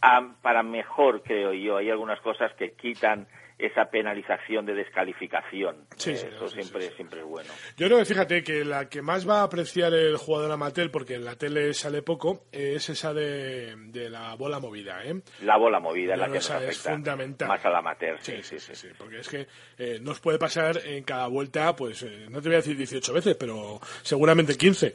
Ah, 0.00 0.34
para 0.42 0.62
mejor, 0.62 1.22
creo 1.22 1.52
yo, 1.52 1.76
hay 1.78 1.90
algunas 1.90 2.20
cosas 2.20 2.52
que 2.54 2.72
quitan 2.72 3.26
esa 3.56 3.84
penalización 3.86 4.66
de 4.66 4.74
descalificación. 4.74 5.76
Sí, 5.96 6.10
Eh, 6.10 6.16
sí, 6.16 6.26
eso 6.34 6.48
sí, 6.48 6.54
siempre, 6.60 6.90
siempre 6.96 7.20
es 7.20 7.26
bueno. 7.26 7.48
Yo 7.76 7.86
creo 7.86 7.98
que 7.98 8.04
fíjate 8.04 8.42
que 8.42 8.64
la 8.64 8.88
que 8.88 9.00
más 9.00 9.28
va 9.28 9.40
a 9.40 9.44
apreciar 9.44 9.94
el 9.94 10.16
jugador 10.16 10.50
amateur, 10.50 10.90
porque 10.90 11.14
en 11.14 11.24
la 11.24 11.36
tele 11.36 11.72
sale 11.72 12.02
poco, 12.02 12.42
es 12.50 12.88
esa 12.88 13.14
de, 13.14 13.74
de 13.76 14.10
la 14.10 14.34
bola 14.34 14.58
movida, 14.58 15.04
¿eh? 15.04 15.20
La 15.42 15.56
bola 15.56 15.78
movida 15.78 16.16
la 16.16 16.26
Yo 16.26 16.32
que 16.32 16.38
nos 16.38 16.44
esa 16.46 16.58
es 16.58 16.64
afecta 16.64 16.90
fundamental. 16.94 17.48
más 17.48 17.64
al 17.64 17.76
amateur. 17.76 18.18
Sí, 18.20 18.42
sí, 18.42 18.58
sí, 18.58 18.74
sí, 18.74 18.88
porque 18.98 19.18
es 19.20 19.28
que 19.28 19.46
eh, 19.78 19.98
nos 20.02 20.18
puede 20.20 20.38
pasar 20.38 20.78
en 20.84 21.04
cada 21.04 21.28
vuelta, 21.28 21.76
pues 21.76 22.02
eh, 22.02 22.26
no 22.30 22.42
te 22.42 22.48
voy 22.48 22.54
a 22.54 22.58
decir 22.58 22.76
18 22.76 23.12
veces, 23.12 23.36
pero 23.36 23.78
seguramente 24.02 24.56
15. 24.56 24.94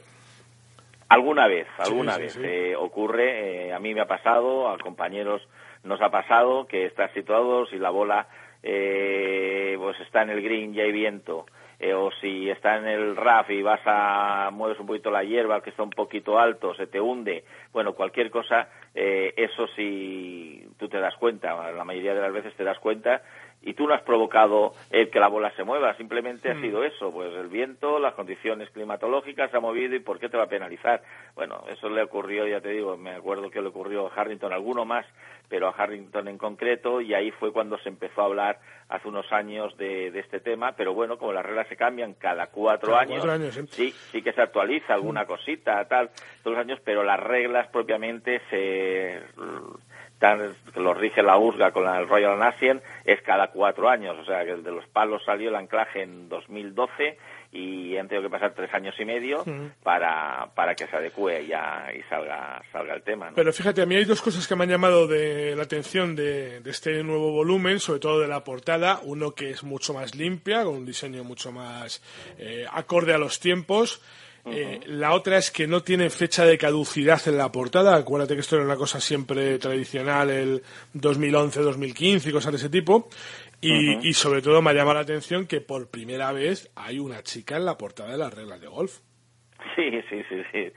Alguna 1.08 1.48
vez, 1.48 1.66
alguna 1.78 2.16
vez 2.18 2.38
eh, 2.40 2.76
ocurre, 2.76 3.72
a 3.72 3.80
mí 3.80 3.94
me 3.94 4.00
ha 4.02 4.06
pasado, 4.06 4.68
a 4.68 4.78
compañeros 4.78 5.42
nos 5.82 6.00
ha 6.02 6.10
pasado 6.10 6.66
que 6.68 6.86
estás 6.86 7.10
situado, 7.14 7.66
si 7.66 7.78
la 7.78 7.90
bola 7.90 8.28
eh, 8.62 9.76
pues 9.78 9.98
está 10.00 10.22
en 10.22 10.30
el 10.30 10.42
green 10.42 10.74
y 10.74 10.80
hay 10.80 10.92
viento, 10.92 11.46
eh, 11.78 11.94
o 11.94 12.10
si 12.20 12.50
está 12.50 12.76
en 12.76 12.86
el 12.86 13.16
RAF 13.16 13.50
y 13.50 13.62
vas 13.62 13.80
a, 13.86 14.50
mueves 14.52 14.78
un 14.78 14.86
poquito 14.86 15.10
la 15.10 15.24
hierba 15.24 15.62
que 15.62 15.70
está 15.70 15.82
un 15.82 15.90
poquito 15.90 16.38
alto, 16.38 16.74
se 16.74 16.86
te 16.86 17.00
hunde, 17.00 17.44
bueno, 17.72 17.94
cualquier 17.94 18.30
cosa, 18.30 18.68
eh, 18.94 19.32
eso 19.36 19.66
sí 19.76 20.66
tú 20.78 20.88
te 20.88 20.98
das 20.98 21.16
cuenta, 21.16 21.72
la 21.72 21.84
mayoría 21.84 22.14
de 22.14 22.20
las 22.20 22.32
veces 22.32 22.54
te 22.54 22.64
das 22.64 22.78
cuenta 22.78 23.22
y 23.62 23.74
tú 23.74 23.86
no 23.86 23.94
has 23.94 24.02
provocado 24.02 24.72
el 24.90 25.10
que 25.10 25.20
la 25.20 25.28
bola 25.28 25.50
se 25.54 25.64
mueva, 25.64 25.94
simplemente 25.96 26.50
ha 26.50 26.54
Mm. 26.54 26.60
sido 26.62 26.82
eso, 26.84 27.12
pues 27.12 27.32
el 27.34 27.48
viento, 27.48 27.98
las 27.98 28.14
condiciones 28.14 28.70
climatológicas 28.70 29.50
se 29.50 29.56
ha 29.58 29.60
movido 29.60 29.94
y 29.94 30.00
¿por 30.00 30.18
qué 30.18 30.28
te 30.28 30.36
va 30.38 30.44
a 30.44 30.48
penalizar? 30.48 31.02
Bueno, 31.34 31.62
eso 31.68 31.88
le 31.90 32.02
ocurrió, 32.02 32.46
ya 32.46 32.60
te 32.60 32.70
digo, 32.70 32.96
me 32.96 33.10
acuerdo 33.10 33.50
que 33.50 33.60
le 33.60 33.68
ocurrió 33.68 34.06
a 34.06 34.14
Harrington, 34.14 34.52
alguno 34.52 34.84
más, 34.84 35.04
pero 35.48 35.68
a 35.68 35.72
Harrington 35.72 36.28
en 36.28 36.38
concreto 36.38 37.00
y 37.00 37.12
ahí 37.12 37.30
fue 37.32 37.52
cuando 37.52 37.76
se 37.78 37.88
empezó 37.90 38.22
a 38.22 38.26
hablar 38.26 38.58
hace 38.88 39.08
unos 39.08 39.30
años 39.32 39.76
de, 39.76 40.10
de 40.10 40.20
este 40.20 40.40
tema, 40.40 40.72
pero 40.72 40.94
bueno, 40.94 41.18
como 41.18 41.32
las 41.32 41.44
reglas 41.44 41.68
se 41.68 41.76
cambian 41.76 42.14
cada 42.14 42.46
cuatro 42.48 42.90
Cada 42.90 43.02
años, 43.02 43.18
cuatro 43.18 43.32
años, 43.32 43.56
¿eh? 43.56 43.64
sí, 43.68 43.90
sí 44.10 44.22
que 44.22 44.32
se 44.32 44.40
actualiza 44.42 44.94
alguna 44.94 45.26
cosita, 45.26 45.84
tal, 45.86 46.10
todos 46.42 46.56
los 46.56 46.64
años, 46.66 46.80
pero 46.84 47.02
las 47.04 47.20
reglas 47.20 47.68
propiamente 47.68 48.40
se 48.48 49.20
tan, 50.20 50.54
que 50.72 50.80
lo 50.80 50.94
rige 50.94 51.22
la 51.22 51.38
USGA 51.38 51.72
con 51.72 51.82
la, 51.82 51.98
el 51.98 52.06
Royal 52.06 52.38
Nation 52.38 52.80
es 53.04 53.20
cada 53.22 53.48
cuatro 53.48 53.88
años, 53.88 54.16
o 54.18 54.24
sea 54.24 54.44
que 54.44 54.52
el 54.52 54.62
de 54.62 54.70
los 54.70 54.86
palos 54.86 55.22
salió 55.24 55.48
el 55.48 55.56
anclaje 55.56 56.02
en 56.02 56.28
2012 56.28 57.18
y 57.52 57.96
han 57.96 58.06
tenido 58.06 58.28
que 58.28 58.32
pasar 58.32 58.52
tres 58.54 58.72
años 58.74 58.94
y 59.00 59.04
medio 59.04 59.44
para, 59.82 60.50
para 60.54 60.74
que 60.74 60.86
se 60.86 60.94
adecue 60.94 61.46
ya 61.46 61.88
y 61.92 62.02
salga, 62.02 62.62
salga 62.70 62.94
el 62.94 63.02
tema. 63.02 63.30
¿no? 63.30 63.34
Pero 63.34 63.52
fíjate, 63.52 63.82
a 63.82 63.86
mí 63.86 63.96
hay 63.96 64.04
dos 64.04 64.22
cosas 64.22 64.46
que 64.46 64.54
me 64.54 64.64
han 64.64 64.70
llamado 64.70 65.08
de 65.08 65.56
la 65.56 65.62
atención 65.62 66.14
de, 66.14 66.60
de 66.60 66.70
este 66.70 67.02
nuevo 67.02 67.32
volumen, 67.32 67.80
sobre 67.80 67.98
todo 67.98 68.20
de 68.20 68.28
la 68.28 68.44
portada. 68.44 69.00
Uno 69.02 69.32
que 69.32 69.50
es 69.50 69.64
mucho 69.64 69.94
más 69.94 70.14
limpia, 70.14 70.64
con 70.64 70.76
un 70.76 70.86
diseño 70.86 71.24
mucho 71.24 71.50
más 71.50 72.02
eh, 72.38 72.66
acorde 72.70 73.14
a 73.14 73.18
los 73.18 73.40
tiempos. 73.40 74.00
Eh, 74.46 74.80
la 74.86 75.12
otra 75.12 75.38
es 75.38 75.50
que 75.50 75.66
no 75.66 75.82
tiene 75.82 76.10
fecha 76.10 76.44
de 76.44 76.58
caducidad 76.58 77.20
en 77.26 77.36
la 77.36 77.52
portada. 77.52 77.94
Acuérdate 77.94 78.34
que 78.34 78.40
esto 78.40 78.56
era 78.56 78.64
una 78.64 78.76
cosa 78.76 79.00
siempre 79.00 79.58
tradicional, 79.58 80.30
el 80.30 80.62
2011, 80.94 81.60
2015 81.60 82.28
y 82.28 82.32
cosas 82.32 82.52
de 82.52 82.58
ese 82.58 82.70
tipo. 82.70 83.08
Y, 83.62 84.14
sobre 84.14 84.40
todo 84.40 84.62
me 84.62 84.70
ha 84.70 84.72
llamado 84.72 84.94
la 84.94 85.00
atención 85.00 85.46
que 85.46 85.60
por 85.60 85.90
primera 85.90 86.32
vez 86.32 86.72
hay 86.74 86.98
una 86.98 87.22
chica 87.22 87.58
en 87.58 87.66
la 87.66 87.76
portada 87.76 88.12
de 88.12 88.18
las 88.18 88.32
reglas 88.32 88.60
de 88.60 88.68
golf. 88.68 89.00
Sí, 89.76 89.90
sí, 90.08 90.22
sí, 90.30 90.42
sí. 90.50 90.72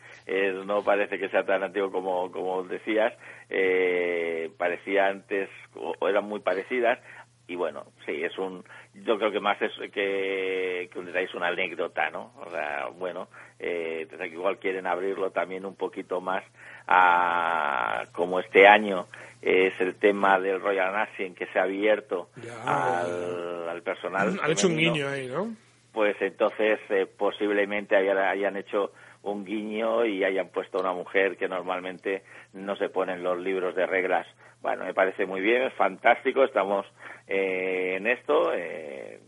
no 0.66 0.84
parece 0.84 1.18
que 1.18 1.30
sea 1.30 1.46
tan 1.46 1.64
antiguo 1.64 1.90
como, 1.90 2.30
como 2.30 2.64
decías. 2.64 3.14
Eh, 3.50 4.52
parecía 4.58 5.08
antes, 5.08 5.50
o, 5.76 5.96
eran 6.10 6.26
muy 6.26 6.42
parecidas. 6.42 7.00
Y 7.48 7.56
bueno, 7.56 7.86
sí, 8.06 8.24
es 8.24 8.38
un. 8.38 8.64
Yo 8.94 9.18
creo 9.18 9.32
que 9.32 9.40
más 9.40 9.62
es 9.62 9.72
que, 9.92 10.90
que 10.92 11.38
una 11.38 11.48
anécdota, 11.48 12.10
¿no? 12.10 12.32
O 12.38 12.50
sea, 12.50 12.88
bueno, 12.98 13.28
eh, 13.60 14.08
igual 14.32 14.60
quieren 14.60 14.88
abrirlo 14.88 15.32
también 15.32 15.66
un 15.66 15.76
poquito 15.76 16.22
más 16.22 16.44
a. 16.88 18.06
Como 18.14 18.40
este 18.40 18.68
año 18.68 19.08
es 19.42 19.74
el 19.82 19.96
tema 19.96 20.40
del 20.40 20.62
Royal 20.62 20.94
Nation 20.94 21.36
que 21.36 21.48
se 21.48 21.60
ha 21.60 21.64
abierto 21.64 22.30
al, 22.66 23.70
al, 23.70 23.82
personal. 23.82 24.40
Han 24.42 24.52
hecho 24.52 24.68
un 24.68 24.78
guiño 24.78 25.10
ahí, 25.10 25.28
¿no? 25.28 25.54
pues 25.94 26.16
entonces 26.22 26.80
eh, 26.90 27.06
posiblemente 27.06 27.96
hayan, 27.96 28.58
hecho 28.58 28.92
un 29.24 29.46
guiño 29.46 30.06
y 30.06 30.24
hayan 30.24 30.50
puesto 30.50 30.78
a 30.78 30.82
una 30.82 30.94
mujer 30.94 31.38
que 31.38 31.48
normalmente 31.48 32.24
no 32.54 32.76
se 32.76 32.90
pone 32.90 33.14
en 33.14 33.24
los 33.24 33.40
libros 33.40 33.76
de 33.76 33.86
reglas. 33.86 34.28
Bueno, 34.62 34.86
me 34.86 34.94
parece 34.94 35.26
muy 35.26 35.42
bien, 35.42 35.64
es 35.64 35.74
fantástico, 35.74 36.44
estamos 36.44 36.86
eh, 37.28 37.96
en 37.98 38.08
esto, 38.08 38.54
eh, 38.54 39.20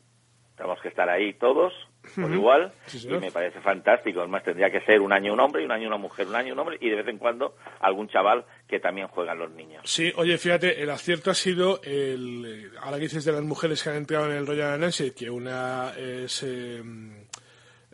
tenemos 0.55 0.79
que 0.81 0.87
estar 0.89 1.09
ahí 1.09 1.33
todos 1.33 1.73
por 2.15 2.31
igual 2.31 2.71
y 2.93 3.07
me 3.07 3.31
parece 3.31 3.59
fantástico. 3.61 4.19
Además 4.19 4.43
tendría 4.43 4.69
que 4.69 4.81
ser 4.81 5.01
un 5.01 5.11
año 5.11 5.33
un 5.33 5.39
hombre 5.39 5.61
y 5.61 5.65
un 5.65 5.71
año 5.71 5.87
una 5.87 5.97
mujer, 5.97 6.27
un 6.27 6.35
año 6.35 6.53
un 6.53 6.59
hombre 6.59 6.77
y 6.79 6.89
de 6.89 6.97
vez 6.97 7.07
en 7.07 7.17
cuando 7.17 7.55
algún 7.79 8.07
chaval 8.07 8.45
que 8.67 8.79
también 8.79 9.07
juegan 9.07 9.39
los 9.39 9.51
niños. 9.51 9.81
Sí, 9.85 10.13
oye, 10.15 10.37
fíjate, 10.37 10.81
el 10.81 10.89
acierto 10.89 11.31
ha 11.31 11.35
sido 11.35 11.81
el 11.83 12.71
ahora 12.81 12.97
que 12.97 13.03
dices 13.03 13.25
de 13.25 13.31
las 13.31 13.43
mujeres 13.43 13.83
que 13.83 13.89
han 13.89 13.97
entrado 13.97 14.27
en 14.27 14.37
el 14.37 14.47
Royal 14.47 14.79
Nancy, 14.79 15.11
que 15.11 15.29
una 15.29 15.93
es 15.97 16.43
em, 16.43 17.25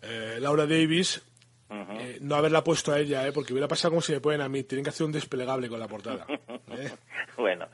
eh, 0.02 0.38
Laura 0.40 0.66
Davis, 0.66 1.24
eh, 1.72 2.18
no 2.20 2.36
haberla 2.36 2.64
puesto 2.64 2.92
a 2.92 3.00
ella, 3.00 3.26
eh, 3.26 3.32
porque 3.32 3.54
hubiera 3.54 3.68
pasado 3.68 3.92
como 3.92 4.02
si 4.02 4.12
me 4.12 4.20
ponen 4.20 4.42
a 4.42 4.50
mí. 4.50 4.64
Tienen 4.64 4.84
que 4.84 4.90
hacer 4.90 5.06
un 5.06 5.14
desplegable 5.14 5.70
con 5.70 5.80
la 5.80 5.88
portada. 5.88 6.26
¿eh? 6.28 6.92
bueno, 7.38 7.68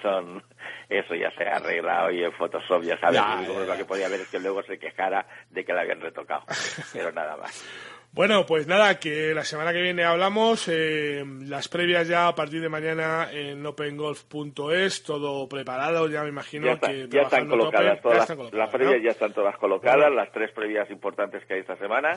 son, 0.00 0.42
eso 0.88 1.14
ya 1.14 1.30
se 1.32 1.44
arregla 1.44 2.06
hoy 2.06 2.24
en 2.24 2.32
Photoshop, 2.32 2.82
ya 2.82 2.98
sabes. 2.98 3.20
lo 3.48 3.76
que 3.76 3.84
podía 3.84 4.08
ver 4.08 4.20
es 4.20 4.28
que 4.28 4.38
luego 4.38 4.62
se 4.62 4.78
quejara 4.78 5.26
de 5.50 5.64
que 5.64 5.72
la 5.74 5.82
habían 5.82 6.00
retocado. 6.00 6.44
pero 6.92 7.12
nada 7.12 7.36
más. 7.36 7.64
Bueno, 8.12 8.46
pues 8.46 8.68
nada, 8.68 9.00
que 9.00 9.34
la 9.34 9.42
semana 9.42 9.72
que 9.72 9.82
viene 9.82 10.04
hablamos. 10.04 10.68
las 10.68 11.66
previas 11.66 12.06
ya 12.06 12.28
a 12.28 12.34
partir 12.36 12.60
de 12.60 12.68
mañana 12.68 13.28
en 13.32 13.66
opengolf.es, 13.66 15.02
todo 15.02 15.48
preparado, 15.48 16.08
ya 16.08 16.22
me 16.22 16.28
imagino 16.28 16.66
ya 16.66 16.78
que. 16.78 17.08
Ya 17.08 17.22
están 17.22 17.48
colocadas 17.48 18.00
todas. 18.00 18.52
las, 18.52 18.70
previas 18.70 19.02
ya 19.02 19.10
están 19.10 19.32
todas 19.32 19.56
colocadas, 19.58 20.12
las 20.12 20.30
tres 20.30 20.52
previas 20.52 20.88
importantes 20.92 21.44
que 21.44 21.54
hay 21.54 21.60
esta 21.60 21.76
semana 21.76 22.16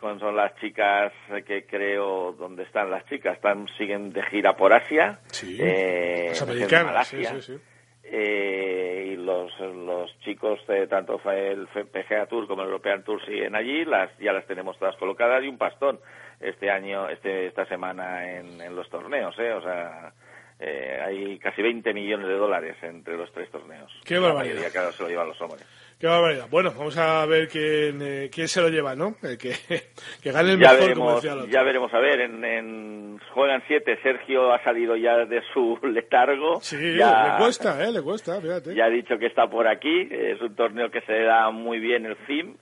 son 0.00 0.36
las 0.36 0.54
chicas 0.56 1.12
que 1.46 1.64
creo 1.66 2.32
donde 2.32 2.64
están 2.64 2.90
las 2.90 3.04
chicas. 3.06 3.36
Están 3.36 3.66
siguen 3.78 4.12
de 4.12 4.22
gira 4.24 4.56
por 4.56 4.72
Asia. 4.72 5.20
Sí, 5.26 5.56
eh, 5.60 6.32
americanas 6.42 7.08
sí, 7.08 7.24
sí, 7.40 7.58
eh, 8.04 9.12
y 9.12 9.16
los 9.16 9.58
los 9.60 10.18
chicos 10.20 10.60
de 10.66 10.86
tanto 10.86 11.20
el 11.30 11.66
PGA 11.66 12.26
Tour 12.26 12.46
como 12.46 12.62
el 12.62 12.68
European 12.68 13.02
Tour 13.02 13.24
siguen 13.24 13.54
allí. 13.54 13.84
Las 13.84 14.10
ya 14.18 14.32
las 14.32 14.46
tenemos 14.46 14.78
todas 14.78 14.96
colocadas. 14.96 15.42
Y 15.42 15.48
un 15.48 15.58
pastón 15.58 15.98
este 16.40 16.70
año 16.70 17.08
este 17.08 17.46
esta 17.46 17.64
semana 17.66 18.30
en, 18.30 18.60
en 18.60 18.76
los 18.76 18.88
torneos 18.90 19.34
eh 19.38 19.52
o 19.52 19.62
sea 19.62 20.12
eh, 20.58 20.93
hay 21.04 21.38
casi 21.38 21.62
20 21.62 21.92
millones 21.92 22.26
de 22.28 22.34
dólares 22.34 22.76
entre 22.82 23.16
los 23.16 23.30
tres 23.32 23.50
torneos. 23.50 23.92
Qué 24.04 24.18
barbaridad. 24.18 24.54
La 24.54 24.60
mayoría, 24.62 24.92
se 24.92 25.02
lo 25.02 25.08
llevan 25.08 25.28
los 25.28 25.40
hombres. 25.40 25.66
Qué 25.98 26.06
barbaridad. 26.06 26.46
Bueno, 26.50 26.72
vamos 26.76 26.96
a 26.96 27.24
ver 27.26 27.48
quién, 27.48 28.00
eh, 28.02 28.30
quién 28.32 28.48
se 28.48 28.60
lo 28.60 28.68
lleva, 28.68 28.94
¿no? 28.94 29.14
que, 29.20 29.36
que 30.22 30.32
gane 30.32 30.52
el 30.52 30.58
mejor, 30.58 30.78
veremos, 30.78 31.22
Ya 31.50 31.62
veremos, 31.62 31.92
a 31.94 31.98
ver, 31.98 32.20
en, 32.20 32.44
en 32.44 33.18
juegan 33.32 33.62
siete, 33.66 33.98
Sergio 34.02 34.52
ha 34.52 34.62
salido 34.62 34.96
ya 34.96 35.24
de 35.24 35.42
su 35.52 35.78
letargo. 35.82 36.60
Sí, 36.60 36.76
le 36.76 37.04
cuesta, 37.38 37.84
¿eh? 37.84 37.92
Le 37.92 38.02
cuesta, 38.02 38.40
fíjate. 38.40 38.74
Ya 38.74 38.86
ha 38.86 38.90
dicho 38.90 39.18
que 39.18 39.26
está 39.26 39.48
por 39.48 39.68
aquí, 39.68 40.08
es 40.10 40.40
un 40.40 40.54
torneo 40.54 40.90
que 40.90 41.00
se 41.02 41.20
da 41.22 41.50
muy 41.50 41.78
bien 41.78 42.06
el 42.06 42.16
FIM. 42.16 42.56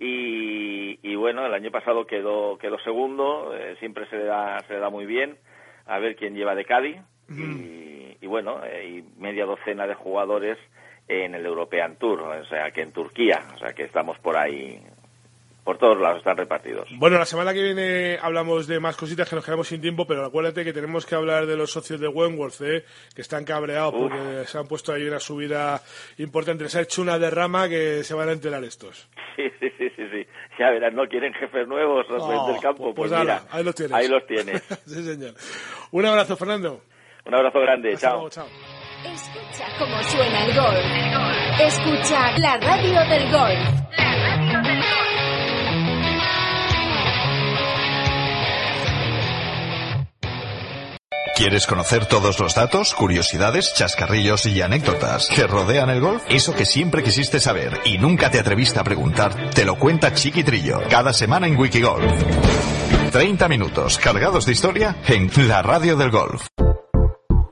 Y, 0.00 0.98
y 1.02 1.16
bueno, 1.16 1.44
el 1.44 1.52
año 1.54 1.72
pasado 1.72 2.06
quedó, 2.06 2.56
quedó 2.58 2.78
segundo, 2.80 3.52
eh, 3.56 3.74
siempre 3.80 4.08
se 4.08 4.16
le, 4.16 4.24
da, 4.24 4.60
se 4.66 4.74
le 4.74 4.78
da 4.78 4.90
muy 4.90 5.06
bien. 5.06 5.36
A 5.86 5.98
ver 5.98 6.14
quién 6.16 6.34
lleva 6.34 6.54
de 6.54 6.64
Cádiz. 6.64 6.98
Y, 7.28 8.16
y, 8.20 8.26
bueno, 8.26 8.64
eh, 8.64 8.88
y 8.88 9.20
media 9.20 9.44
docena 9.44 9.86
de 9.86 9.94
jugadores 9.94 10.58
en 11.08 11.34
el 11.34 11.44
European 11.46 11.96
Tour, 11.96 12.20
o 12.20 12.44
sea, 12.46 12.70
que 12.70 12.82
en 12.82 12.92
Turquía, 12.92 13.42
o 13.54 13.58
sea, 13.58 13.72
que 13.72 13.84
estamos 13.84 14.18
por 14.18 14.36
ahí, 14.36 14.80
por 15.64 15.78
todos 15.78 15.98
lados 15.98 16.18
están 16.18 16.36
repartidos. 16.36 16.88
Bueno, 16.96 17.18
la 17.18 17.24
semana 17.24 17.52
que 17.52 17.62
viene 17.62 18.18
hablamos 18.20 18.66
de 18.66 18.80
más 18.80 18.96
cositas 18.96 19.28
que 19.28 19.36
nos 19.36 19.44
quedamos 19.44 19.68
sin 19.68 19.80
tiempo, 19.80 20.06
pero 20.06 20.24
acuérdate 20.24 20.64
que 20.64 20.72
tenemos 20.72 21.04
que 21.06 21.14
hablar 21.14 21.46
de 21.46 21.56
los 21.56 21.70
socios 21.70 22.00
de 22.00 22.08
Wentworth, 22.08 22.60
¿eh? 22.62 22.84
que 23.14 23.22
están 23.22 23.44
cabreados 23.44 23.94
porque 23.94 24.44
se 24.46 24.58
han 24.58 24.66
puesto 24.66 24.92
ahí 24.92 25.06
una 25.06 25.20
subida 25.20 25.80
importante. 26.18 26.68
Se 26.68 26.78
ha 26.78 26.82
hecho 26.82 27.02
una 27.02 27.18
derrama 27.18 27.68
que 27.68 28.02
se 28.02 28.14
van 28.14 28.28
a 28.28 28.32
enterar 28.32 28.64
estos. 28.64 29.08
Sí, 29.36 29.44
sí, 29.60 29.70
sí, 29.76 29.90
sí. 29.94 30.02
sí. 30.10 30.26
Ya 30.58 30.70
verás, 30.70 30.92
no 30.92 31.06
quieren 31.06 31.32
jefes 31.34 31.68
nuevos 31.68 32.08
los 32.08 32.48
del 32.48 32.60
campo. 32.60 32.94
Pues, 32.94 33.10
pues, 33.10 33.20
mira, 33.20 33.42
ahí 33.50 33.62
los 33.62 33.74
tienes. 33.74 33.94
Ahí 33.94 34.08
los 34.08 34.26
tienes. 34.26 34.62
sí, 34.86 35.04
señor. 35.04 35.34
Un 35.90 36.06
abrazo, 36.06 36.36
Fernando. 36.36 36.82
Un 37.28 37.34
abrazo 37.34 37.60
grande. 37.60 37.94
chao. 37.98 38.30
chao. 38.30 38.46
Escucha 39.04 39.66
cómo 39.78 40.02
suena 40.02 40.46
el 40.46 40.56
gol. 40.56 40.76
Escucha 41.60 42.38
la 42.38 42.56
radio 42.56 43.00
del 43.06 43.30
gol. 43.30 43.52
La 43.98 44.14
radio 44.26 44.62
del 44.62 44.80
gol. 44.80 44.98
¿Quieres 51.36 51.66
conocer 51.66 52.06
todos 52.06 52.40
los 52.40 52.54
datos, 52.54 52.94
curiosidades, 52.94 53.74
chascarrillos 53.74 54.46
y 54.46 54.62
anécdotas 54.62 55.28
que 55.28 55.46
rodean 55.46 55.90
el 55.90 56.00
golf? 56.00 56.24
Eso 56.30 56.54
que 56.54 56.64
siempre 56.64 57.02
quisiste 57.02 57.40
saber 57.40 57.78
y 57.84 57.98
nunca 57.98 58.30
te 58.30 58.40
atreviste 58.40 58.80
a 58.80 58.84
preguntar, 58.84 59.50
te 59.50 59.66
lo 59.66 59.78
cuenta 59.78 60.14
Chiquitrillo 60.14 60.80
cada 60.88 61.12
semana 61.12 61.46
en 61.46 61.56
Wikigolf. 61.56 62.10
30 63.12 63.48
minutos 63.48 63.98
cargados 63.98 64.46
de 64.46 64.52
historia 64.52 64.96
en 65.06 65.30
la 65.46 65.62
radio 65.62 65.94
del 65.94 66.10
golf. 66.10 66.48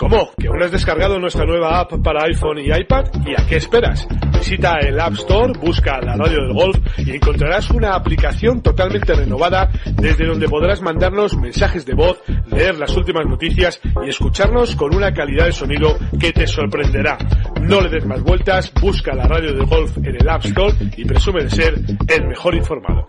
¿Cómo? 0.08 0.30
¿Que 0.38 0.46
aún 0.46 0.62
has 0.62 0.70
descargado 0.70 1.18
nuestra 1.18 1.44
nueva 1.44 1.80
app 1.80 1.94
para 2.00 2.26
iPhone 2.26 2.58
y 2.58 2.72
iPad? 2.72 3.06
¿Y 3.26 3.32
a 3.32 3.44
qué 3.44 3.56
esperas? 3.56 4.06
Visita 4.38 4.78
el 4.78 5.00
App 5.00 5.14
Store, 5.14 5.52
busca 5.60 6.00
la 6.00 6.14
radio 6.14 6.44
del 6.44 6.52
golf 6.52 6.76
y 6.98 7.10
encontrarás 7.10 7.70
una 7.70 7.96
aplicación 7.96 8.62
totalmente 8.62 9.16
renovada 9.16 9.68
desde 9.96 10.26
donde 10.26 10.46
podrás 10.48 10.80
mandarnos 10.80 11.36
mensajes 11.36 11.84
de 11.84 11.94
voz, 11.94 12.22
leer 12.46 12.78
las 12.78 12.96
últimas 12.96 13.26
noticias 13.26 13.80
y 14.04 14.08
escucharnos 14.08 14.76
con 14.76 14.94
una 14.94 15.12
calidad 15.12 15.46
de 15.46 15.52
sonido 15.52 15.98
que 16.20 16.30
te 16.30 16.46
sorprenderá. 16.46 17.18
No 17.62 17.80
le 17.80 17.88
des 17.88 18.06
más 18.06 18.22
vueltas, 18.22 18.72
busca 18.80 19.12
la 19.12 19.26
radio 19.26 19.54
del 19.54 19.66
golf 19.66 19.96
en 19.96 20.14
el 20.14 20.28
App 20.28 20.44
Store 20.44 20.72
y 20.96 21.04
presume 21.04 21.42
de 21.42 21.50
ser 21.50 21.74
el 22.06 22.28
mejor 22.28 22.54
informado. 22.54 23.08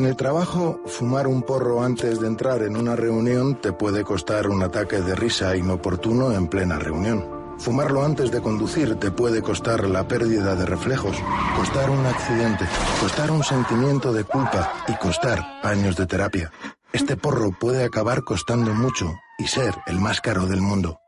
En 0.00 0.06
el 0.06 0.16
trabajo, 0.16 0.80
fumar 0.86 1.26
un 1.26 1.42
porro 1.42 1.82
antes 1.82 2.20
de 2.20 2.26
entrar 2.26 2.62
en 2.62 2.74
una 2.74 2.96
reunión 2.96 3.60
te 3.60 3.70
puede 3.74 4.02
costar 4.02 4.48
un 4.48 4.62
ataque 4.62 5.02
de 5.02 5.14
risa 5.14 5.54
inoportuno 5.54 6.32
en 6.32 6.48
plena 6.48 6.78
reunión. 6.78 7.22
Fumarlo 7.58 8.02
antes 8.02 8.30
de 8.30 8.40
conducir 8.40 8.94
te 8.94 9.10
puede 9.10 9.42
costar 9.42 9.86
la 9.86 10.08
pérdida 10.08 10.54
de 10.54 10.64
reflejos, 10.64 11.18
costar 11.54 11.90
un 11.90 12.06
accidente, 12.06 12.64
costar 12.98 13.30
un 13.30 13.44
sentimiento 13.44 14.14
de 14.14 14.24
culpa 14.24 14.72
y 14.88 14.94
costar 14.94 15.44
años 15.62 15.96
de 15.96 16.06
terapia. 16.06 16.50
Este 16.94 17.18
porro 17.18 17.50
puede 17.50 17.84
acabar 17.84 18.24
costando 18.24 18.72
mucho 18.72 19.12
y 19.38 19.48
ser 19.48 19.74
el 19.86 20.00
más 20.00 20.22
caro 20.22 20.46
del 20.46 20.62
mundo. 20.62 20.98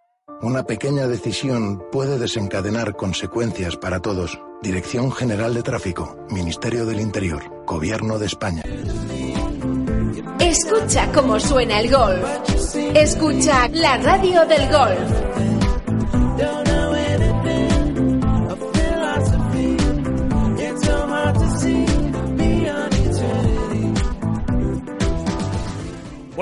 Una 0.42 0.64
pequeña 0.64 1.06
decisión 1.06 1.84
puede 1.92 2.18
desencadenar 2.18 2.96
consecuencias 2.96 3.76
para 3.76 4.00
todos. 4.00 4.40
Dirección 4.60 5.12
General 5.12 5.54
de 5.54 5.62
Tráfico, 5.62 6.16
Ministerio 6.30 6.84
del 6.84 6.98
Interior, 6.98 7.64
Gobierno 7.64 8.18
de 8.18 8.26
España. 8.26 8.64
Escucha 10.40 11.12
cómo 11.12 11.38
suena 11.38 11.78
el 11.78 11.92
golf. 11.92 12.26
Escucha 12.92 13.68
la 13.68 13.98
radio 13.98 14.44
del 14.46 14.68
golf. 14.68 16.71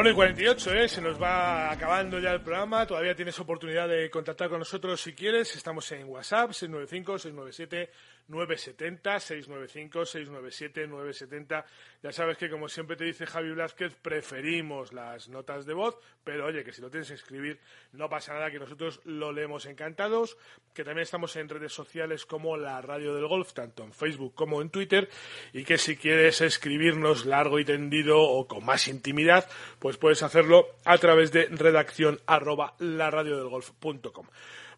Bueno, 0.01 0.13
y 0.13 0.15
48, 0.15 0.75
¿eh? 0.77 0.89
se 0.89 1.03
nos 1.03 1.21
va 1.21 1.71
acabando 1.71 2.19
ya 2.19 2.31
el 2.31 2.41
programa. 2.41 2.87
Todavía 2.87 3.15
tienes 3.15 3.39
oportunidad 3.39 3.87
de 3.87 4.09
contactar 4.09 4.49
con 4.49 4.61
nosotros 4.61 4.99
si 4.99 5.13
quieres. 5.13 5.55
Estamos 5.55 5.93
en 5.93 6.09
WhatsApp, 6.09 6.53
695-697. 6.53 7.91
970 8.31 9.21
695 9.21 10.07
697 10.07 10.87
970 10.87 11.67
ya 12.03 12.13
sabes 12.13 12.39
que 12.39 12.49
como 12.49 12.69
siempre 12.69 12.97
te 12.97 13.05
dice 13.05 13.27
Javi 13.27 13.53
Blázquez 13.53 13.95
preferimos 13.95 14.93
las 14.93 15.29
notas 15.29 15.67
de 15.67 15.75
voz 15.75 15.99
pero 16.25 16.47
oye 16.47 16.65
que 16.65 16.73
si 16.73 16.81
lo 16.81 16.91
tienes 16.91 17.09
que 17.09 17.15
escribir 17.15 17.61
no 17.93 18.09
pasa 18.09 18.35
nada 18.35 18.51
que 18.51 18.59
nosotros 18.59 19.01
lo 19.05 19.33
leemos 19.33 19.67
encantados 19.67 20.37
que 20.75 20.85
también 20.85 21.03
estamos 21.03 21.37
en 21.37 21.49
redes 21.49 21.73
sociales 21.73 22.27
como 22.27 22.57
la 22.57 22.81
radio 22.81 23.15
del 23.15 23.27
golf 23.27 23.53
tanto 23.53 23.85
en 23.85 23.93
Facebook 23.93 24.35
como 24.35 24.63
en 24.63 24.71
Twitter 24.71 25.09
y 25.53 25.65
que 25.65 25.79
si 25.79 25.97
quieres 25.97 26.41
escribirnos 26.41 27.27
largo 27.27 27.59
y 27.59 27.65
tendido 27.65 28.21
o 28.21 28.47
con 28.47 28.65
más 28.65 28.89
intimidad 28.89 29.49
pues 29.79 29.97
puedes 29.97 30.23
hacerlo 30.23 30.67
a 30.85 30.99
través 30.99 31.33
de 31.33 31.47
redacción 31.47 32.21
arroba 32.27 32.75
laradiodelgolf.com 32.79 34.27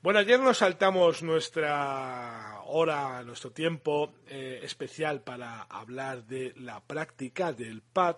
bueno, 0.03 0.19
ayer 0.19 0.41
nos 0.41 0.59
saltamos 0.59 1.23
nuestra 1.23 2.61
hora, 2.67 3.23
nuestro 3.23 3.53
tiempo 3.53 4.13
eh, 4.27 4.59
especial 4.65 5.21
para 5.21 5.63
hablar 5.63 6.25
de 6.25 6.53
la 6.57 6.81
práctica 6.81 7.53
del 7.53 7.83
pad. 7.83 8.17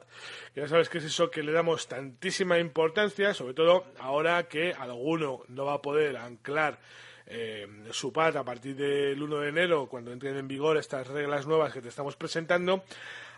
Ya 0.57 0.67
sabes 0.67 0.89
que 0.89 0.97
es 0.97 1.05
eso 1.05 1.31
que 1.31 1.43
le 1.43 1.53
damos 1.53 1.87
tantísima 1.87 2.59
importancia, 2.59 3.35
sobre 3.35 3.53
todo 3.53 3.85
ahora 3.99 4.49
que 4.49 4.73
alguno 4.73 5.43
no 5.49 5.67
va 5.67 5.75
a 5.75 5.83
poder 5.83 6.17
anclar 6.17 6.81
eh, 7.27 7.67
su 7.91 8.13
pad 8.15 8.39
a 8.39 8.45
partir 8.45 8.77
del 8.77 9.23
1 9.23 9.41
de 9.41 9.49
enero, 9.51 9.87
cuando 9.87 10.11
entren 10.11 10.37
en 10.39 10.49
vigor 10.49 10.79
estas 10.79 11.07
reglas 11.09 11.47
nuevas 11.47 11.75
que 11.75 11.83
te 11.83 11.89
estamos 11.89 12.17
presentando. 12.17 12.83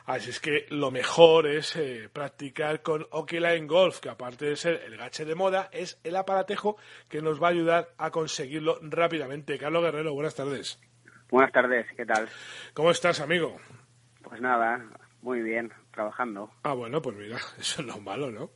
Así 0.06 0.30
es 0.30 0.38
que 0.38 0.66
lo 0.70 0.92
mejor 0.92 1.48
es 1.48 1.74
eh, 1.74 2.08
practicar 2.12 2.80
con 2.80 3.06
Okiline 3.10 3.66
Golf, 3.66 3.98
que 3.98 4.08
aparte 4.08 4.46
de 4.46 4.54
ser 4.54 4.82
el 4.86 4.96
gache 4.96 5.24
de 5.24 5.34
moda, 5.34 5.68
es 5.72 6.00
el 6.04 6.14
aparatejo 6.14 6.76
que 7.08 7.20
nos 7.20 7.42
va 7.42 7.48
a 7.48 7.50
ayudar 7.50 7.88
a 7.98 8.12
conseguirlo 8.12 8.78
rápidamente. 8.82 9.58
Carlos 9.58 9.82
Guerrero, 9.82 10.14
buenas 10.14 10.36
tardes. 10.36 10.80
Buenas 11.28 11.50
tardes, 11.50 11.86
¿qué 11.96 12.06
tal? 12.06 12.28
¿Cómo 12.72 12.92
estás, 12.92 13.20
amigo? 13.20 13.56
Pues 14.22 14.40
nada, 14.40 14.80
muy 15.22 15.42
bien, 15.42 15.72
trabajando. 15.90 16.52
Ah, 16.62 16.74
bueno, 16.74 17.02
pues 17.02 17.16
mira, 17.16 17.38
eso 17.58 17.82
es 17.82 17.86
lo 17.88 17.98
malo, 17.98 18.30
¿no? 18.30 18.50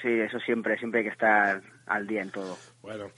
Sí, 0.00 0.08
eso 0.08 0.38
siempre, 0.40 0.78
siempre 0.78 1.00
hay 1.00 1.06
que 1.06 1.12
estar 1.12 1.60
al 1.86 2.06
día 2.06 2.22
en 2.22 2.30
todo. 2.30 2.56
Bueno, 2.80 3.10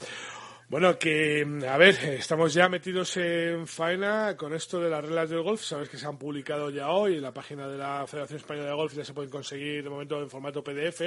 bueno, 0.69 0.99
que 0.99 1.47
a 1.69 1.77
ver, 1.77 1.95
estamos 2.19 2.53
ya 2.53 2.69
metidos 2.69 3.17
en 3.19 3.69
faena 3.69 4.37
con 4.37 4.53
esto 4.53 4.81
de 4.81 4.91
las 4.91 5.05
reglas 5.05 5.31
del 5.31 5.43
golf. 5.43 5.61
Sabes 5.61 5.89
que 5.89 5.97
se 5.97 6.07
han 6.07 6.19
publicado 6.19 6.71
ya 6.71 6.89
hoy 6.89 7.17
en 7.17 7.23
la 7.23 7.33
página 7.33 7.69
de 7.69 7.79
la 7.79 8.05
Federación 8.09 8.41
Española 8.41 8.71
de 8.71 8.75
Golf. 8.75 8.93
Ya 8.93 9.05
se 9.05 9.15
pueden 9.15 9.31
conseguir 9.31 9.85
de 9.85 9.91
momento 9.91 10.21
en 10.21 10.29
formato 10.29 10.65
PDF, 10.65 11.03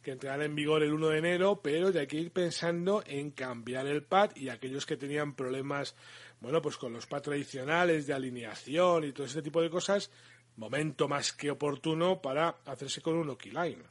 que 0.00 0.12
entrarán 0.12 0.42
en 0.42 0.54
vigor 0.54 0.84
el 0.84 0.92
1 0.92 1.08
de 1.08 1.18
enero, 1.18 1.60
pero 1.60 1.90
ya 1.90 2.02
hay 2.02 2.06
que 2.06 2.18
ir 2.18 2.32
pensando 2.32 3.02
en 3.04 3.32
cambiar 3.32 3.88
el 3.88 4.04
pad 4.04 4.30
y 4.36 4.48
aquellos 4.48 4.86
que 4.86 4.96
tenían 4.96 5.34
problemas, 5.34 5.96
bueno, 6.40 6.62
pues 6.62 6.76
con 6.76 6.92
los 6.92 7.06
pads 7.06 7.24
tradicionales 7.24 8.06
de 8.06 8.14
alineación 8.14 9.02
y 9.02 9.12
todo 9.12 9.26
ese 9.26 9.42
tipo 9.42 9.60
de 9.60 9.70
cosas, 9.70 10.12
momento 10.56 11.08
más 11.08 11.32
que 11.32 11.50
oportuno 11.50 12.22
para 12.22 12.54
hacerse 12.64 13.02
con 13.02 13.16
un 13.16 13.30
Okiline. 13.30 13.82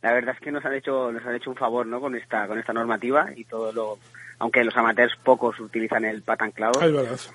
La 0.00 0.12
verdad 0.12 0.34
es 0.34 0.40
que 0.40 0.52
nos 0.52 0.64
han 0.64 0.74
hecho 0.74 1.12
nos 1.12 1.26
han 1.26 1.34
hecho 1.34 1.50
un 1.50 1.56
favor, 1.56 1.84
¿no? 1.84 2.00
Con 2.00 2.14
esta 2.14 2.46
con 2.46 2.58
esta 2.58 2.72
normativa 2.72 3.32
y 3.34 3.44
todo 3.44 3.72
lo 3.72 3.98
aunque 4.38 4.64
los 4.64 4.76
amateurs 4.76 5.16
pocos 5.22 5.58
utilizan 5.60 6.04
el 6.04 6.22
pat 6.22 6.42
anclado, 6.42 6.80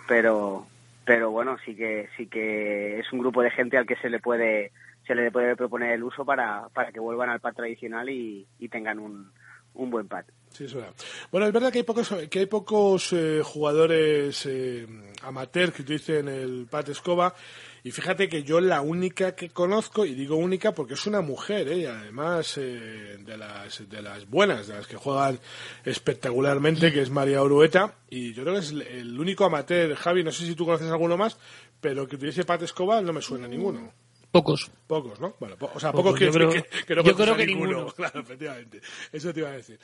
pero 0.08 0.68
pero 1.06 1.32
bueno, 1.32 1.58
sí 1.66 1.76
que 1.76 2.10
sí 2.16 2.28
que 2.28 3.00
es 3.00 3.12
un 3.12 3.20
grupo 3.20 3.42
de 3.42 3.52
gente 3.52 3.78
al 3.78 3.86
que 3.86 3.98
se 3.98 4.10
le 4.10 4.20
puede 4.20 4.72
se 5.06 5.16
le 5.16 5.32
puede 5.32 5.56
proponer 5.56 5.92
el 5.92 6.04
uso 6.04 6.24
para, 6.24 6.70
para 6.74 6.92
que 6.92 7.00
vuelvan 7.00 7.30
al 7.30 7.42
pad 7.42 7.54
tradicional 7.54 8.10
y, 8.10 8.48
tengan 8.72 9.00
un, 9.00 9.32
un 9.74 9.90
buen 9.90 10.08
pad. 10.08 10.24
Sí, 10.50 10.64
eso 10.66 10.82
Bueno, 11.30 11.48
es 11.48 11.54
verdad 11.54 11.72
que 11.72 11.80
hay 11.80 11.84
pocos, 11.84 12.16
que 12.30 12.40
hay 12.40 12.46
pocos 12.46 13.12
eh, 13.12 13.42
jugadores 13.44 14.46
eh, 14.46 14.88
amateurs 15.24 15.74
que 15.74 15.82
utilicen 15.82 16.30
el 16.30 16.68
pad 16.70 16.90
escoba 16.90 17.36
y 17.84 17.92
fíjate 17.92 18.30
que 18.30 18.44
yo 18.44 18.62
la 18.62 18.82
única 18.82 19.36
que 19.36 19.50
conozco, 19.50 20.06
y 20.06 20.14
digo 20.14 20.38
única 20.38 20.74
porque 20.74 20.94
es 20.94 21.06
una 21.06 21.20
mujer, 21.20 21.68
¿eh? 21.68 21.78
y 21.80 21.86
además 21.86 22.58
eh, 22.58 23.18
de, 23.20 23.38
las, 23.38 23.90
de 23.90 24.02
las 24.02 24.30
buenas, 24.30 24.68
de 24.68 24.76
las 24.76 24.88
que 24.88 24.96
juegan 24.96 25.40
espectacularmente, 25.84 26.94
que 26.94 27.02
es 27.02 27.10
María 27.10 27.42
Orueta, 27.42 27.96
y 28.10 28.34
yo 28.34 28.44
creo 28.44 28.56
que 28.56 28.62
es 28.62 28.72
el 28.72 29.20
único 29.20 29.44
amateur, 29.44 29.96
Javi, 29.96 30.24
no 30.24 30.32
sé 30.32 30.46
si 30.46 30.56
tú 30.56 30.66
conoces 30.66 30.90
alguno 30.90 31.18
más, 31.18 31.38
pero 31.82 32.08
que 32.08 32.16
utilice 32.16 32.46
Pat 32.46 32.62
Escobar 32.62 33.04
no 33.04 33.12
me 33.12 33.22
suena 33.22 33.48
ninguno. 33.48 33.92
Pocos. 34.32 34.72
Pocos, 34.88 35.20
¿no? 35.20 35.36
Bueno, 35.40 35.58
o 35.60 35.80
sea, 35.80 35.92
pocos, 35.92 36.18
que, 36.18 36.32
creo, 36.32 36.50
que, 36.50 36.96
no 36.96 37.04
yo 37.04 37.16
creo 37.16 37.36
que 37.36 37.46
ninguno. 37.46 37.86
Claro, 37.96 38.22
efectivamente. 38.22 38.82
Eso 39.12 39.32
te 39.32 39.42
iba 39.42 39.50
a 39.50 39.54
decir. 39.54 39.78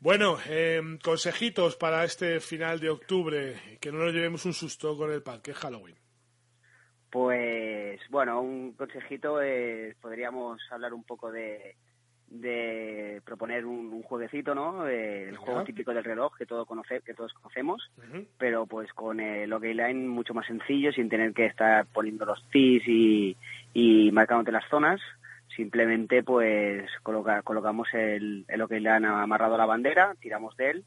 Bueno, 0.00 0.36
eh, 0.48 0.98
consejitos 1.02 1.76
para 1.76 2.04
este 2.04 2.40
final 2.40 2.78
de 2.78 2.90
octubre, 2.90 3.78
que 3.80 3.90
no 3.90 4.04
nos 4.04 4.12
llevemos 4.12 4.44
un 4.44 4.52
susto 4.52 4.98
con 4.98 5.10
el 5.10 5.22
pad, 5.22 5.40
que 5.40 5.52
es 5.52 5.56
Halloween. 5.56 5.96
Pues 7.10 8.00
bueno, 8.10 8.40
un 8.40 8.72
consejito 8.72 9.40
es, 9.40 9.94
podríamos 9.96 10.60
hablar 10.70 10.92
un 10.92 11.04
poco 11.04 11.30
de, 11.30 11.76
de 12.28 13.22
proponer 13.24 13.64
un, 13.64 14.02
jueguecito, 14.02 14.54
¿no? 14.54 14.86
Eh, 14.86 15.28
el 15.28 15.36
juego 15.36 15.64
típico 15.64 15.92
del 15.92 16.04
reloj 16.04 16.36
que, 16.36 16.46
todo 16.46 16.66
conoce, 16.66 17.00
que 17.00 17.14
todos 17.14 17.32
conocemos, 17.32 17.90
pero 18.38 18.66
pues 18.66 18.92
con 18.92 19.20
el 19.20 19.52
OK 19.52 19.62
Line 19.62 20.08
mucho 20.08 20.34
más 20.34 20.46
sencillo, 20.46 20.92
sin 20.92 21.08
tener 21.08 21.32
que 21.32 21.46
estar 21.46 21.86
poniendo 21.86 22.24
los 22.24 22.42
tis 22.50 22.82
y, 22.86 23.36
y 23.72 24.10
marcándote 24.12 24.52
las 24.52 24.68
zonas. 24.68 25.00
Simplemente 25.54 26.22
pues 26.22 26.90
coloca, 27.02 27.42
colocamos 27.42 27.88
el, 27.94 28.44
el 28.48 28.62
OK 28.62 28.72
Line 28.72 29.06
amarrado 29.06 29.54
a 29.54 29.58
la 29.58 29.66
bandera, 29.66 30.14
tiramos 30.20 30.56
de 30.56 30.70
él 30.70 30.84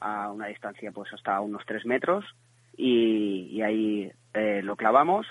a 0.00 0.30
una 0.30 0.46
distancia 0.48 0.92
pues 0.92 1.12
hasta 1.12 1.40
unos 1.40 1.64
3 1.66 1.86
metros 1.86 2.24
y, 2.76 3.48
y 3.50 3.62
ahí 3.62 4.12
eh, 4.34 4.60
lo 4.62 4.76
clavamos 4.76 5.26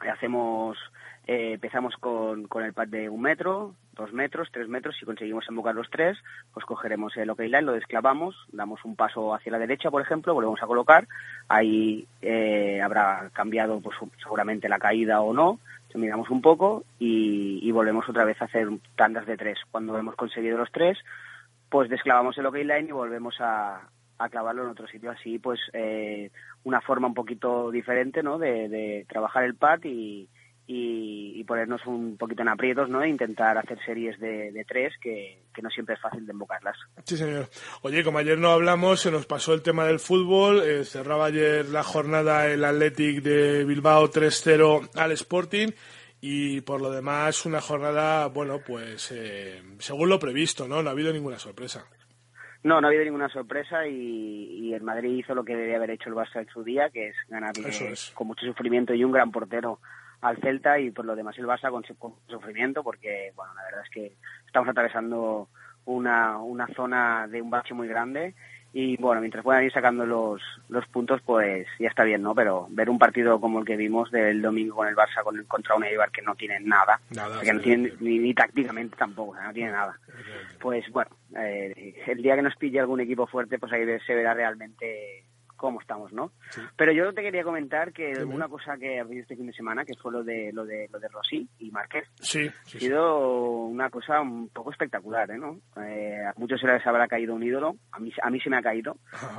hacemos 0.00 0.78
eh, 1.26 1.52
empezamos 1.54 1.94
con, 1.96 2.46
con, 2.48 2.64
el 2.64 2.74
pad 2.74 2.88
de 2.88 3.08
un 3.08 3.22
metro, 3.22 3.74
dos 3.94 4.12
metros, 4.12 4.48
tres 4.52 4.68
metros. 4.68 4.96
Si 4.98 5.06
conseguimos 5.06 5.46
embocar 5.48 5.74
los 5.74 5.88
tres, 5.90 6.18
pues 6.52 6.66
cogeremos 6.66 7.16
el 7.16 7.30
OK 7.30 7.40
line, 7.40 7.62
lo 7.62 7.72
desclavamos, 7.72 8.36
damos 8.52 8.84
un 8.84 8.94
paso 8.94 9.34
hacia 9.34 9.52
la 9.52 9.58
derecha, 9.58 9.90
por 9.90 10.02
ejemplo, 10.02 10.34
volvemos 10.34 10.62
a 10.62 10.66
colocar. 10.66 11.08
Ahí 11.48 12.06
eh, 12.20 12.80
habrá 12.82 13.30
cambiado 13.32 13.80
pues, 13.80 13.96
seguramente 14.22 14.68
la 14.68 14.78
caída 14.78 15.20
o 15.20 15.32
no. 15.32 15.60
Miramos 15.96 16.28
un 16.28 16.42
poco 16.42 16.82
y, 16.98 17.60
y, 17.62 17.70
volvemos 17.70 18.08
otra 18.08 18.24
vez 18.24 18.42
a 18.42 18.46
hacer 18.46 18.66
tandas 18.96 19.26
de 19.26 19.36
tres. 19.36 19.60
Cuando 19.70 19.96
hemos 19.96 20.16
conseguido 20.16 20.58
los 20.58 20.72
tres, 20.72 20.98
pues 21.68 21.88
desclavamos 21.88 22.36
el 22.36 22.46
OK 22.46 22.56
line 22.56 22.86
y 22.88 22.90
volvemos 22.90 23.36
a, 23.38 23.80
a 24.18 24.28
clavarlo 24.28 24.64
en 24.64 24.70
otro 24.70 24.86
sitio. 24.86 25.10
Así, 25.10 25.38
pues, 25.38 25.60
eh, 25.72 26.30
una 26.64 26.80
forma 26.80 27.08
un 27.08 27.14
poquito 27.14 27.70
diferente, 27.70 28.22
¿no? 28.22 28.38
De, 28.38 29.04
trabajar 29.08 29.44
el 29.44 29.54
pad 29.54 29.80
y, 29.84 30.28
y, 30.66 31.44
ponernos 31.44 31.84
un 31.86 32.16
poquito 32.16 32.42
en 32.42 32.48
aprietos, 32.48 32.88
¿no? 32.88 33.02
E 33.02 33.08
intentar 33.08 33.58
hacer 33.58 33.78
series 33.84 34.18
de, 34.18 34.64
tres 34.66 34.94
que, 35.00 35.42
no 35.62 35.70
siempre 35.70 35.94
es 35.94 36.00
fácil 36.00 36.26
de 36.26 36.32
invocarlas. 36.32 36.76
Sí, 37.04 37.16
señor. 37.16 37.48
Oye, 37.82 38.02
como 38.02 38.18
ayer 38.18 38.38
no 38.38 38.50
hablamos, 38.50 39.00
se 39.00 39.10
nos 39.10 39.26
pasó 39.26 39.52
el 39.52 39.62
tema 39.62 39.84
del 39.84 40.00
fútbol. 40.00 40.62
Eh, 40.62 40.84
cerraba 40.84 41.26
ayer 41.26 41.68
la 41.68 41.82
jornada 41.82 42.46
el 42.46 42.64
Athletic 42.64 43.22
de 43.22 43.64
Bilbao 43.64 44.10
3-0 44.10 44.90
al 44.94 45.12
Sporting. 45.12 45.68
Y 46.26 46.62
por 46.62 46.80
lo 46.80 46.90
demás, 46.90 47.44
una 47.44 47.60
jornada, 47.60 48.28
bueno, 48.28 48.60
pues 48.66 49.12
eh, 49.12 49.62
según 49.78 50.08
lo 50.08 50.18
previsto, 50.18 50.66
¿no? 50.66 50.82
No 50.82 50.88
ha 50.88 50.92
habido 50.92 51.12
ninguna 51.12 51.38
sorpresa. 51.38 51.86
No, 52.64 52.80
no 52.80 52.86
ha 52.86 52.88
habido 52.88 53.04
ninguna 53.04 53.28
sorpresa 53.28 53.86
y, 53.86 54.72
el 54.72 54.82
Madrid 54.82 55.18
hizo 55.18 55.34
lo 55.34 55.44
que 55.44 55.54
debía 55.54 55.76
haber 55.76 55.90
hecho 55.90 56.08
el 56.08 56.16
Barça 56.16 56.40
en 56.40 56.48
su 56.48 56.64
día, 56.64 56.90
que 56.90 57.08
es 57.08 57.14
ganar 57.28 57.52
con 58.14 58.26
mucho 58.26 58.44
sufrimiento 58.44 58.92
y 58.92 59.04
un 59.04 59.12
gran 59.12 59.30
portero 59.30 59.78
al 60.22 60.38
Celta 60.38 60.80
y 60.80 60.90
por 60.90 61.04
lo 61.04 61.14
demás 61.14 61.38
el 61.38 61.46
Barça 61.46 61.70
con, 61.70 61.84
sufrimiento 62.26 62.82
porque, 62.82 63.32
bueno, 63.36 63.54
la 63.54 63.62
verdad 63.64 63.82
es 63.84 63.90
que 63.90 64.16
estamos 64.46 64.68
atravesando 64.68 65.48
una, 65.84 66.38
una 66.38 66.66
zona 66.68 67.28
de 67.28 67.40
un 67.40 67.50
bache 67.50 67.74
muy 67.74 67.86
grande 67.86 68.34
y 68.76 68.96
bueno, 68.96 69.20
mientras 69.20 69.44
puedan 69.44 69.62
ir 69.62 69.72
sacando 69.72 70.04
los, 70.04 70.42
los 70.68 70.84
puntos, 70.88 71.22
pues 71.24 71.64
ya 71.78 71.86
está 71.86 72.02
bien, 72.02 72.22
¿no? 72.22 72.34
Pero 72.34 72.66
ver 72.70 72.90
un 72.90 72.98
partido 72.98 73.40
como 73.40 73.60
el 73.60 73.64
que 73.64 73.76
vimos 73.76 74.10
del 74.10 74.42
domingo 74.42 74.74
con 74.74 74.88
el 74.88 74.96
Barça 74.96 75.22
con, 75.22 75.44
contra 75.44 75.76
un 75.76 75.84
Eibar 75.84 76.10
que 76.10 76.22
no 76.22 76.34
tiene 76.34 76.58
nada, 76.58 77.00
que 77.40 77.52
no 77.52 77.60
tiene 77.60 77.92
ni, 78.00 78.34
tácticamente 78.34 78.96
tampoco, 78.96 79.30
o 79.30 79.34
sea, 79.36 79.46
no 79.46 79.52
tiene 79.52 79.70
nada. 79.70 79.96
Pues 80.58 80.90
bueno, 80.90 81.12
eh, 81.38 81.94
el 82.04 82.20
día 82.20 82.34
que 82.34 82.42
nos 82.42 82.56
pille 82.56 82.80
algún 82.80 83.00
equipo 83.00 83.28
fuerte, 83.28 83.60
pues 83.60 83.72
ahí 83.72 83.86
se 84.04 84.14
verá 84.14 84.34
realmente 84.34 85.22
cómo 85.56 85.80
estamos, 85.80 86.12
¿no? 86.12 86.32
Pero 86.76 86.92
yo 86.92 87.12
te 87.12 87.22
quería 87.22 87.44
comentar 87.44 87.92
que 87.92 88.24
una 88.24 88.48
cosa 88.48 88.76
que 88.76 88.98
ha 88.98 89.02
habido 89.02 89.22
este 89.22 89.36
fin 89.36 89.46
de 89.46 89.52
semana, 89.52 89.84
que 89.84 89.94
fue 89.94 90.12
lo 90.12 90.24
de 90.24 90.52
lo 90.52 90.64
de 90.64 90.88
lo 90.92 90.98
de 90.98 91.08
Rossi 91.08 91.48
y 91.58 91.70
Márquez, 91.70 92.04
sí, 92.20 92.46
ha 92.48 92.78
sido 92.78 93.64
una 93.64 93.90
cosa 93.90 94.20
un 94.20 94.48
poco 94.48 94.70
espectacular, 94.70 95.30
¿eh? 95.30 95.38
¿no? 95.38 95.58
Eh, 95.82 96.24
a 96.26 96.34
muchos 96.36 96.60
se 96.60 96.66
les 96.66 96.86
habrá 96.86 97.06
caído 97.08 97.34
un 97.34 97.42
ídolo, 97.42 97.76
a 97.92 97.98
mí 97.98 98.12
a 98.22 98.30
mí 98.30 98.40
se 98.40 98.50
me 98.50 98.56
ha 98.56 98.62
caído 98.62 98.96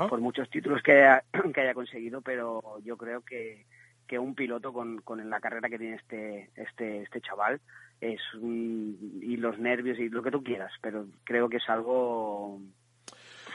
por 0.09 0.19
muchos 0.19 0.49
títulos 0.49 0.81
que 0.81 0.93
haya, 0.93 1.23
que 1.53 1.61
haya 1.61 1.73
conseguido, 1.73 2.21
pero 2.21 2.79
yo 2.83 2.97
creo 2.97 3.21
que 3.21 3.65
que 4.07 4.19
un 4.19 4.35
piloto 4.35 4.71
con, 4.71 5.01
con 5.01 5.27
la 5.29 5.39
carrera 5.39 5.69
que 5.69 5.79
tiene 5.79 5.95
este 5.95 6.49
este 6.55 7.03
este 7.03 7.21
chaval 7.21 7.59
es 8.01 8.21
y 8.41 9.37
los 9.37 9.57
nervios 9.57 9.97
y 9.99 10.09
lo 10.09 10.21
que 10.21 10.31
tú 10.31 10.43
quieras, 10.43 10.71
pero 10.81 11.07
creo 11.23 11.49
que 11.49 11.57
es 11.57 11.69
algo 11.69 12.59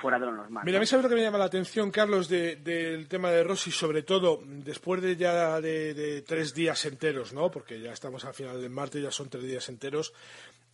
fuera 0.01 0.19
de 0.19 0.27
lo 0.27 0.33
normal. 0.33 0.65
Mira, 0.65 0.79
a 0.79 0.81
mí 0.81 0.87
sabes 0.87 1.05
lo 1.05 1.09
que 1.09 1.15
me 1.15 1.23
llama 1.23 1.39
la 1.39 1.45
atención, 1.45 1.91
Carlos, 1.91 2.29
del 2.29 3.07
tema 3.09 3.31
de 3.31 3.45
Rossi, 3.45 3.71
sobre 3.71 4.03
todo 4.03 4.41
después 4.45 5.03
de 5.03 5.17
ya 5.17 5.61
de, 5.61 6.25
tres 6.27 6.55
días 6.55 6.85
enteros, 6.85 7.33
¿no? 7.33 7.51
Porque 7.51 7.81
ya 7.81 7.93
estamos 7.93 8.25
al 8.25 8.35
final 8.35 8.61
del 8.61 8.71
martes, 8.71 9.03
ya 9.03 9.11
son 9.11 9.29
tres 9.29 9.45
días 9.45 9.69
enteros. 9.69 10.13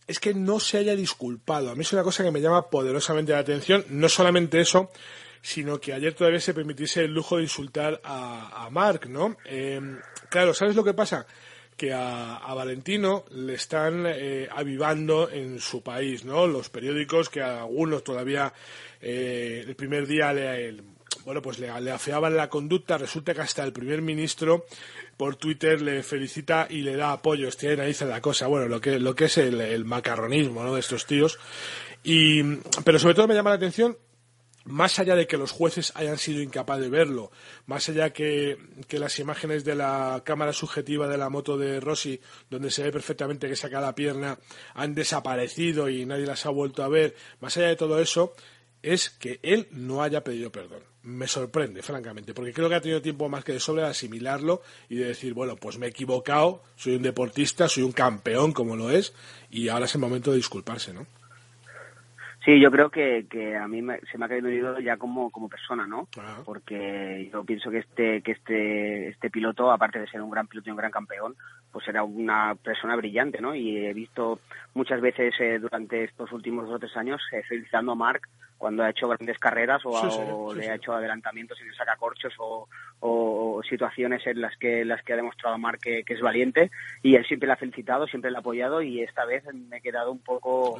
Es 0.07 0.19
que 0.19 0.33
no 0.33 0.59
se 0.59 0.77
haya 0.77 0.95
disculpado. 0.95 1.69
A 1.69 1.75
mí 1.75 1.81
es 1.81 1.91
una 1.91 2.03
cosa 2.03 2.23
que 2.23 2.31
me 2.31 2.41
llama 2.41 2.69
poderosamente 2.69 3.33
la 3.33 3.39
atención. 3.39 3.83
No 3.89 4.07
solamente 4.07 4.61
eso, 4.61 4.89
sino 5.41 5.79
que 5.79 5.93
ayer 5.93 6.13
todavía 6.13 6.39
se 6.39 6.53
permitiese 6.53 7.01
el 7.01 7.13
lujo 7.13 7.37
de 7.37 7.43
insultar 7.43 7.99
a, 8.03 8.65
a 8.65 8.69
Mark, 8.69 9.09
¿no? 9.09 9.35
Eh, 9.45 9.81
claro, 10.29 10.53
¿sabes 10.53 10.75
lo 10.75 10.83
que 10.83 10.93
pasa? 10.93 11.27
Que 11.77 11.93
a, 11.93 12.53
Valentino 12.55 13.23
le 13.31 13.53
están 13.53 14.05
eh, 14.07 14.49
avivando 14.51 15.29
en 15.29 15.59
su 15.59 15.83
país, 15.83 16.25
¿no? 16.25 16.47
Los 16.47 16.69
periódicos 16.69 17.29
que 17.29 17.41
a 17.41 17.61
algunos 17.61 18.03
todavía 18.03 18.51
eh, 18.99 19.63
el 19.65 19.75
primer 19.75 20.07
día 20.07 20.33
le, 20.33 20.75
bueno, 21.23 21.41
pues 21.41 21.59
le, 21.59 21.69
afeaban 21.69 22.35
la 22.35 22.49
conducta, 22.49 22.97
resulta 22.97 23.33
que 23.35 23.41
hasta 23.41 23.63
el 23.63 23.73
primer 23.73 24.01
ministro 24.01 24.65
por 25.17 25.35
Twitter 25.35 25.81
le 25.81 26.01
felicita 26.01 26.67
y 26.69 26.81
le 26.81 26.95
da 26.95 27.11
apoyo, 27.11 27.47
ahí 27.47 27.87
dice 27.87 28.05
la 28.05 28.21
cosa, 28.21 28.47
bueno, 28.47 28.67
lo 28.67 28.81
que, 28.81 28.99
lo 28.99 29.13
que 29.15 29.25
es 29.25 29.37
el, 29.37 29.61
el 29.61 29.85
macarronismo, 29.85 30.63
¿no? 30.63 30.73
De 30.73 30.79
estos 30.79 31.05
tíos. 31.05 31.37
Y, 32.03 32.41
pero 32.83 32.97
sobre 32.97 33.13
todo 33.13 33.27
me 33.27 33.35
llama 33.35 33.51
la 33.51 33.57
atención 33.57 33.97
más 34.67 34.99
allá 34.99 35.15
de 35.15 35.27
que 35.27 35.37
los 35.37 35.51
jueces 35.51 35.93
hayan 35.95 36.17
sido 36.17 36.41
incapaces 36.41 36.83
de 36.83 36.89
verlo, 36.89 37.31
más 37.65 37.87
allá 37.89 38.11
que, 38.11 38.57
que 38.87 38.99
las 38.99 39.17
imágenes 39.19 39.63
de 39.63 39.75
la 39.75 40.21
cámara 40.25 40.53
subjetiva 40.53 41.07
de 41.07 41.17
la 41.17 41.29
moto 41.29 41.57
de 41.57 41.79
Rossi, 41.79 42.19
donde 42.49 42.69
se 42.69 42.83
ve 42.83 42.91
perfectamente 42.91 43.47
que 43.47 43.55
saca 43.55 43.81
la 43.81 43.95
pierna, 43.95 44.37
han 44.73 44.93
desaparecido 44.93 45.89
y 45.89 46.05
nadie 46.05 46.25
las 46.25 46.45
ha 46.45 46.49
vuelto 46.49 46.83
a 46.83 46.89
ver, 46.89 47.15
más 47.39 47.55
allá 47.57 47.67
de 47.67 47.75
todo 47.77 47.99
eso, 48.01 48.33
es 48.81 49.09
que 49.09 49.39
él 49.41 49.67
no 49.71 50.03
haya 50.03 50.23
pedido 50.23 50.51
perdón. 50.51 50.83
Me 51.03 51.27
sorprende, 51.27 51.81
francamente, 51.81 52.33
porque 52.33 52.51
creo 52.51 52.67
que 52.67 52.75
ha 52.75 52.81
tenido 52.81 53.01
tiempo 53.01 53.29
más 53.29 53.45
que 53.45 53.53
de 53.53 53.61
sobre 53.61 53.83
de 53.83 53.87
asimilarlo 53.87 54.61
y 54.89 54.95
de 54.95 55.05
decir, 55.05 55.33
bueno, 55.33 55.55
pues 55.55 55.77
me 55.77 55.85
he 55.85 55.89
equivocado, 55.89 56.63
soy 56.75 56.97
un 56.97 57.01
deportista, 57.01 57.69
soy 57.69 57.83
un 57.83 57.93
campeón 57.93 58.51
como 58.51 58.75
lo 58.75 58.91
es, 58.91 59.13
y 59.49 59.69
ahora 59.69 59.85
es 59.85 59.95
el 59.95 60.01
momento 60.01 60.31
de 60.31 60.37
disculparse, 60.37 60.93
¿no? 60.93 61.07
Sí, 62.47 62.61
yo 62.61 62.71
creo 62.71 62.89
que, 62.89 63.25
que 63.29 63.57
a 63.57 63.67
mí 63.67 63.81
se 64.09 64.17
me 64.17 64.23
ha 64.23 64.29
caído 64.29 64.47
un 64.47 64.53
ídolo 64.53 64.79
ya 64.79 64.95
como, 64.95 65.29
como 65.31 65.49
persona, 65.49 65.85
¿no? 65.85 66.07
Porque 66.45 67.29
yo 67.29 67.43
pienso 67.43 67.69
que 67.69 67.79
este, 67.79 68.21
que 68.21 68.31
este, 68.31 69.09
este 69.09 69.29
piloto, 69.29 69.69
aparte 69.69 69.99
de 69.99 70.07
ser 70.07 70.21
un 70.21 70.29
gran 70.29 70.47
piloto 70.47 70.69
y 70.69 70.71
un 70.71 70.77
gran 70.77 70.89
campeón, 70.89 71.35
pues 71.73 71.85
era 71.89 72.03
una 72.05 72.55
persona 72.55 72.95
brillante, 72.95 73.41
¿no? 73.41 73.53
Y 73.53 73.85
he 73.85 73.93
visto 73.93 74.39
muchas 74.75 75.01
veces 75.01 75.33
eh, 75.41 75.59
durante 75.59 76.05
estos 76.05 76.31
últimos 76.31 76.67
dos 76.67 76.75
o 76.75 76.79
tres 76.79 76.95
años 76.95 77.21
eh, 77.33 77.43
felicitando 77.43 77.91
a 77.91 77.95
Mark 77.95 78.21
cuando 78.57 78.83
ha 78.83 78.91
hecho 78.91 79.09
grandes 79.09 79.37
carreras 79.39 79.81
o, 79.83 80.53
le 80.53 80.69
ha 80.69 80.75
hecho 80.75 80.93
adelantamientos 80.93 81.59
en 81.59 81.67
el 81.67 81.75
sacacorchos 81.75 82.33
o, 82.39 82.69
o, 82.99 83.61
situaciones 83.67 84.25
en 84.27 84.39
las 84.39 84.55
que 84.57 84.85
las 84.85 85.03
que 85.03 85.13
ha 85.13 85.15
demostrado 85.15 85.57
Mark 85.57 85.79
que, 85.81 86.03
es 86.07 86.21
valiente 86.21 86.71
y 87.01 87.15
él 87.15 87.25
siempre 87.25 87.47
le 87.47 87.53
ha 87.53 87.57
felicitado, 87.57 88.07
siempre 88.07 88.31
le 88.31 88.37
ha 88.37 88.39
apoyado 88.39 88.81
y 88.81 89.01
esta 89.01 89.25
vez 89.25 89.43
me 89.53 89.77
he 89.77 89.81
quedado 89.81 90.11
un 90.11 90.19
poco 90.19 90.79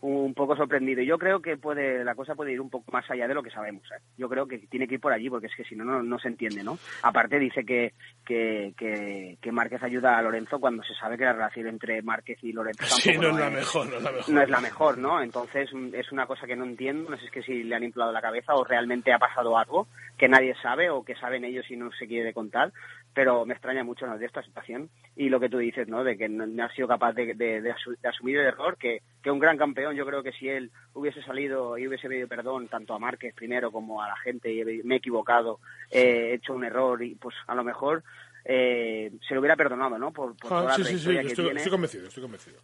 un 0.00 0.34
poco 0.34 0.56
sorprendido. 0.56 1.02
Yo 1.02 1.18
creo 1.18 1.40
que 1.40 1.56
puede 1.56 2.02
la 2.02 2.14
cosa 2.14 2.34
puede 2.34 2.52
ir 2.52 2.60
un 2.60 2.70
poco 2.70 2.90
más 2.92 3.08
allá 3.10 3.28
de 3.28 3.34
lo 3.34 3.42
que 3.42 3.50
sabemos. 3.50 3.82
¿eh? 3.92 4.02
Yo 4.16 4.28
creo 4.28 4.46
que 4.46 4.58
tiene 4.58 4.88
que 4.88 4.94
ir 4.94 5.00
por 5.00 5.12
allí 5.12 5.30
porque 5.30 5.46
es 5.46 5.54
que 5.54 5.64
si 5.64 5.76
no, 5.76 5.84
no, 5.84 6.02
no 6.02 6.18
se 6.18 6.28
entiende, 6.28 6.64
¿no? 6.64 6.78
Aparte 7.02 7.38
dice 7.38 7.64
que, 7.64 7.92
que, 8.24 8.72
que, 8.76 9.38
que 9.40 9.52
Márquez 9.52 9.82
ayuda 9.82 10.18
a 10.18 10.22
Lorenzo 10.22 10.58
cuando 10.58 10.82
se 10.82 10.94
sabe 10.94 11.16
que 11.16 11.24
la 11.24 11.34
relación 11.34 11.68
entre 11.68 12.02
Márquez 12.02 12.38
y 12.42 12.52
Lorenzo 12.52 12.84
tampoco 13.04 13.22
no, 13.22 13.28
es 13.28 13.44
la 13.44 13.50
mejor, 13.50 13.86
no 13.88 13.96
es 13.96 14.02
la 14.02 14.10
mejor. 14.10 14.34
No 14.34 14.42
es 14.42 14.50
la 14.50 14.60
mejor, 14.60 14.98
¿no? 14.98 15.22
Entonces 15.22 15.70
es 15.92 16.12
una 16.12 16.26
cosa 16.26 16.46
que 16.46 16.56
no 16.56 16.64
entiendo 16.64 16.94
no 17.02 17.16
sé 17.16 17.22
si 17.22 17.26
es 17.26 17.32
que 17.32 17.42
si 17.42 17.62
le 17.64 17.74
han 17.74 17.84
inflado 17.84 18.12
la 18.12 18.20
cabeza 18.20 18.54
o 18.54 18.64
realmente 18.64 19.12
ha 19.12 19.18
pasado 19.18 19.56
algo 19.56 19.86
que 20.16 20.28
nadie 20.28 20.54
sabe 20.62 20.90
o 20.90 21.04
que 21.04 21.14
saben 21.16 21.44
ellos 21.44 21.53
y 21.68 21.76
no 21.76 21.90
se 21.92 22.06
quiere 22.06 22.32
contar, 22.32 22.72
pero 23.12 23.44
me 23.46 23.54
extraña 23.54 23.84
mucho 23.84 24.06
¿no? 24.06 24.18
de 24.18 24.26
esta 24.26 24.42
situación 24.42 24.90
y 25.16 25.28
lo 25.28 25.40
que 25.40 25.48
tú 25.48 25.58
dices, 25.58 25.88
¿no? 25.88 26.02
De 26.02 26.16
que 26.16 26.28
no, 26.28 26.64
ha 26.64 26.68
sido 26.74 26.88
capaz 26.88 27.12
de, 27.12 27.74
asumir 28.04 28.38
el 28.38 28.46
error, 28.46 28.76
que, 28.76 29.02
que, 29.22 29.30
un 29.30 29.38
gran 29.38 29.56
campeón, 29.56 29.94
yo 29.94 30.06
creo 30.06 30.22
que 30.22 30.32
si 30.32 30.48
él 30.48 30.70
hubiese 30.94 31.22
salido 31.22 31.78
y 31.78 31.86
hubiese 31.86 32.08
pedido 32.08 32.28
perdón 32.28 32.68
tanto 32.68 32.94
a 32.94 32.98
Márquez 32.98 33.34
primero 33.34 33.70
como 33.70 34.02
a 34.02 34.08
la 34.08 34.16
gente 34.16 34.52
y 34.52 34.82
me 34.82 34.96
he 34.96 34.98
equivocado, 34.98 35.60
he 35.90 36.34
hecho 36.34 36.54
un 36.54 36.64
error 36.64 37.02
y 37.02 37.14
pues 37.14 37.34
a 37.46 37.54
lo 37.54 37.64
mejor 37.64 38.02
eh, 38.44 39.12
se 39.26 39.34
lo 39.34 39.40
hubiera 39.40 39.56
perdonado, 39.56 39.98
¿no? 39.98 40.12
Por, 40.12 40.36
por 40.36 40.52
ah, 40.52 40.74
sí, 40.76 40.84
sí, 40.84 40.98
sí, 40.98 41.16
estoy, 41.16 41.48
estoy 41.48 41.70
convencido, 41.70 42.08
estoy 42.08 42.22
convencido 42.22 42.58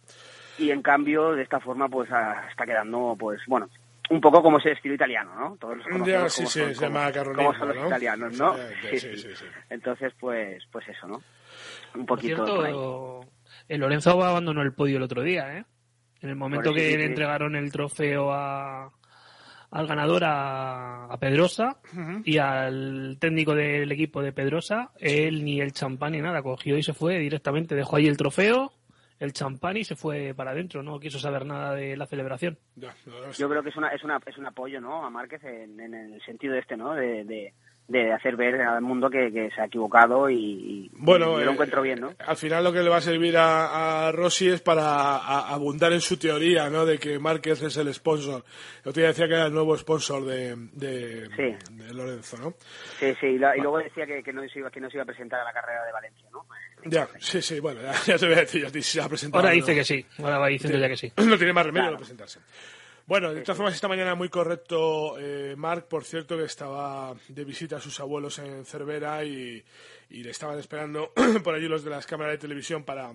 y 0.57 0.71
en 0.71 0.81
cambio 0.81 1.31
de 1.31 1.43
esta 1.43 1.59
forma 1.59 1.89
pues 1.89 2.09
está 2.49 2.65
quedando 2.65 3.15
pues 3.19 3.41
bueno 3.47 3.69
un 4.11 4.19
poco 4.19 4.43
como 4.43 4.57
ese 4.57 4.73
estilo 4.73 4.93
italiano, 4.95 5.33
¿no? 5.35 5.57
Todos 5.57 5.77
los 5.77 5.87
conocemos 5.87 6.33
sí, 6.33 6.45
sí, 6.45 6.59
se 6.59 6.73
llama 6.73 7.11
como 7.13 7.53
son 7.53 7.69
los 7.69 7.87
italianos, 7.87 8.37
¿no? 8.37 8.55
Sí, 8.89 8.99
sí, 8.99 9.17
sí, 9.17 9.45
Entonces, 9.69 10.13
pues, 10.19 10.61
pues 10.69 10.87
eso, 10.89 11.07
¿no? 11.07 11.21
Un 11.95 12.05
poquito. 12.05 12.45
Cierto, 12.45 13.25
el 13.69 13.79
Lorenzo 13.79 14.21
abandonó 14.21 14.61
el 14.61 14.73
podio 14.73 14.97
el 14.97 15.03
otro 15.03 15.23
día, 15.23 15.57
¿eh? 15.57 15.65
En 16.19 16.29
el 16.29 16.35
momento 16.35 16.73
que 16.73 16.97
le 16.97 17.05
entregaron 17.05 17.55
el 17.55 17.71
trofeo 17.71 18.31
a, 18.31 18.91
al 19.71 19.87
ganador 19.87 20.23
a, 20.25 21.17
Pedrosa 21.19 21.77
y 22.25 22.37
al 22.37 23.17
técnico 23.19 23.55
del 23.55 23.91
equipo 23.91 24.21
de 24.21 24.33
Pedrosa, 24.33 24.91
él 24.99 25.43
ni 25.45 25.61
el 25.61 25.71
champán 25.71 26.11
ni 26.11 26.21
nada, 26.21 26.43
cogió 26.43 26.77
y 26.77 26.83
se 26.83 26.93
fue 26.93 27.17
directamente, 27.17 27.75
dejó 27.75 27.95
ahí 27.95 28.07
el 28.07 28.17
trofeo 28.17 28.73
el 29.21 29.33
champán 29.33 29.77
y 29.77 29.83
se 29.83 29.95
fue 29.95 30.33
para 30.35 30.49
adentro, 30.49 30.81
no 30.81 30.99
quiso 30.99 31.19
saber 31.19 31.45
nada 31.45 31.75
de 31.75 31.95
la 31.95 32.07
celebración. 32.07 32.57
Yo 32.75 33.49
creo 33.49 33.61
que 33.61 33.69
es 33.69 33.77
una 33.77 33.89
es 33.89 34.03
una 34.03 34.19
es 34.25 34.37
un 34.37 34.47
apoyo, 34.47 34.81
¿no? 34.81 35.05
A 35.05 35.11
Márquez 35.11 35.43
en, 35.43 35.79
el 35.79 36.19
sentido 36.23 36.55
este, 36.55 36.75
¿no? 36.75 36.95
De, 36.95 37.23
de, 37.23 37.53
hacer 38.13 38.35
ver 38.35 38.61
al 38.61 38.81
mundo 38.81 39.09
que, 39.09 39.49
se 39.53 39.61
ha 39.61 39.65
equivocado 39.65 40.29
y, 40.29 40.89
bueno, 40.93 41.39
lo 41.39 41.51
encuentro 41.51 41.81
bien, 41.81 41.99
¿no? 41.99 42.13
Al 42.19 42.37
final 42.37 42.63
lo 42.63 42.71
que 42.71 42.81
le 42.81 42.89
va 42.89 42.97
a 42.97 43.01
servir 43.01 43.35
a, 43.37 44.11
Rossi 44.11 44.49
es 44.49 44.61
para 44.61 45.17
abundar 45.17 45.93
en 45.93 46.01
su 46.01 46.17
teoría, 46.17 46.69
¿no? 46.69 46.85
De 46.85 46.97
que 46.97 47.19
Márquez 47.19 47.61
es 47.63 47.77
el 47.77 47.93
sponsor. 47.93 48.43
Otro 48.79 48.93
día 48.93 49.07
decía 49.07 49.27
que 49.27 49.33
era 49.33 49.47
el 49.47 49.53
nuevo 49.53 49.77
sponsor 49.77 50.25
de, 50.25 50.55
de, 50.73 51.57
Lorenzo, 51.93 52.37
¿no? 52.37 52.53
Sí, 52.99 53.13
sí, 53.19 53.27
y, 53.27 53.37
luego 53.37 53.79
decía 53.79 54.05
que, 54.05 54.23
que, 54.23 54.33
no 54.33 54.41
se 54.47 54.59
iba, 54.59 54.69
que 54.69 54.79
no 54.79 54.89
se 54.89 54.97
iba 54.97 55.03
a 55.03 55.07
presentar 55.07 55.41
a 55.41 55.43
la 55.43 55.53
carrera 55.53 55.85
de 55.85 55.91
Valencia, 55.91 56.27
¿no? 56.31 56.45
Ya, 56.85 57.07
sí, 57.19 57.41
sí, 57.41 57.59
bueno, 57.59 57.81
ya, 58.05 58.17
te 58.17 58.25
voy 58.25 58.35
a 58.35 58.39
decir, 58.39 58.65
ya 58.67 58.81
se 58.81 59.01
ha 59.01 59.07
presentado. 59.07 59.43
Ahora 59.43 59.53
dice 59.53 59.75
que 59.75 59.83
sí, 59.83 60.05
ahora 60.19 60.39
va 60.39 60.47
diciendo 60.47 60.79
ya 60.79 60.87
que 60.87 60.97
sí. 60.97 61.11
No 61.31 61.37
tiene 61.37 61.53
más 61.53 61.65
remedio 61.65 61.91
de 61.91 61.97
presentarse. 61.97 62.39
Bueno, 63.07 63.33
de 63.33 63.41
todas 63.41 63.57
formas, 63.57 63.73
esta 63.73 63.87
mañana 63.87 64.15
muy 64.15 64.29
correcto 64.29 65.17
eh, 65.19 65.55
Marc, 65.57 65.87
por 65.87 66.03
cierto, 66.03 66.37
que 66.37 66.43
estaba 66.43 67.13
de 67.27 67.43
visita 67.43 67.77
a 67.77 67.81
sus 67.81 67.99
abuelos 67.99 68.39
en 68.39 68.65
Cervera 68.65 69.23
y, 69.25 69.63
y 70.09 70.23
le 70.23 70.31
estaban 70.31 70.59
esperando 70.59 71.11
por 71.43 71.55
allí 71.55 71.67
los 71.67 71.83
de 71.83 71.89
las 71.89 72.05
cámaras 72.05 72.33
de 72.33 72.37
televisión 72.37 72.83
para 72.83 73.13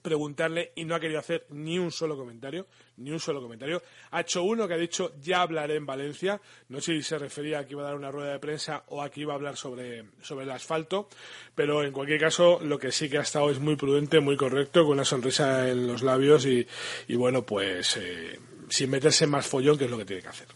preguntarle 0.00 0.72
y 0.74 0.84
no 0.84 0.94
ha 0.94 1.00
querido 1.00 1.18
hacer 1.18 1.46
ni 1.50 1.78
un 1.78 1.90
solo 1.90 2.16
comentario, 2.16 2.66
ni 2.96 3.10
un 3.10 3.20
solo 3.20 3.42
comentario. 3.42 3.82
Ha 4.12 4.22
hecho 4.22 4.42
uno 4.42 4.66
que 4.66 4.74
ha 4.74 4.78
dicho 4.78 5.14
ya 5.20 5.42
hablaré 5.42 5.76
en 5.76 5.84
Valencia. 5.84 6.40
No 6.68 6.80
sé 6.80 6.92
si 6.94 7.02
se 7.02 7.18
refería 7.18 7.58
a 7.58 7.66
que 7.66 7.72
iba 7.72 7.82
a 7.82 7.86
dar 7.86 7.96
una 7.96 8.10
rueda 8.10 8.32
de 8.32 8.38
prensa 8.38 8.84
o 8.88 9.02
a 9.02 9.10
que 9.10 9.20
iba 9.20 9.32
a 9.32 9.36
hablar 9.36 9.56
sobre, 9.56 10.04
sobre 10.22 10.44
el 10.44 10.50
asfalto, 10.50 11.08
pero 11.54 11.82
en 11.82 11.92
cualquier 11.92 12.20
caso 12.20 12.60
lo 12.62 12.78
que 12.78 12.92
sí 12.92 13.10
que 13.10 13.18
ha 13.18 13.22
estado 13.22 13.50
es 13.50 13.58
muy 13.58 13.76
prudente, 13.76 14.20
muy 14.20 14.36
correcto, 14.36 14.84
con 14.84 14.92
una 14.92 15.04
sonrisa 15.04 15.68
en 15.68 15.86
los 15.86 16.02
labios 16.02 16.46
y, 16.46 16.66
y 17.08 17.16
bueno, 17.16 17.42
pues 17.42 17.96
eh, 17.98 18.38
sin 18.72 18.90
meterse 18.90 19.24
en 19.24 19.30
más 19.30 19.46
follón, 19.46 19.76
que 19.76 19.84
es 19.84 19.90
lo 19.90 19.98
que 19.98 20.04
tiene 20.04 20.22
que 20.22 20.28
hacer. 20.28 20.48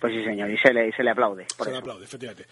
Pues 0.00 0.12
sí, 0.12 0.24
señor, 0.24 0.50
y 0.50 0.58
se 0.58 0.72
le, 0.72 0.92
se 0.92 1.02
le 1.02 1.10
aplaude. 1.10 1.46
se 1.48 1.70
le 1.70 1.78
aplaude, 1.78 2.04
efectivamente. 2.04 2.46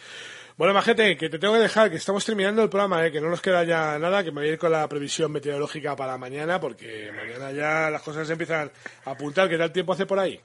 Bueno, 0.56 0.72
Majete, 0.72 1.16
que 1.16 1.28
te 1.28 1.38
tengo 1.38 1.54
que 1.54 1.60
dejar, 1.60 1.90
que 1.90 1.96
estamos 1.96 2.24
terminando 2.24 2.62
el 2.62 2.70
programa, 2.70 3.04
¿eh? 3.04 3.12
que 3.12 3.20
no 3.20 3.28
nos 3.28 3.42
queda 3.42 3.62
ya 3.64 3.98
nada, 3.98 4.24
que 4.24 4.30
me 4.30 4.40
voy 4.40 4.48
a 4.48 4.52
ir 4.52 4.58
con 4.58 4.72
la 4.72 4.88
previsión 4.88 5.30
meteorológica 5.30 5.94
para 5.94 6.16
mañana, 6.16 6.58
porque 6.58 7.12
mañana 7.14 7.52
ya 7.52 7.90
las 7.90 8.02
cosas 8.02 8.28
empiezan 8.30 8.70
a 9.04 9.10
apuntar. 9.10 9.48
¿Qué 9.48 9.58
tal 9.58 9.72
tiempo 9.72 9.92
hace 9.92 10.06
por 10.06 10.18
ahí? 10.18 10.40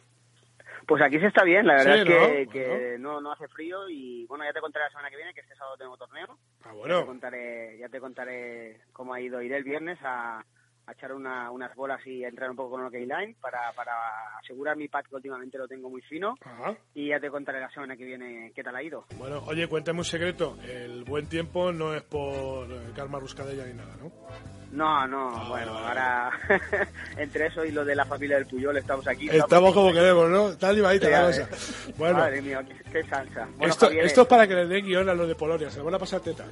Pues 0.87 1.01
aquí 1.01 1.19
se 1.19 1.27
está 1.27 1.43
bien, 1.43 1.65
la 1.65 1.75
verdad 1.75 1.97
es 2.33 2.49
que, 2.49 2.97
¿no? 2.99 3.21
no, 3.21 3.31
hace 3.31 3.47
frío 3.47 3.87
y 3.87 4.25
bueno, 4.25 4.43
ya 4.43 4.51
te 4.51 4.59
contaré 4.59 4.85
la 4.85 4.89
semana 4.89 5.09
que 5.09 5.15
viene 5.15 5.33
que 5.33 5.41
este 5.41 5.55
sábado 5.55 5.77
tengo 5.77 5.95
torneo. 5.95 6.37
Ah, 6.63 6.73
bueno. 6.73 6.95
Ya 6.95 7.01
te 7.01 7.07
contaré, 7.07 7.77
ya 7.79 7.89
te 7.89 7.99
contaré 7.99 8.81
cómo 8.91 9.13
ha 9.13 9.21
ido. 9.21 9.41
Iré 9.41 9.57
el 9.57 9.63
viernes 9.63 9.99
a, 10.03 10.43
a 10.87 10.91
echar 10.93 11.13
unas 11.13 11.75
bolas 11.75 12.05
y 12.05 12.23
entrar 12.23 12.49
un 12.49 12.55
poco 12.55 12.71
con 12.71 12.95
el 12.95 13.07
line 13.07 13.35
para, 13.39 13.71
para 13.73 13.93
asegurar 14.39 14.75
mi 14.75 14.87
pad 14.87 15.03
que 15.05 15.15
últimamente 15.15 15.57
lo 15.57 15.67
tengo 15.67 15.89
muy 15.89 16.01
fino 16.01 16.35
y 16.93 17.09
ya 17.09 17.19
te 17.19 17.29
contaré 17.29 17.59
la 17.59 17.69
semana 17.69 17.95
que 17.95 18.05
viene 18.05 18.51
qué 18.55 18.63
tal 18.63 18.75
ha 18.75 18.83
ido. 18.83 19.05
Bueno, 19.17 19.43
oye, 19.47 19.67
cuéntame 19.67 19.99
un 19.99 20.05
secreto, 20.05 20.57
el 20.63 21.03
buen 21.03 21.27
tiempo 21.27 21.71
no 21.71 21.93
es 21.93 22.03
por 22.03 22.67
Karma 22.93 23.19
Ruscadella 23.19 23.65
ni 23.65 23.73
nada, 23.73 23.95
¿no? 23.97 24.11
No, 24.71 25.05
no, 25.05 25.29
ah, 25.35 25.45
bueno, 25.49 25.77
ahora 25.77 26.31
entre 27.17 27.47
eso 27.47 27.65
y 27.65 27.71
lo 27.71 27.83
de 27.83 27.93
la 27.93 28.05
familia 28.05 28.37
del 28.37 28.45
Puyol 28.45 28.77
estamos 28.77 29.05
aquí. 29.05 29.27
Estamos, 29.29 29.73
como 29.73 29.91
queremos, 29.91 30.29
¿no? 30.29 30.49
Está 30.51 30.69
animadita 30.69 31.09
la 31.09 31.25
cosa. 31.25 31.49
Bueno. 31.97 32.19
Madre 32.19 32.41
mía, 32.41 32.65
qué, 32.89 33.03
salsa. 33.03 33.49
esto, 33.59 33.89
esto 33.89 34.21
es 34.21 34.27
para 34.27 34.47
que 34.47 34.55
le 34.55 34.67
den 34.67 34.85
guion 34.85 35.09
a 35.09 35.13
los 35.13 35.27
de 35.27 35.35
Polonia, 35.35 35.69
se 35.69 35.81
van 35.81 35.95
a 35.95 35.99
pasar 35.99 36.21
teta. 36.21 36.45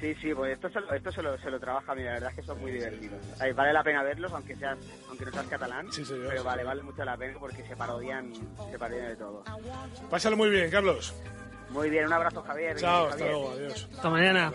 Sí, 0.00 0.14
sí, 0.14 0.34
pues 0.34 0.54
esto, 0.54 0.70
se 0.70 0.80
lo, 0.80 0.92
esto 0.94 1.12
se, 1.12 1.22
lo, 1.22 1.38
se 1.38 1.50
lo 1.50 1.60
trabaja 1.60 1.92
a 1.92 1.94
mí, 1.94 2.02
la 2.02 2.12
verdad 2.12 2.30
es 2.30 2.36
que 2.36 2.42
son 2.42 2.58
muy 2.60 2.72
divertidos. 2.72 3.20
Ay, 3.38 3.52
vale 3.52 3.72
la 3.72 3.82
pena 3.82 4.02
verlos, 4.02 4.32
aunque 4.32 4.56
seas, 4.56 4.78
aunque 5.08 5.26
no 5.26 5.32
seas 5.32 5.46
catalán, 5.46 5.88
pero 6.28 6.42
vale, 6.42 6.64
vale 6.64 6.82
mucho 6.82 7.04
la 7.04 7.16
pena 7.18 7.38
porque 7.38 7.62
se 7.66 7.76
parodian, 7.76 8.32
se 8.70 8.78
parodian 8.78 9.08
de 9.08 9.16
todo. 9.16 9.44
Pásalo 10.08 10.38
muy 10.38 10.48
bien, 10.48 10.70
Carlos. 10.70 11.14
Muy 11.68 11.90
bien, 11.90 12.06
un 12.06 12.12
abrazo 12.14 12.42
Javier. 12.42 12.76
Chao, 12.76 13.06
hasta 13.08 13.18
Javier. 13.18 13.30
luego, 13.30 13.50
adiós. 13.52 13.88
Hasta 13.92 14.08
mañana. 14.10 14.52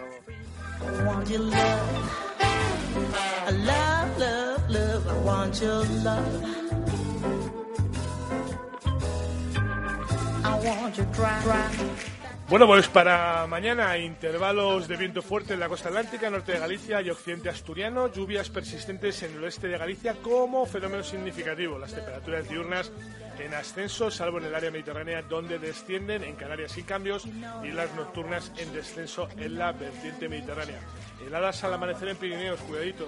I 10.48 10.68
want 10.68 12.06
Bueno, 12.48 12.68
pues 12.68 12.88
para 12.88 13.48
mañana 13.48 13.98
intervalos 13.98 14.88
de 14.88 14.98
viento 14.98 15.24
fuerte 15.24 15.56
en 15.56 15.60
la 15.60 15.68
costa 15.68 15.90
atlántica, 15.90 16.30
norte 16.30 16.52
de 16.52 16.60
Galicia 16.60 17.02
y 17.02 17.10
occidente 17.10 17.50
asturiano, 17.50 18.14
lluvias 18.14 18.50
persistentes 18.50 19.24
en 19.24 19.34
el 19.34 19.44
oeste 19.44 19.68
de 19.68 19.80
Galicia 19.80 20.16
como 20.22 20.68
fenómeno 20.68 21.04
significativo. 21.04 21.80
Las 21.80 21.96
temperaturas 21.96 22.48
diurnas 22.48 22.92
en 23.40 23.52
ascenso, 23.56 24.12
salvo 24.12 24.38
en 24.38 24.46
el 24.46 24.56
área 24.56 24.70
mediterránea 24.70 25.24
donde 25.24 25.58
descienden, 25.58 26.24
en 26.24 26.36
Canarias 26.36 26.74
sin 26.74 26.86
cambios, 26.86 27.26
y 27.64 27.72
las 27.72 27.92
nocturnas 27.96 28.52
en 28.58 28.72
descenso 28.74 29.28
en 29.38 29.58
la 29.58 29.72
vertiente 29.72 30.30
mediterránea. 30.30 30.80
Heladas 31.26 31.64
al 31.64 31.74
amanecer 31.74 32.10
en 32.10 32.18
Pirineos, 32.18 32.60
cuidadito. 32.62 33.08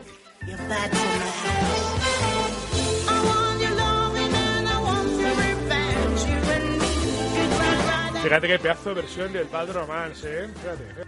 Fíjate 8.24 8.47
qué 8.47 8.59
pedazo 8.59 8.89
de 8.89 9.01
versión 9.01 9.32
del 9.34 9.45
Bad 9.45 9.72
Romance, 9.72 10.28
¿eh? 10.28 10.47
Fíjate. 10.47 10.84
¿eh? 10.84 11.05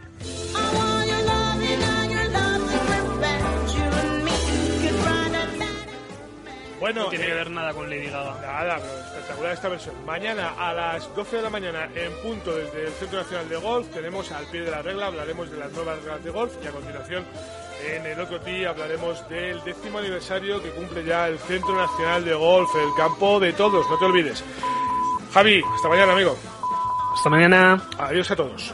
Bueno, 6.80 7.04
No 7.04 7.10
tiene 7.10 7.26
eh, 7.26 7.28
que 7.28 7.34
ver 7.34 7.52
nada 7.52 7.74
con 7.74 7.90
Lady 7.90 8.10
Gaga. 8.10 8.40
Nada, 8.42 8.78
pero 8.78 9.00
espectacular 9.00 9.54
esta 9.54 9.70
versión. 9.70 10.06
Mañana 10.06 10.54
a 10.58 10.74
las 10.74 11.14
12 11.14 11.36
de 11.38 11.42
la 11.42 11.50
mañana 11.50 11.90
en 11.94 12.14
punto 12.24 12.56
desde 12.56 12.86
el 12.86 12.94
Centro 12.94 13.20
Nacional 13.20 13.50
de 13.50 13.58
Golf 13.58 13.88
tenemos 13.90 14.32
al 14.32 14.46
pie 14.46 14.62
de 14.62 14.72
la 14.72 14.82
regla, 14.82 15.08
hablaremos 15.08 15.52
de 15.52 15.58
las 15.58 15.72
nuevas 15.74 15.98
reglas 16.00 16.24
de 16.24 16.30
golf 16.30 16.54
y 16.64 16.68
a 16.68 16.72
continuación 16.72 17.26
en 17.86 18.06
el 18.06 18.20
otro 18.20 18.40
día 18.40 18.70
hablaremos 18.70 19.28
del 19.30 19.62
décimo 19.64 20.00
aniversario 20.00 20.62
que 20.62 20.70
cumple 20.70 21.04
ya 21.04 21.28
el 21.28 21.38
Centro 21.40 21.76
Nacional 21.76 22.24
de 22.24 22.34
Golf, 22.34 22.70
el 22.76 22.94
campo 22.96 23.40
de 23.40 23.54
todos, 23.54 23.90
no 23.90 23.98
te 23.98 24.06
olvides. 24.06 24.44
Javi, 25.34 25.62
hasta 25.76 25.90
mañana 25.90 26.14
amigo. 26.14 26.38
Hasta 27.14 27.30
mañana. 27.30 27.82
Adiós 27.98 28.32
a 28.32 28.36
todos. 28.36 28.74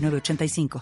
906985. 0.01 0.79